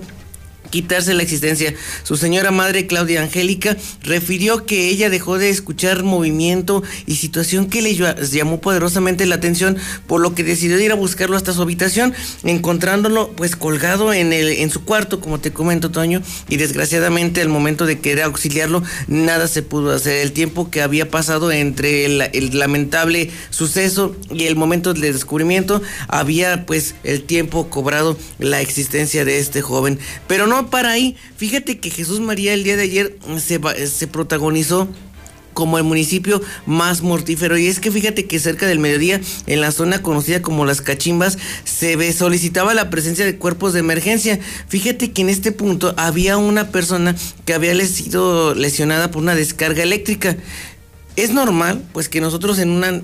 [0.69, 1.73] quitarse la existencia.
[2.03, 7.81] Su señora madre, Claudia Angélica, refirió que ella dejó de escuchar movimiento y situación que
[7.81, 9.77] le llamó poderosamente la atención,
[10.07, 12.13] por lo que decidió ir a buscarlo hasta su habitación,
[12.43, 17.49] encontrándolo pues colgado en, el, en su cuarto, como te comento, Toño, y desgraciadamente al
[17.49, 20.21] momento de querer auxiliarlo, nada se pudo hacer.
[20.21, 22.19] El tiempo que había pasado entre el,
[22.57, 29.39] lamentable suceso y el momento del descubrimiento, había pues el tiempo cobrado la existencia de
[29.39, 29.99] este joven.
[30.27, 31.15] Pero no para ahí.
[31.37, 34.87] Fíjate que Jesús María el día de ayer se, se protagonizó
[35.53, 37.57] como el municipio más mortífero.
[37.57, 41.37] Y es que fíjate que cerca del mediodía, en la zona conocida como Las Cachimbas,
[41.63, 44.39] se solicitaba la presencia de cuerpos de emergencia.
[44.67, 47.15] Fíjate que en este punto había una persona
[47.45, 50.35] que había sido lesionada por una descarga eléctrica.
[51.15, 53.01] Es normal, pues que nosotros en una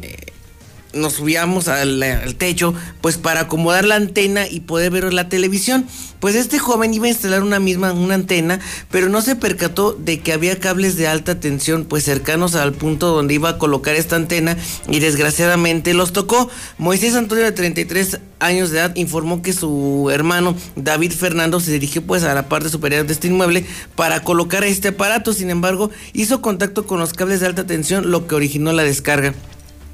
[0.94, 2.03] nos subíamos al,
[2.38, 5.86] techo pues para acomodar la antena y poder ver la televisión.
[6.20, 8.60] Pues este joven iba a instalar una misma una antena,
[8.91, 13.07] pero no se percató de que había cables de alta tensión pues cercanos al punto
[13.07, 14.57] donde iba a colocar esta antena
[14.90, 16.49] y desgraciadamente los tocó.
[16.78, 22.02] Moisés Antonio de 33 años de edad informó que su hermano David Fernando se dirigió
[22.02, 26.41] pues a la parte superior de este inmueble para colocar este aparato, sin embargo hizo
[26.41, 29.34] contacto con los cables de alta tensión lo que originó la descarga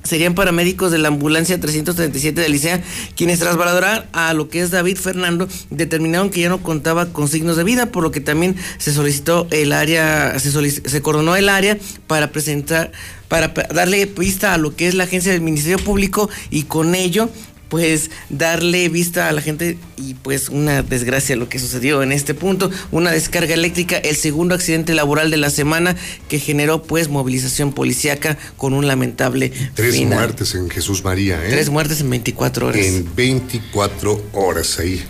[0.05, 2.83] serían paramédicos de la ambulancia 337 de Licea,
[3.15, 7.27] quienes tras valorar a lo que es David Fernando, determinaron que ya no contaba con
[7.27, 11.49] signos de vida, por lo que también se solicitó el área, se, se coordonó el
[11.49, 11.77] área
[12.07, 12.91] para presentar,
[13.27, 17.29] para darle vista a lo que es la agencia del Ministerio Público y con ello
[17.69, 22.33] pues darle vista a la gente y pues una desgracia lo que sucedió en este
[22.33, 25.95] punto, una descarga eléctrica, el segundo accidente laboral de la semana
[26.27, 31.49] que generó pues movilización policíaca con un lamentable Tres muertes en Jesús María, ¿eh?
[31.49, 32.85] Tres muertes en 24 horas.
[32.85, 35.03] En 24 horas ahí.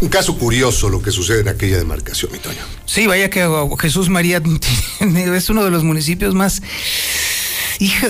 [0.00, 2.62] Un caso curioso lo que sucede en aquella demarcación, mi Toño.
[2.86, 3.46] Sí, vaya que
[3.78, 4.42] Jesús María
[5.00, 6.62] es uno de los municipios más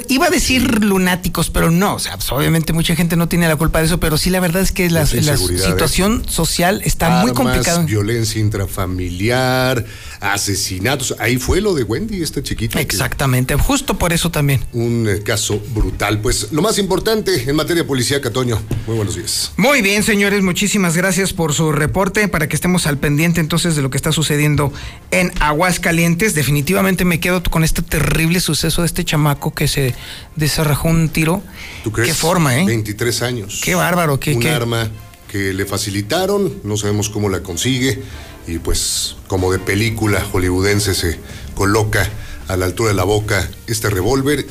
[0.08, 3.56] iba a decir lunáticos, pero no, o sea, pues, obviamente mucha gente no tiene la
[3.56, 7.32] culpa de eso, pero sí la verdad es que la, la situación social está muy
[7.32, 7.84] complicada.
[7.84, 9.84] Violencia intrafamiliar,
[10.20, 11.14] asesinatos.
[11.18, 12.80] Ahí fue lo de Wendy, esta chiquita.
[12.80, 14.64] Exactamente, justo por eso también.
[14.72, 16.20] Un eh, caso brutal.
[16.20, 18.60] Pues lo más importante en materia policía, Catoño.
[18.86, 19.52] Muy buenos días.
[19.56, 23.82] Muy bien, señores, muchísimas gracias por su reporte para que estemos al pendiente entonces de
[23.82, 24.72] lo que está sucediendo
[25.10, 26.34] en Aguascalientes.
[26.34, 29.94] Definitivamente me quedo con este terrible suceso de este chamaco que se
[30.36, 31.42] desarrajó un tiro.
[31.84, 32.10] ¿Tú crees?
[32.10, 32.64] Qué forma, ¿eh?
[32.66, 33.60] 23 años.
[33.62, 34.20] Qué bárbaro.
[34.20, 34.90] Qué, un arma
[35.30, 38.02] que le facilitaron, no sabemos cómo la consigue
[38.46, 41.18] y pues como de película hollywoodense se
[41.54, 42.08] coloca
[42.48, 44.46] a la altura de la boca este revólver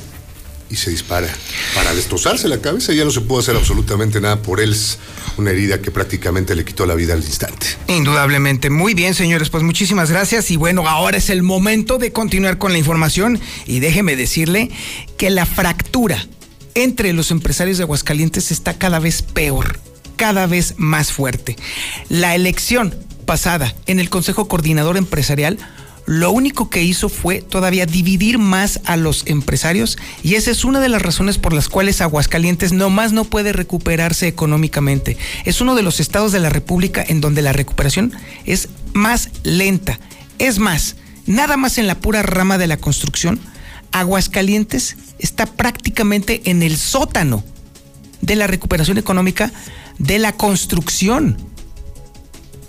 [0.70, 1.28] y se dispara.
[1.76, 4.72] Para destrozarse la cabeza ya no se pudo hacer absolutamente nada por él.
[4.72, 5.00] Es
[5.38, 7.68] una herida que prácticamente le quitó la vida al instante.
[7.88, 8.70] Indudablemente.
[8.70, 9.50] Muy bien, señores.
[9.50, 10.52] Pues muchísimas gracias.
[10.52, 13.40] Y bueno, ahora es el momento de continuar con la información.
[13.66, 14.70] Y déjeme decirle
[15.18, 16.28] que la fractura
[16.76, 19.80] entre los empresarios de Aguascalientes está cada vez peor,
[20.16, 21.56] cada vez más fuerte.
[22.10, 25.58] La elección pasada en el Consejo Coordinador Empresarial,
[26.10, 30.80] lo único que hizo fue todavía dividir más a los empresarios y esa es una
[30.80, 35.18] de las razones por las cuales Aguascalientes no más no puede recuperarse económicamente.
[35.46, 38.12] Es uno de los estados de la República en donde la recuperación
[38.46, 40.00] es más lenta.
[40.40, 40.96] Es más,
[41.28, 43.40] nada más en la pura rama de la construcción
[43.92, 47.44] Aguascalientes está prácticamente en el sótano
[48.22, 49.52] de la recuperación económica
[50.00, 51.38] de la construcción.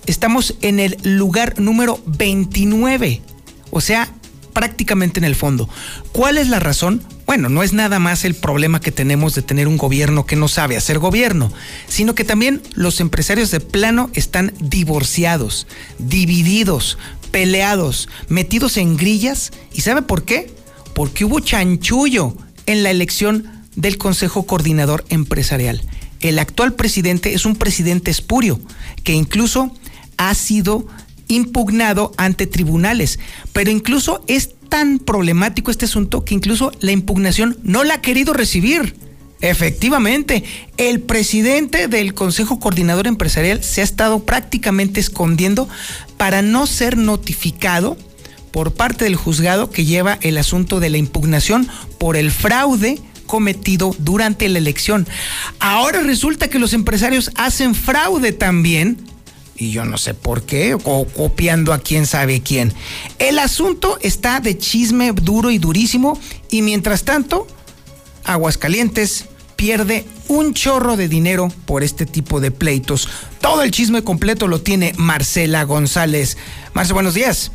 [0.05, 3.23] Estamos en el lugar número 29,
[3.71, 4.13] o sea,
[4.53, 5.69] prácticamente en el fondo.
[6.13, 7.03] ¿Cuál es la razón?
[7.27, 10.49] Bueno, no es nada más el problema que tenemos de tener un gobierno que no
[10.49, 11.53] sabe hacer gobierno,
[11.87, 15.67] sino que también los empresarios de plano están divorciados,
[15.99, 16.99] divididos,
[17.31, 19.53] peleados, metidos en grillas.
[19.73, 20.53] ¿Y sabe por qué?
[20.95, 22.37] Porque hubo chanchullo
[22.67, 25.83] en la elección del Consejo Coordinador Empresarial.
[26.21, 28.61] El actual presidente es un presidente espurio,
[29.05, 29.75] que incluso
[30.19, 30.87] ha sido
[31.31, 33.19] impugnado ante tribunales,
[33.53, 38.33] pero incluso es tan problemático este asunto que incluso la impugnación no la ha querido
[38.33, 38.95] recibir.
[39.41, 40.45] Efectivamente,
[40.77, 45.69] el presidente del Consejo Coordinador Empresarial se ha estado prácticamente escondiendo
[46.19, 47.97] para no ser notificado
[48.51, 53.95] por parte del juzgado que lleva el asunto de la impugnación por el fraude cometido
[53.99, 55.07] durante la elección.
[55.59, 58.99] Ahora resulta que los empresarios hacen fraude también
[59.61, 62.73] y yo no sé por qué, o copiando a quién sabe quién.
[63.19, 66.19] El asunto está de chisme duro y durísimo,
[66.51, 67.47] y mientras tanto,
[68.25, 69.27] Aguascalientes
[69.57, 73.09] pierde un chorro de dinero por este tipo de pleitos.
[73.43, 76.39] Todo el chisme completo lo tiene Marcela González.
[76.73, 77.53] Marcela, buenos días.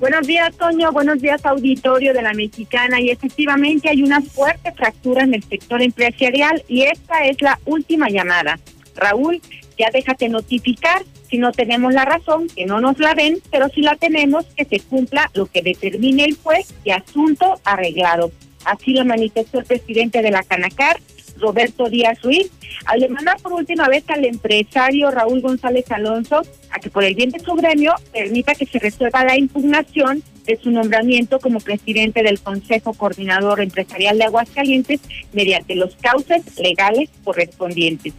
[0.00, 0.90] Buenos días, Toño.
[0.90, 3.00] Buenos días, auditorio de la Mexicana.
[3.00, 8.08] Y efectivamente hay una fuerte fractura en el sector empresarial y esta es la última
[8.08, 8.58] llamada.
[8.96, 9.40] Raúl,
[9.78, 13.82] ya déjate notificar si no tenemos la razón, que no nos la den, pero si
[13.82, 18.30] la tenemos, que se cumpla lo que determine el juez y asunto arreglado.
[18.64, 20.98] Así lo manifestó el presidente de la Canacar,
[21.38, 22.50] Roberto Díaz Ruiz,
[22.86, 27.30] al demandar por última vez al empresario Raúl González Alonso a que por el bien
[27.30, 32.40] de su gremio permita que se resuelva la impugnación de su nombramiento como presidente del
[32.40, 35.00] Consejo Coordinador Empresarial de Aguascalientes
[35.32, 38.14] mediante los cauces legales correspondientes.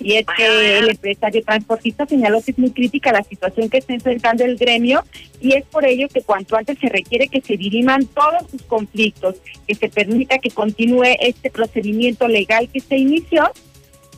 [0.00, 3.94] Y es que el empresario transportista señaló que es muy crítica la situación que está
[3.94, 5.04] enfrentando el gremio
[5.40, 9.36] y es por ello que cuanto antes se requiere que se diriman todos sus conflictos,
[9.66, 13.50] que se permita que continúe este procedimiento legal que se inició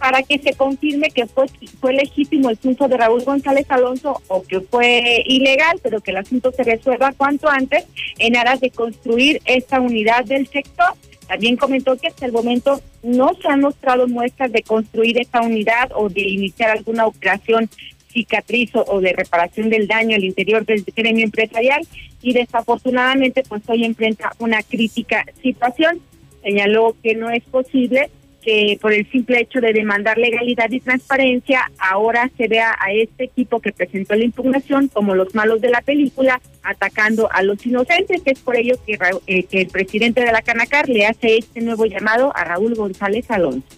[0.01, 1.47] para que se confirme que fue,
[1.79, 6.17] fue legítimo el triunfo de Raúl González Alonso o que fue ilegal, pero que el
[6.17, 7.85] asunto se resuelva cuanto antes
[8.19, 10.95] en aras de construir esta unidad del sector
[11.31, 15.93] también comentó que hasta el momento no se han mostrado muestras de construir esta unidad
[15.95, 17.71] o de iniciar alguna operación
[18.09, 21.87] cicatriz o de reparación del daño al interior del gremio empresarial
[22.21, 26.01] y desafortunadamente pues hoy enfrenta una crítica situación.
[26.43, 28.11] Señaló que no es posible
[28.43, 33.25] que por el simple hecho de demandar legalidad y transparencia, ahora se vea a este
[33.25, 38.23] equipo que presentó la impugnación como los malos de la película, atacando a los inocentes.
[38.25, 41.87] Es por ello que, eh, que el presidente de la Canacar le hace este nuevo
[41.87, 43.69] llamado a Raúl González Alonso.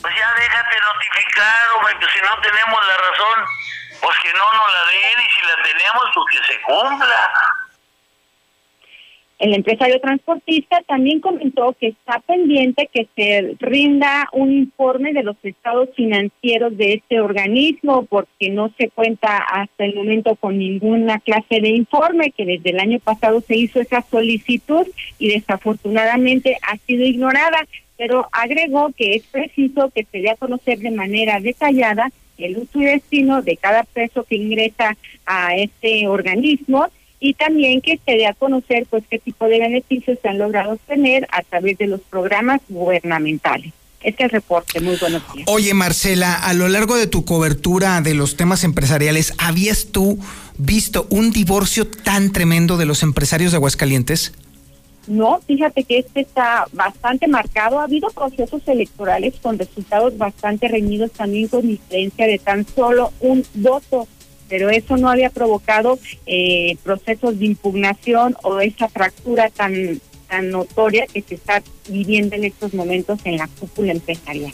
[0.00, 3.38] Pues ya déjate notificar, hombre, que si no tenemos la razón,
[4.00, 7.61] pues que no nos la den y si la tenemos, pues que se cumpla.
[9.42, 15.34] El empresario transportista también comentó que está pendiente que se rinda un informe de los
[15.42, 21.60] estados financieros de este organismo porque no se cuenta hasta el momento con ninguna clase
[21.60, 24.86] de informe, que desde el año pasado se hizo esa solicitud
[25.18, 27.66] y desafortunadamente ha sido ignorada,
[27.98, 32.80] pero agregó que es preciso que se dé a conocer de manera detallada el uso
[32.80, 34.96] y destino de cada peso que ingresa
[35.26, 36.86] a este organismo
[37.22, 40.72] y también que se dé a conocer pues qué tipo de beneficios se han logrado
[40.72, 43.72] obtener a través de los programas gubernamentales.
[44.02, 45.46] Este es el reporte, muy buenos días.
[45.48, 50.18] Oye Marcela, a lo largo de tu cobertura de los temas empresariales, ¿habías tú
[50.58, 54.32] visto un divorcio tan tremendo de los empresarios de Aguascalientes?
[55.06, 57.78] No, fíjate que este está bastante marcado.
[57.78, 63.44] Ha habido procesos electorales con resultados bastante reñidos, también con diferencia de tan solo un
[63.54, 64.08] voto
[64.52, 69.98] pero eso no había provocado eh, procesos de impugnación o esa fractura tan
[70.28, 74.52] tan notoria que se está viviendo en estos momentos en la cúpula empresarial.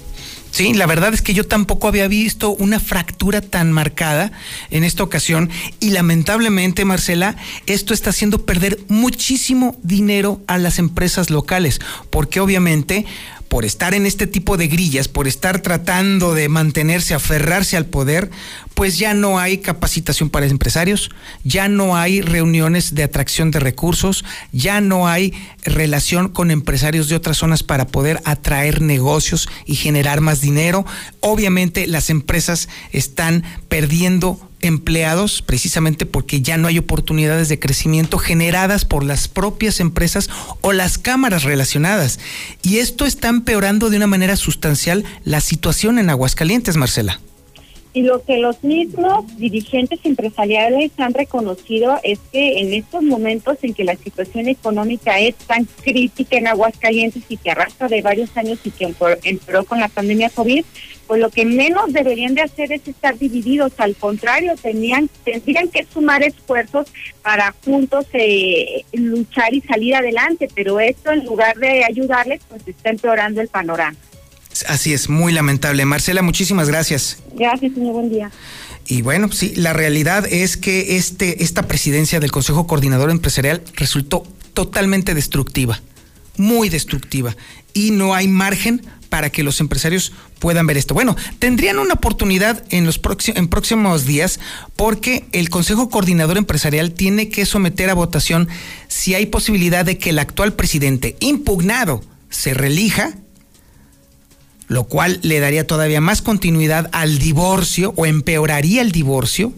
[0.52, 4.32] Sí, la verdad es que yo tampoco había visto una fractura tan marcada
[4.70, 11.30] en esta ocasión y lamentablemente, Marcela, esto está haciendo perder muchísimo dinero a las empresas
[11.30, 11.80] locales,
[12.10, 13.04] porque obviamente
[13.48, 18.30] por estar en este tipo de grillas, por estar tratando de mantenerse, aferrarse al poder,
[18.74, 21.10] pues ya no hay capacitación para empresarios,
[21.44, 25.34] ya no hay reuniones de atracción de recursos, ya no hay
[25.64, 30.86] relación con empresarios de otras zonas para poder atraer negocios y generar más dinero.
[31.20, 38.84] Obviamente las empresas están perdiendo empleados precisamente porque ya no hay oportunidades de crecimiento generadas
[38.84, 40.28] por las propias empresas
[40.60, 42.18] o las cámaras relacionadas.
[42.62, 47.20] Y esto está empeorando de una manera sustancial la situación en Aguascalientes, Marcela.
[47.94, 53.74] Y lo que los mismos dirigentes empresariales han reconocido es que en estos momentos en
[53.74, 58.58] que la situación económica es tan crítica en Aguascalientes y que arrastra de varios años
[58.62, 58.94] y que
[59.24, 60.64] empeoró con la pandemia COVID,
[61.08, 65.86] pues lo que menos deberían de hacer es estar divididos, al contrario, tenían, tendrían que
[65.90, 66.86] sumar esfuerzos
[67.22, 72.90] para juntos eh, luchar y salir adelante, pero esto en lugar de ayudarles, pues está
[72.90, 73.96] empeorando el panorama.
[74.66, 75.84] Así es, muy lamentable.
[75.86, 77.22] Marcela, muchísimas gracias.
[77.32, 77.94] Gracias, señor.
[77.94, 78.30] Buen día.
[78.86, 84.24] Y bueno, sí, la realidad es que este, esta presidencia del Consejo Coordinador Empresarial resultó
[84.52, 85.80] totalmente destructiva,
[86.36, 87.34] muy destructiva,
[87.72, 90.94] y no hay margen para que los empresarios puedan ver esto.
[90.94, 93.00] Bueno, tendrían una oportunidad en los
[93.34, 94.40] en próximos días
[94.76, 98.48] porque el Consejo Coordinador Empresarial tiene que someter a votación
[98.88, 103.16] si hay posibilidad de que el actual presidente impugnado se relija
[104.68, 109.54] lo cual le daría todavía más continuidad al divorcio o empeoraría el divorcio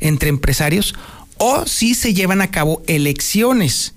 [0.00, 0.94] entre empresarios,
[1.38, 3.94] o si se llevan a cabo elecciones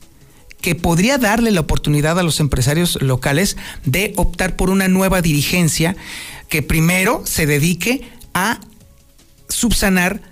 [0.66, 5.96] que podría darle la oportunidad a los empresarios locales de optar por una nueva dirigencia
[6.50, 8.60] que primero se dedique a
[9.48, 10.24] subsanar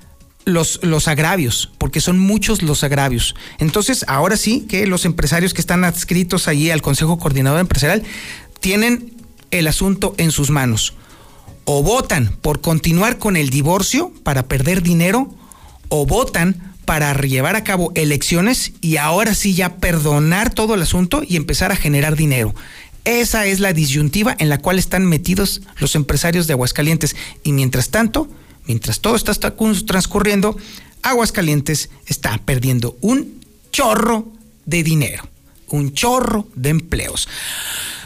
[0.44, 3.36] los, los agravios, porque son muchos los agravios.
[3.60, 8.02] Entonces, ahora sí que los empresarios que están adscritos allí al Consejo Coordinador Empresarial
[8.60, 9.14] tienen
[9.52, 10.96] el asunto en sus manos.
[11.64, 15.32] O votan por continuar con el divorcio para perder dinero,
[15.90, 21.24] o votan para llevar a cabo elecciones y ahora sí ya perdonar todo el asunto
[21.28, 22.54] y empezar a generar dinero.
[23.06, 27.16] Esa es la disyuntiva en la cual están metidos los empresarios de Aguascalientes.
[27.44, 28.30] Y mientras tanto,
[28.66, 30.58] mientras todo está transcurriendo,
[31.02, 33.42] Aguascalientes está perdiendo un
[33.72, 34.32] chorro
[34.66, 35.28] de dinero,
[35.68, 37.28] un chorro de empleos.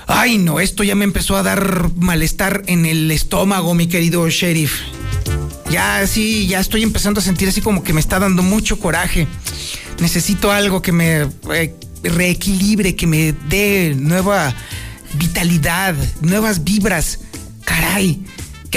[0.08, 4.82] Ay, no, esto ya me empezó a dar malestar en el estómago, mi querido sheriff.
[5.70, 9.28] Ya sí, ya estoy empezando a sentir así como que me está dando mucho coraje.
[10.00, 14.54] Necesito algo que me eh, reequilibre, que me dé nueva
[15.14, 17.20] vitalidad, nuevas vibras.
[17.66, 18.24] Caray,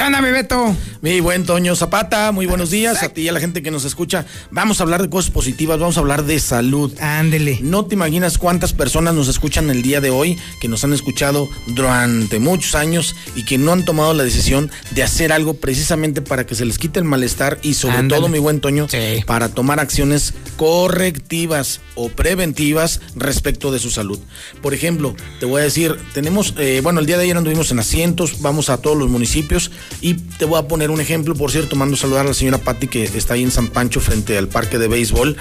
[0.00, 0.74] ¿Qué onda, mi Beto?
[1.02, 3.84] Mi buen Toño Zapata, muy buenos días a ti y a la gente que nos
[3.84, 4.24] escucha.
[4.50, 6.90] Vamos a hablar de cosas positivas, vamos a hablar de salud.
[7.00, 7.58] Ándele.
[7.60, 11.50] No te imaginas cuántas personas nos escuchan el día de hoy, que nos han escuchado
[11.66, 16.46] durante muchos años y que no han tomado la decisión de hacer algo precisamente para
[16.46, 18.86] que se les quite el malestar y sobre todo, mi buen Toño,
[19.26, 24.18] para tomar acciones correctivas o preventivas respecto de su salud.
[24.62, 27.78] Por ejemplo, te voy a decir, tenemos, eh, bueno, el día de ayer anduvimos en
[27.78, 31.76] asientos, vamos a todos los municipios y te voy a poner un ejemplo, por cierto,
[31.76, 34.48] mando a saludar a la señora Patti que está ahí en San Pancho frente al
[34.48, 35.36] parque de béisbol.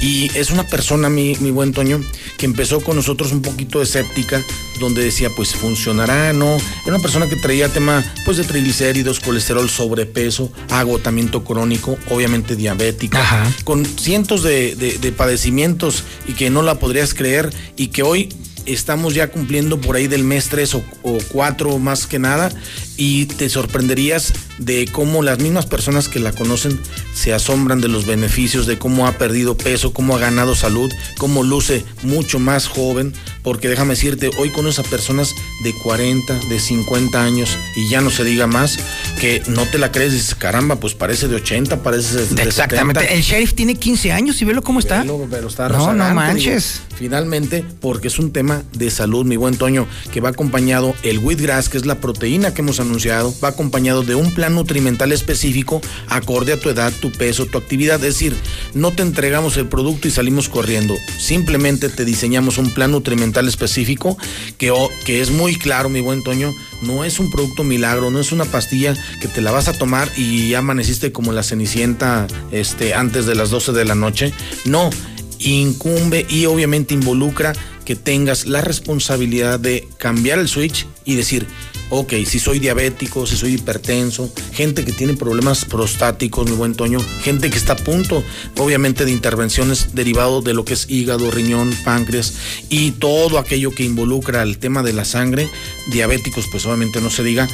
[0.00, 2.00] Y es una persona, mi, mi buen Toño,
[2.38, 4.42] que empezó con nosotros un poquito escéptica,
[4.80, 6.56] donde decía, pues funcionará, ¿no?
[6.56, 13.52] Era una persona que traía tema, pues de triglicéridos, colesterol, sobrepeso, agotamiento crónico, obviamente diabética,
[13.64, 18.28] con cientos de, de padecimientos y que no la podrías creer y que hoy
[18.66, 22.50] estamos ya cumpliendo por ahí del mes 3 o, o 4 más que nada
[22.98, 26.78] y te sorprenderías de cómo las mismas personas que la conocen
[27.14, 31.44] se asombran de los beneficios, de cómo ha perdido peso, cómo ha ganado salud, cómo
[31.44, 37.22] luce mucho más joven, porque déjame decirte, hoy conoces a personas de 40, de 50
[37.22, 38.78] años y ya no se diga más,
[39.20, 43.22] que no te la crees, dices, caramba, pues parece de 80, parece de Exactamente, el
[43.22, 45.04] sheriff tiene 15 años y velo cómo está.
[45.30, 46.82] pero está no, no manches.
[46.96, 51.68] finalmente, porque es un tema de salud, mi buen Toño, que va acompañado el wheatgrass,
[51.68, 56.52] que es la proteína que hemos anunciado, va acompañado de un plan nutrimental específico acorde
[56.52, 57.96] a tu edad, tu peso, tu actividad.
[57.96, 58.34] Es decir,
[58.74, 60.94] no te entregamos el producto y salimos corriendo.
[61.18, 64.16] Simplemente te diseñamos un plan nutrimental específico
[64.56, 64.72] que,
[65.04, 66.54] que es muy claro, mi buen Toño.
[66.82, 70.10] No es un producto milagro, no es una pastilla que te la vas a tomar
[70.16, 74.32] y ya amaneciste como la cenicienta este, antes de las 12 de la noche.
[74.64, 74.90] No,
[75.38, 77.52] incumbe y obviamente involucra
[77.84, 81.46] que tengas la responsabilidad de cambiar el switch y decir,
[81.90, 87.00] ok, si soy diabético, si soy hipertenso, gente que tiene problemas prostáticos, mi buen Toño,
[87.22, 88.22] gente que está a punto,
[88.56, 92.34] obviamente, de intervenciones derivado de lo que es hígado, riñón, páncreas
[92.68, 95.48] y todo aquello que involucra el tema de la sangre,
[95.90, 97.48] diabéticos, pues obviamente no se diga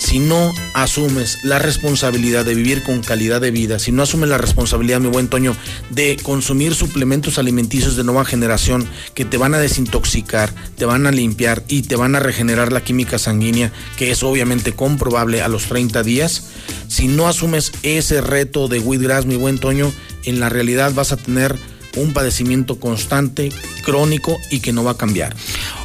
[0.00, 4.38] si no asumes la responsabilidad de vivir con calidad de vida, si no asumes la
[4.38, 5.54] responsabilidad, mi buen Toño,
[5.90, 11.12] de consumir suplementos alimenticios de nueva generación que te van a desintoxicar, te van a
[11.12, 15.66] limpiar y te van a regenerar la química sanguínea, que es obviamente comprobable a los
[15.66, 16.44] 30 días,
[16.88, 19.92] si no asumes ese reto de Wheatgrass, mi buen Toño,
[20.24, 21.56] en la realidad vas a tener
[21.96, 23.50] un padecimiento constante,
[23.84, 25.34] crónico y que no va a cambiar.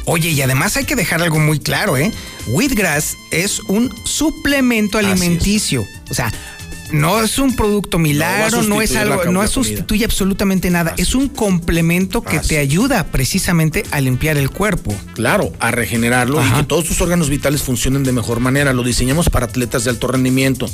[0.04, 2.12] Oye, y además hay que dejar algo muy claro, ¿eh?
[2.46, 5.84] Wheatgrass es un suplemento alimenticio.
[6.10, 6.32] O sea,
[6.92, 10.94] no es un producto milagro, no, es algo, no sustituye absolutamente nada.
[10.96, 14.94] Es un complemento que te ayuda precisamente a limpiar el cuerpo.
[15.14, 18.72] Claro, a regenerarlo y que todos tus órganos vitales funcionen de mejor manera.
[18.72, 20.68] Lo diseñamos para atletas de alto rendimiento.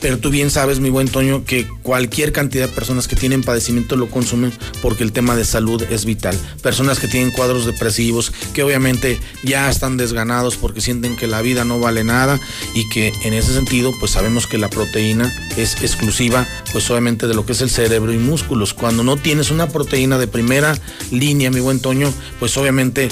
[0.00, 3.96] Pero tú bien sabes, mi buen Toño, que cualquier cantidad de personas que tienen padecimiento
[3.96, 6.38] lo consumen porque el tema de salud es vital.
[6.62, 11.64] Personas que tienen cuadros depresivos, que obviamente ya están desganados porque sienten que la vida
[11.64, 12.40] no vale nada
[12.74, 15.32] y que en ese sentido, pues sabemos que la proteína
[15.62, 18.74] es exclusiva, pues obviamente de lo que es el cerebro y músculos.
[18.74, 20.78] Cuando no tienes una proteína de primera
[21.10, 23.08] línea, mi buen Toño, pues obviamente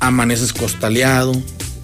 [0.00, 1.32] amaneces costaleado,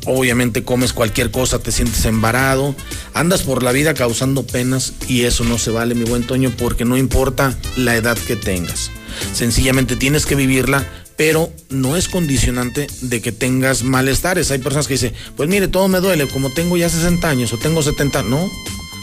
[0.07, 2.75] obviamente comes cualquier cosa, te sientes embarado,
[3.13, 6.85] andas por la vida causando penas y eso no se vale, mi buen Toño, porque
[6.85, 8.91] no importa la edad que tengas.
[9.33, 10.87] Sencillamente tienes que vivirla,
[11.17, 14.51] pero no es condicionante de que tengas malestares.
[14.51, 17.59] Hay personas que dicen, pues mire, todo me duele, como tengo ya 60 años o
[17.59, 18.51] tengo 70, no,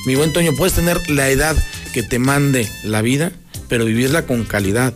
[0.06, 1.56] mi buen Toño, puedes tener la edad
[1.94, 3.32] que te mande la vida,
[3.68, 4.94] pero vivirla con calidad.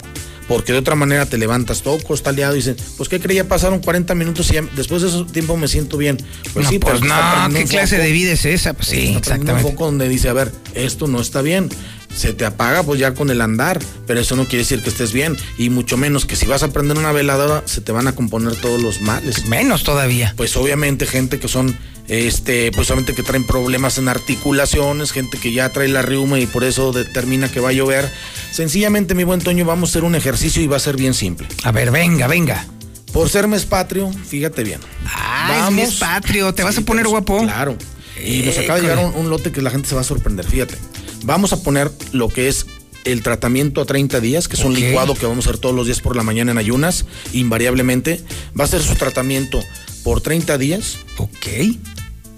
[0.48, 3.48] Porque de otra manera te levantas todo costaleado y dices, pues ¿qué creía?
[3.48, 6.18] Pasaron 40 minutos y después de ese tiempo me siento bien.
[6.54, 7.16] Pues sí, pues no,
[7.52, 8.74] ¿qué clase de vida es esa?
[8.76, 9.64] Pues sí, exactamente.
[9.64, 11.70] Un foco donde dice, a ver, esto no está bien
[12.16, 15.12] se te apaga pues ya con el andar, pero eso no quiere decir que estés
[15.12, 18.16] bien y mucho menos que si vas a prender una veladora se te van a
[18.16, 19.46] componer todos los males.
[19.48, 20.34] Menos todavía.
[20.38, 21.78] Pues obviamente gente que son
[22.08, 26.46] este, pues obviamente que traen problemas en articulaciones, gente que ya trae la riuma y
[26.46, 28.10] por eso determina que va a llover.
[28.52, 31.48] Sencillamente, mi buen Toño, vamos a hacer un ejercicio y va a ser bien simple.
[31.64, 32.66] A ver, venga, venga.
[33.12, 34.80] Por ser mes patrio, fíjate bien.
[35.06, 37.42] Ah, mes patrio, te vas a poner guapo.
[37.44, 37.78] Claro.
[38.24, 40.78] Y nos acaba de llegar un lote que la gente se va a sorprender, fíjate.
[41.26, 42.68] Vamos a poner lo que es
[43.04, 45.88] el tratamiento a 30 días, que es un licuado que vamos a hacer todos los
[45.88, 48.24] días por la mañana en ayunas, invariablemente.
[48.60, 49.60] Va a ser su tratamiento
[50.04, 50.98] por 30 días.
[51.18, 51.48] Ok.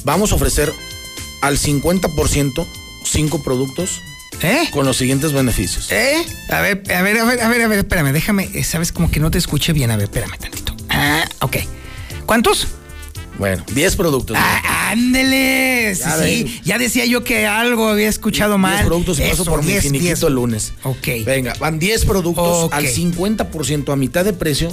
[0.03, 0.73] Vamos a ofrecer
[1.41, 2.65] al 50%
[3.03, 4.01] cinco productos
[4.41, 4.69] ¿Eh?
[4.71, 5.91] Con los siguientes beneficios.
[5.91, 6.23] ¿Eh?
[6.49, 9.19] A ver, a ver, a ver, a ver, a ver, espérame, déjame, sabes como que
[9.19, 10.75] no te escuché bien, a ver, espérame tantito.
[10.89, 11.57] Ah, ok.
[12.25, 12.67] ¿Cuántos?
[13.37, 14.37] Bueno, 10 productos.
[14.39, 15.95] Ah, ándele.
[15.95, 18.77] sí, ya decía yo que algo había escuchado mal.
[18.77, 20.73] 10 productos y paso por mi finiquito el lunes.
[20.83, 21.07] Ok.
[21.25, 24.71] Venga, van 10 productos al 50% a mitad de precio.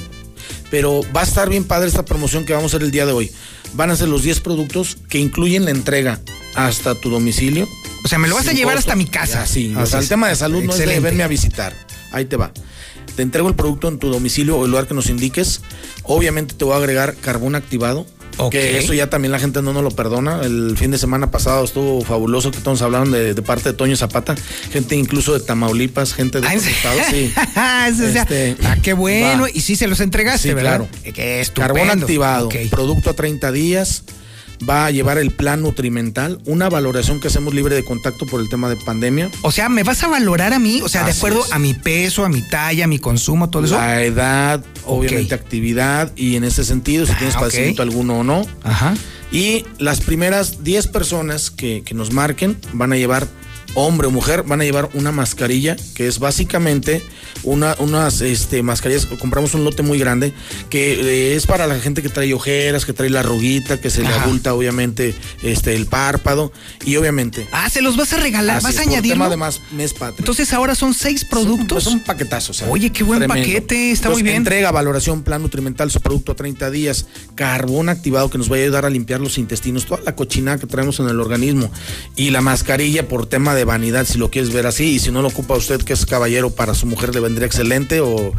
[0.71, 3.13] Pero va a estar bien padre esta promoción que vamos a hacer el día de
[3.13, 3.31] hoy.
[3.75, 6.21] Van a ser los 10 productos que incluyen la entrega
[6.55, 7.69] hasta tu domicilio.
[8.05, 9.47] O sea, me lo vas a llevar hasta mi casa.
[9.47, 11.75] sí, o sea, el tema de salud no es de verme a visitar.
[12.13, 12.53] Ahí te va.
[13.17, 15.61] Te entrego el producto en tu domicilio o el lugar que nos indiques.
[16.03, 18.07] Obviamente te voy a agregar carbón activado
[18.51, 20.41] que eso ya también la gente no nos lo perdona.
[20.43, 24.35] El fin de semana pasado estuvo fabuloso que todos hablaron de, parte de Toño Zapata.
[24.73, 27.33] Gente incluso de Tamaulipas, gente de otros estados, sí.
[28.17, 29.47] este, ah, qué bueno.
[29.53, 30.87] Y sí se los entregaste, sí, ¿verdad?
[31.03, 31.15] Claro.
[31.15, 34.05] Qué Carbón activado, producto a 30 días
[34.69, 38.49] va a llevar el plan nutrimental, una valoración que hacemos libre de contacto por el
[38.49, 39.31] tema de pandemia.
[39.43, 40.81] O sea, ¿me vas a valorar a mí?
[40.83, 43.77] O sea, de acuerdo a mi peso, a mi talla, a mi consumo, todo eso.
[43.77, 48.47] La edad, obviamente actividad y en ese sentido, si ah, tienes padecimiento alguno o no.
[48.63, 48.95] Ajá.
[49.33, 53.27] Y las primeras 10 personas que, que nos marquen van a llevar
[53.75, 57.03] hombre o mujer, van a llevar una mascarilla que es básicamente
[57.43, 60.33] una, unas este, mascarillas, compramos un lote muy grande
[60.71, 64.03] que eh, es para la gente que trae ojeras, que trae la ruguita, que se
[64.03, 66.53] le abulta obviamente este, el párpado
[66.85, 67.47] y obviamente.
[67.53, 69.21] Ah, se los vas a regalar, vas a añadir.
[69.21, 70.17] además mes patrio.
[70.19, 71.85] Entonces ahora son seis productos.
[71.85, 72.53] Son, un paquetazo.
[72.71, 74.37] Oye, qué buen paquete, está muy bien.
[74.37, 78.61] Entrega, valoración, plan nutrimental, su producto a 30 días, carbón activado que nos va a
[78.61, 81.71] ayudar a limpiar los intestinos, toda la cochina que traemos en el organismo
[82.17, 85.23] y la mascarilla por tema de vanidad, si lo quieres ver así, y si no
[85.23, 88.33] lo ocupa usted que es caballero para su mujer le vendría excelente o,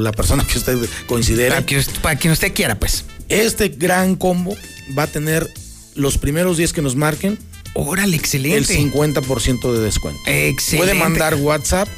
[0.00, 1.56] la persona que usted considera.
[1.56, 3.04] Para, que, para quien usted quiera, pues.
[3.28, 4.54] Este gran combo
[4.96, 5.48] va a tener
[5.94, 7.38] los primeros días que nos marquen.
[7.74, 8.58] Órale, excelente.
[8.58, 10.20] El 50% de descuento.
[10.26, 10.92] Excelente.
[10.92, 11.88] Puede mandar WhatsApp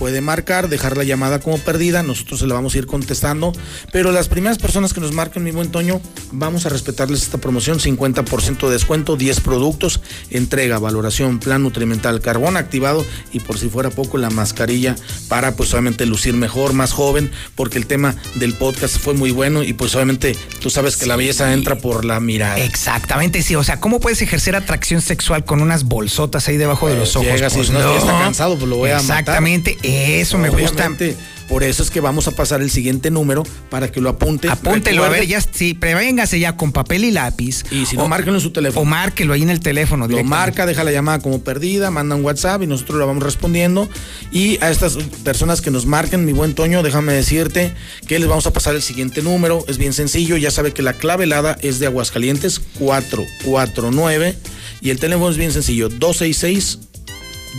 [0.00, 3.52] puede marcar, dejar la llamada como perdida, nosotros se la vamos a ir contestando,
[3.92, 6.00] pero las primeras personas que nos marquen, mi buen Toño,
[6.32, 10.00] vamos a respetarles esta promoción, 50% de descuento, 10 productos,
[10.30, 14.96] entrega, valoración, plan nutrimental, carbón activado y por si fuera poco la mascarilla
[15.28, 19.62] para pues obviamente lucir mejor, más joven, porque el tema del podcast fue muy bueno
[19.62, 22.56] y pues obviamente tú sabes que la belleza entra por la mirada.
[22.56, 26.96] Exactamente, sí, o sea, ¿cómo puedes ejercer atracción sexual con unas bolsotas ahí debajo de
[26.96, 27.26] los ojos?
[27.26, 29.18] Llegas y Pues no, está cansado, pues lo voy a matar.
[29.20, 30.86] Exactamente, eso me gusta.
[30.86, 31.16] Obviamente,
[31.48, 34.48] Por eso es que vamos a pasar el siguiente número para que lo apunte.
[34.48, 37.64] Apúntelo, a ver, ya, sí, prevéngase ya con papel y lápiz.
[37.72, 38.82] Y si no, márquenlo en su teléfono.
[38.82, 40.06] O márquelo ahí en el teléfono.
[40.06, 43.88] Lo marca, deja la llamada como perdida, manda un WhatsApp y nosotros lo vamos respondiendo.
[44.30, 47.74] Y a estas personas que nos marquen, mi buen Toño, déjame decirte
[48.06, 49.64] que les vamos a pasar el siguiente número.
[49.66, 54.36] Es bien sencillo, ya sabe que la clave helada es de Aguascalientes 449
[54.82, 56.89] y el teléfono es bien sencillo, 266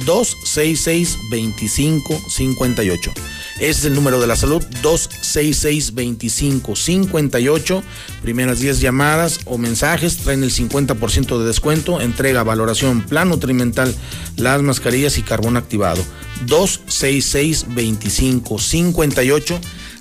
[0.06, 3.14] 266 2558.
[3.56, 7.84] Ese es el número de la salud, 266 2558.
[8.24, 13.94] Primeras 10 llamadas o mensajes traen el 50% de descuento, entrega, valoración, plan nutrimental,
[14.38, 16.04] las mascarillas y carbón activado.
[16.48, 19.60] 266 2558.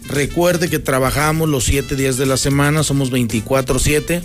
[0.09, 4.23] Recuerde que trabajamos los 7 días de la semana, somos 24-7.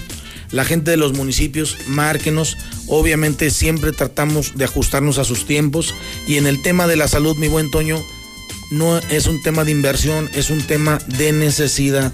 [0.51, 2.57] La gente de los municipios, márquenos.
[2.87, 5.93] Obviamente siempre tratamos de ajustarnos a sus tiempos.
[6.27, 8.03] Y en el tema de la salud, mi buen Toño,
[8.71, 12.11] no es un tema de inversión, es un tema de necesidad.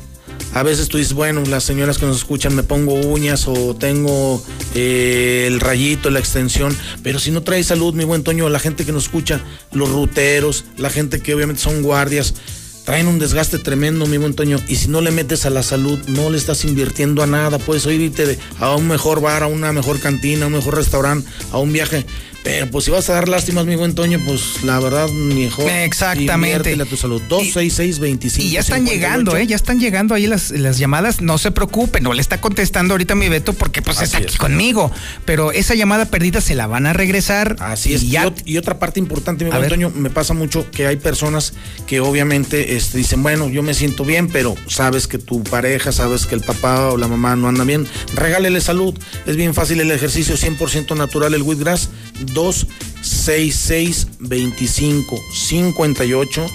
[0.53, 4.43] A veces tú dices, bueno, las señoras que nos escuchan me pongo uñas o tengo
[4.75, 8.85] eh, el rayito, la extensión, pero si no trae salud, mi buen Toño, la gente
[8.85, 9.39] que nos escucha,
[9.71, 12.33] los ruteros, la gente que obviamente son guardias,
[12.83, 15.99] traen un desgaste tremendo, mi buen Toño, y si no le metes a la salud,
[16.07, 19.99] no le estás invirtiendo a nada, puedes irte a un mejor bar, a una mejor
[19.99, 22.05] cantina, a un mejor restaurante, a un viaje,
[22.43, 26.73] pero pues si vas a dar lástimas, mi buen Toño, pues la verdad, mejor Exactamente.
[26.81, 29.45] a tu salud, 266 25 Y ya están llegando, ¿eh?
[29.45, 31.21] Ya están llegando ahí las, las llamadas.
[31.21, 34.33] No se preocupen, no le está contestando ahorita mi Beto porque pues está Así aquí
[34.33, 34.39] es.
[34.39, 34.91] conmigo.
[35.25, 37.57] Pero esa llamada perdida se la van a regresar.
[37.59, 38.03] Así es.
[38.03, 38.33] Y Y, ya.
[38.45, 39.69] y otra parte importante, mi A buen ver.
[39.71, 41.53] Toño, me pasa mucho que hay personas
[41.85, 46.25] que obviamente este, dicen, bueno, yo me siento bien, pero sabes que tu pareja, sabes
[46.25, 48.97] que el papá o la mamá no anda bien, regálele salud.
[49.25, 51.89] Es bien fácil el ejercicio, 100% natural, el Wheatgrass,
[52.33, 56.47] 266 25 58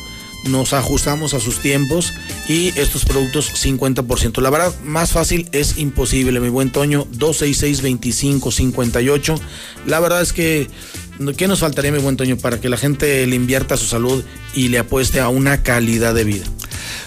[0.49, 2.15] nos ajustamos a sus tiempos
[2.49, 4.41] y estos productos 50%.
[4.41, 9.39] La verdad, más fácil es imposible, mi buen Toño, 266-2558.
[9.87, 10.69] La verdad es que,
[11.37, 14.25] ¿qué nos faltaría, mi buen Toño, para que la gente le invierta su salud
[14.55, 16.47] y le apueste a una calidad de vida?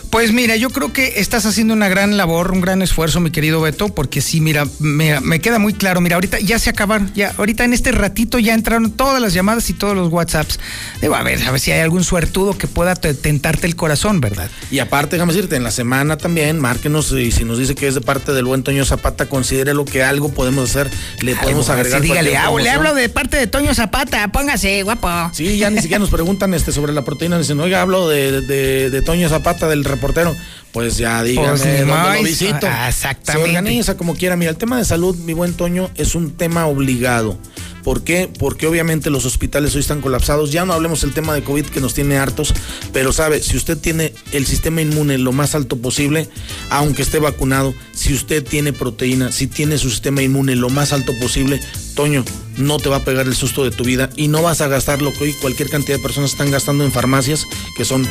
[0.10, 3.62] Pues mira, yo creo que estás haciendo una gran labor, un gran esfuerzo, mi querido
[3.62, 6.02] Beto, porque sí, mira, me, me queda muy claro.
[6.02, 9.70] Mira, ahorita ya se acabaron, ya, ahorita en este ratito ya entraron todas las llamadas
[9.70, 10.60] y todos los WhatsApps.
[11.00, 14.20] Digo, a ver, a ver si hay algún suertudo que pueda te- tentarte el corazón,
[14.20, 14.50] ¿verdad?
[14.72, 17.94] Y aparte, déjame decirte, en la semana también, márquenos y si nos dice que es
[17.94, 20.90] de parte del buen Toño Zapata, considere lo que algo podemos hacer,
[21.22, 22.02] le podemos agregar.
[22.02, 22.76] sí, dígale, "Ah, le promoción".
[22.76, 25.08] hablo de parte de Toño Zapata, póngase, guapo.
[25.34, 27.38] Sí, ya ni siquiera nos preguntan este sobre la proteína.
[27.38, 30.36] Dicen, oiga, hablo de, de, de Toño Zapata, del reportero.
[30.72, 32.68] Pues ya dígame Pues dónde lo visito.
[32.70, 33.52] Ah, exactamente.
[33.52, 34.36] Se organiza como quiera.
[34.36, 37.38] Mira, el tema de salud, mi buen Toño, es un tema obligado.
[37.84, 38.30] ¿Por qué?
[38.38, 40.52] Porque obviamente los hospitales hoy están colapsados.
[40.52, 42.54] Ya no hablemos del tema de COVID que nos tiene hartos,
[42.94, 46.30] pero sabe, si usted tiene el sistema inmune lo más alto posible,
[46.70, 51.14] aunque esté vacunado, si usted tiene proteína, si tiene su sistema inmune lo más alto
[51.20, 51.62] posible,
[51.96, 52.24] Toño,
[52.58, 55.02] no te va a pegar el susto de tu vida y no vas a gastar
[55.02, 57.46] lo que hoy cualquier cantidad de personas están gastando en farmacias,
[57.78, 58.08] que son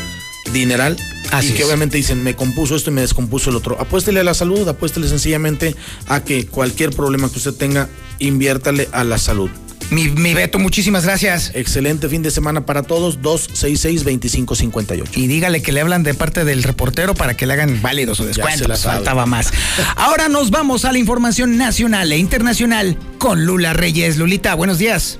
[0.52, 0.96] dineral,
[1.30, 1.66] Así y que es.
[1.66, 3.80] obviamente dicen, me compuso esto y me descompuso el otro.
[3.80, 5.74] Apuéstele a la salud, apuéstele sencillamente
[6.06, 7.88] a que cualquier problema que usted tenga,
[8.18, 9.50] inviértale a la salud.
[9.90, 11.52] Mi, mi Beto, muchísimas gracias.
[11.54, 15.16] Excelente fin de semana para todos, 266-2558.
[15.16, 18.24] Y dígale que le hablan de parte del reportero para que le hagan válido su
[18.24, 18.64] descuento.
[18.64, 19.50] se la faltaba más.
[19.96, 24.18] Ahora nos vamos a la información nacional e internacional con Lula Reyes.
[24.18, 25.18] Lulita, buenos días.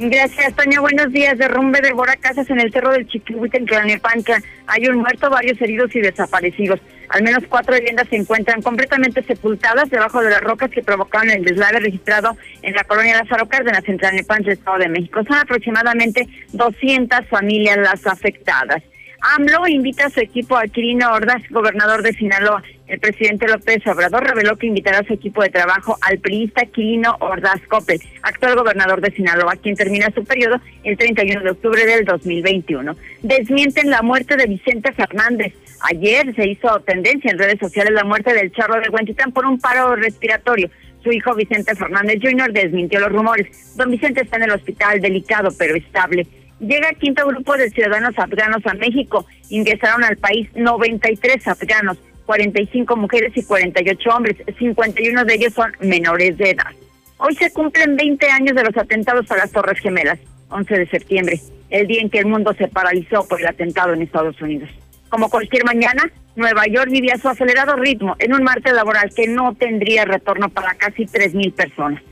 [0.00, 0.80] Gracias, Toño.
[0.80, 1.36] Buenos días.
[1.38, 4.40] Derrumbe devora casas en el cerro del Chiquihuite, en Tlalnepantla.
[4.68, 6.78] Hay un muerto, varios heridos y desaparecidos.
[7.08, 11.44] Al menos cuatro viviendas se encuentran completamente sepultadas debajo de las rocas que provocaron el
[11.44, 15.20] deslave registrado en la colonia Lázaro Cárdenas, en Tlalnepantla, Estado de México.
[15.26, 18.84] Son aproximadamente 200 familias las afectadas.
[19.20, 22.62] AMLO invita a su equipo a Quirino Ordaz, gobernador de Sinaloa.
[22.86, 27.16] El presidente López Obrador reveló que invitará a su equipo de trabajo al priista Quirino
[27.20, 32.04] Ordaz Coppel, actual gobernador de Sinaloa, quien termina su periodo el 31 de octubre del
[32.04, 32.96] 2021.
[33.22, 35.52] Desmienten la muerte de Vicente Fernández.
[35.90, 39.58] Ayer se hizo tendencia en redes sociales la muerte del charro de Huentitán por un
[39.58, 40.70] paro respiratorio.
[41.02, 42.52] Su hijo Vicente Fernández Jr.
[42.52, 43.76] desmintió los rumores.
[43.76, 46.26] Don Vicente está en el hospital delicado pero estable.
[46.60, 49.26] Llega quinto grupo de ciudadanos afganos a México.
[49.48, 54.36] Ingresaron al país 93 afganos, 45 mujeres y 48 hombres.
[54.58, 56.72] 51 de ellos son menores de edad.
[57.18, 60.18] Hoy se cumplen 20 años de los atentados a las Torres Gemelas,
[60.50, 61.40] 11 de septiembre,
[61.70, 64.70] el día en que el mundo se paralizó por el atentado en Estados Unidos.
[65.08, 69.54] Como cualquier mañana, Nueva York vivía su acelerado ritmo en un martes laboral que no
[69.54, 72.02] tendría retorno para casi 3.000 personas.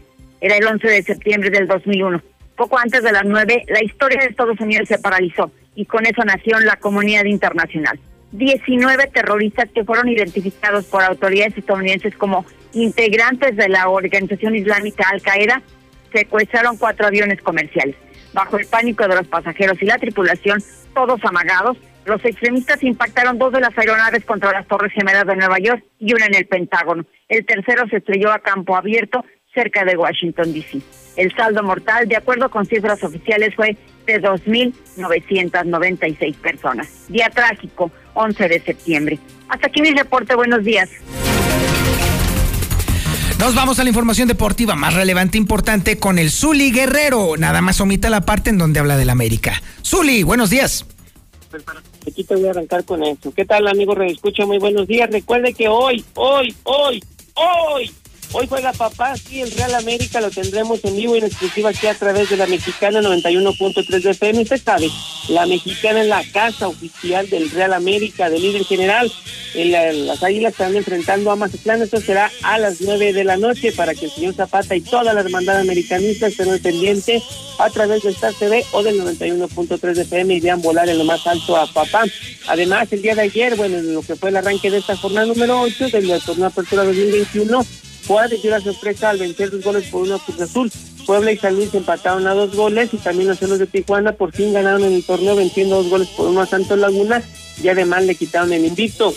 [0.41, 2.21] Era el 11 de septiembre del 2001.
[2.57, 6.23] Poco antes de las 9, la historia de Estados Unidos se paralizó y con eso
[6.25, 8.01] nació la comunidad internacional.
[8.33, 15.23] 19 terroristas que fueron identificados por autoridades estadounidenses como integrantes de la organización islámica Al
[15.23, 15.63] Qaeda
[16.13, 17.97] secuestraron cuatro aviones comerciales.
[18.33, 20.63] Bajo el pánico de los pasajeros y la tripulación,
[20.95, 25.59] todos amagados, los extremistas impactaron dos de las aeronaves contra las Torres Gemelas de Nueva
[25.59, 27.05] York y una en el Pentágono.
[27.29, 29.25] El tercero se estrelló a campo abierto
[29.55, 31.06] cerca de Washington, D.C.
[31.17, 36.89] El saldo mortal, de acuerdo con cifras oficiales, fue de 2.996 personas.
[37.09, 39.19] Día trágico, 11 de septiembre.
[39.49, 40.35] Hasta aquí mi reporte.
[40.35, 40.91] Buenos días.
[43.39, 47.37] Nos vamos a la información deportiva más relevante e importante con el Zuli Guerrero.
[47.37, 49.61] Nada más omita la parte en donde habla del América.
[49.85, 50.87] Zuli, buenos días.
[52.07, 53.33] Aquí te voy a arrancar con esto.
[53.35, 55.11] ¿Qué tal, amigo Escucha, Muy buenos días.
[55.11, 57.03] Recuerde que hoy, hoy, hoy,
[57.35, 57.91] hoy
[58.33, 61.87] Hoy juega papá, sí, el Real América lo tendremos en vivo y en exclusiva aquí
[61.87, 64.43] a través de la Mexicana 91.3 de FM.
[64.43, 64.91] Usted sabe,
[65.29, 69.11] la Mexicana es la casa oficial del Real América, del líder general.
[69.55, 71.83] las Águilas están enfrentando a Mazatlán.
[71.83, 75.15] Esto será a las 9 de la noche para que el señor Zapata y toda
[75.15, 77.23] la hermandad americanista estén al pendiente
[77.59, 81.05] a través de Star TV o del 91.3 de FM y vean volar en lo
[81.05, 82.05] más alto a papá.
[82.49, 85.27] Además, el día de ayer, bueno, en lo que fue el arranque de esta jornada
[85.27, 87.65] número 8 del torneo Apertura 2021,
[88.07, 90.73] Juárez dio la sorpresa al vencer dos goles por una Cruz Azul.
[91.07, 94.33] Puebla y San Luis empataron a dos goles y también los celos de Tijuana por
[94.33, 97.23] fin ganaron en el torneo venciendo dos goles por uno a Santos Laguna
[97.63, 99.15] y además le quitaron el invicto.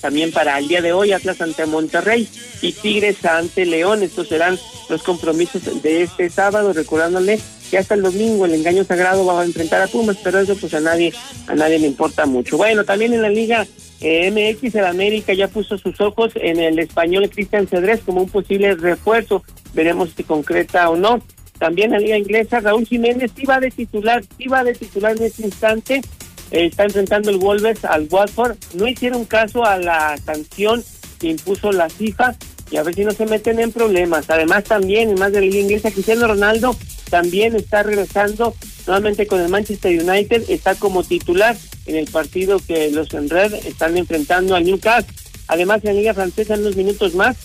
[0.00, 2.28] También para el día de hoy Atlas ante Monterrey
[2.62, 4.02] y Tigres ante León.
[4.02, 4.58] Estos serán
[4.88, 7.40] los compromisos de este sábado, recordándole
[7.70, 10.72] que hasta el domingo el engaño sagrado va a enfrentar a Pumas, pero eso pues
[10.74, 11.12] a nadie,
[11.46, 12.56] a nadie le importa mucho.
[12.56, 13.66] Bueno, también en la liga
[14.00, 18.28] eh, MX el América ya puso sus ojos en el español Cristian Cedrés como un
[18.28, 19.42] posible refuerzo.
[19.74, 21.20] Veremos si concreta o no.
[21.58, 25.42] También en la liga inglesa Raúl Jiménez iba de titular, iba de titular en este
[25.42, 26.00] instante.
[26.50, 28.56] Eh, está enfrentando el Wolves al Watford.
[28.74, 30.82] No hicieron caso a la sanción
[31.18, 32.36] que impuso la FIFA
[32.70, 34.30] y a ver si no se meten en problemas.
[34.30, 36.76] Además también, en más de la liga inglesa, Cristiano Ronaldo
[37.08, 38.54] también está regresando
[38.86, 41.56] nuevamente con el Manchester United, está como titular
[41.86, 45.14] en el partido que los red están enfrentando al Newcastle.
[45.46, 47.36] Además, en la Liga Francesa, en unos minutos más,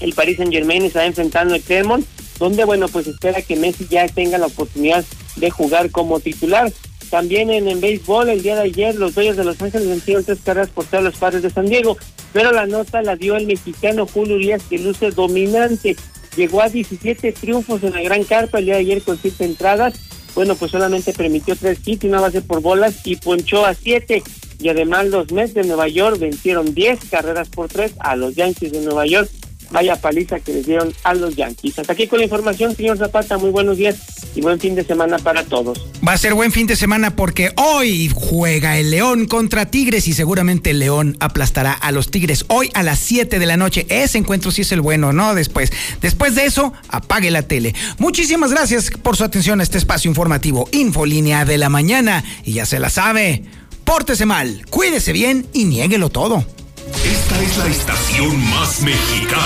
[0.00, 2.06] el Paris Saint Germain está enfrentando al Clermont,
[2.38, 5.04] donde, bueno, pues espera que Messi ya tenga la oportunidad
[5.36, 6.72] de jugar como titular.
[7.10, 10.38] También en, el béisbol, el día de ayer, los Dodgers de Los Ángeles vencieron tres
[10.44, 11.96] carreras por todos los padres de San Diego,
[12.32, 15.96] pero la nota la dio el mexicano Julio Urias, que luce dominante.
[16.36, 19.94] Llegó a 17 triunfos en la gran carpa el día de ayer con siete entradas
[20.34, 24.22] bueno, pues solamente permitió tres hits y una base por bolas y ponchó a siete.
[24.58, 28.72] Y además los Mets de Nueva York vencieron diez carreras por tres a los Yankees
[28.72, 29.28] de Nueva York.
[29.72, 31.78] Vaya paliza que les dieron a los Yankees.
[31.78, 33.38] Hasta aquí con la información, señor Zapata.
[33.38, 33.96] Muy buenos días
[34.34, 35.84] y buen fin de semana para todos.
[36.06, 40.12] Va a ser buen fin de semana porque hoy juega el León contra Tigres y
[40.12, 43.86] seguramente el León aplastará a los Tigres hoy a las 7 de la noche.
[43.88, 45.34] Ese encuentro sí es el bueno, ¿no?
[45.34, 45.72] Después.
[46.02, 47.74] Después de eso, apague la tele.
[47.98, 52.22] Muchísimas gracias por su atención a este espacio informativo Infolínea de la mañana.
[52.44, 53.44] Y ya se la sabe.
[53.84, 56.44] Pórtese mal, cuídese bien y niéguelo todo.
[57.04, 59.42] Esta es la estación más mexicana.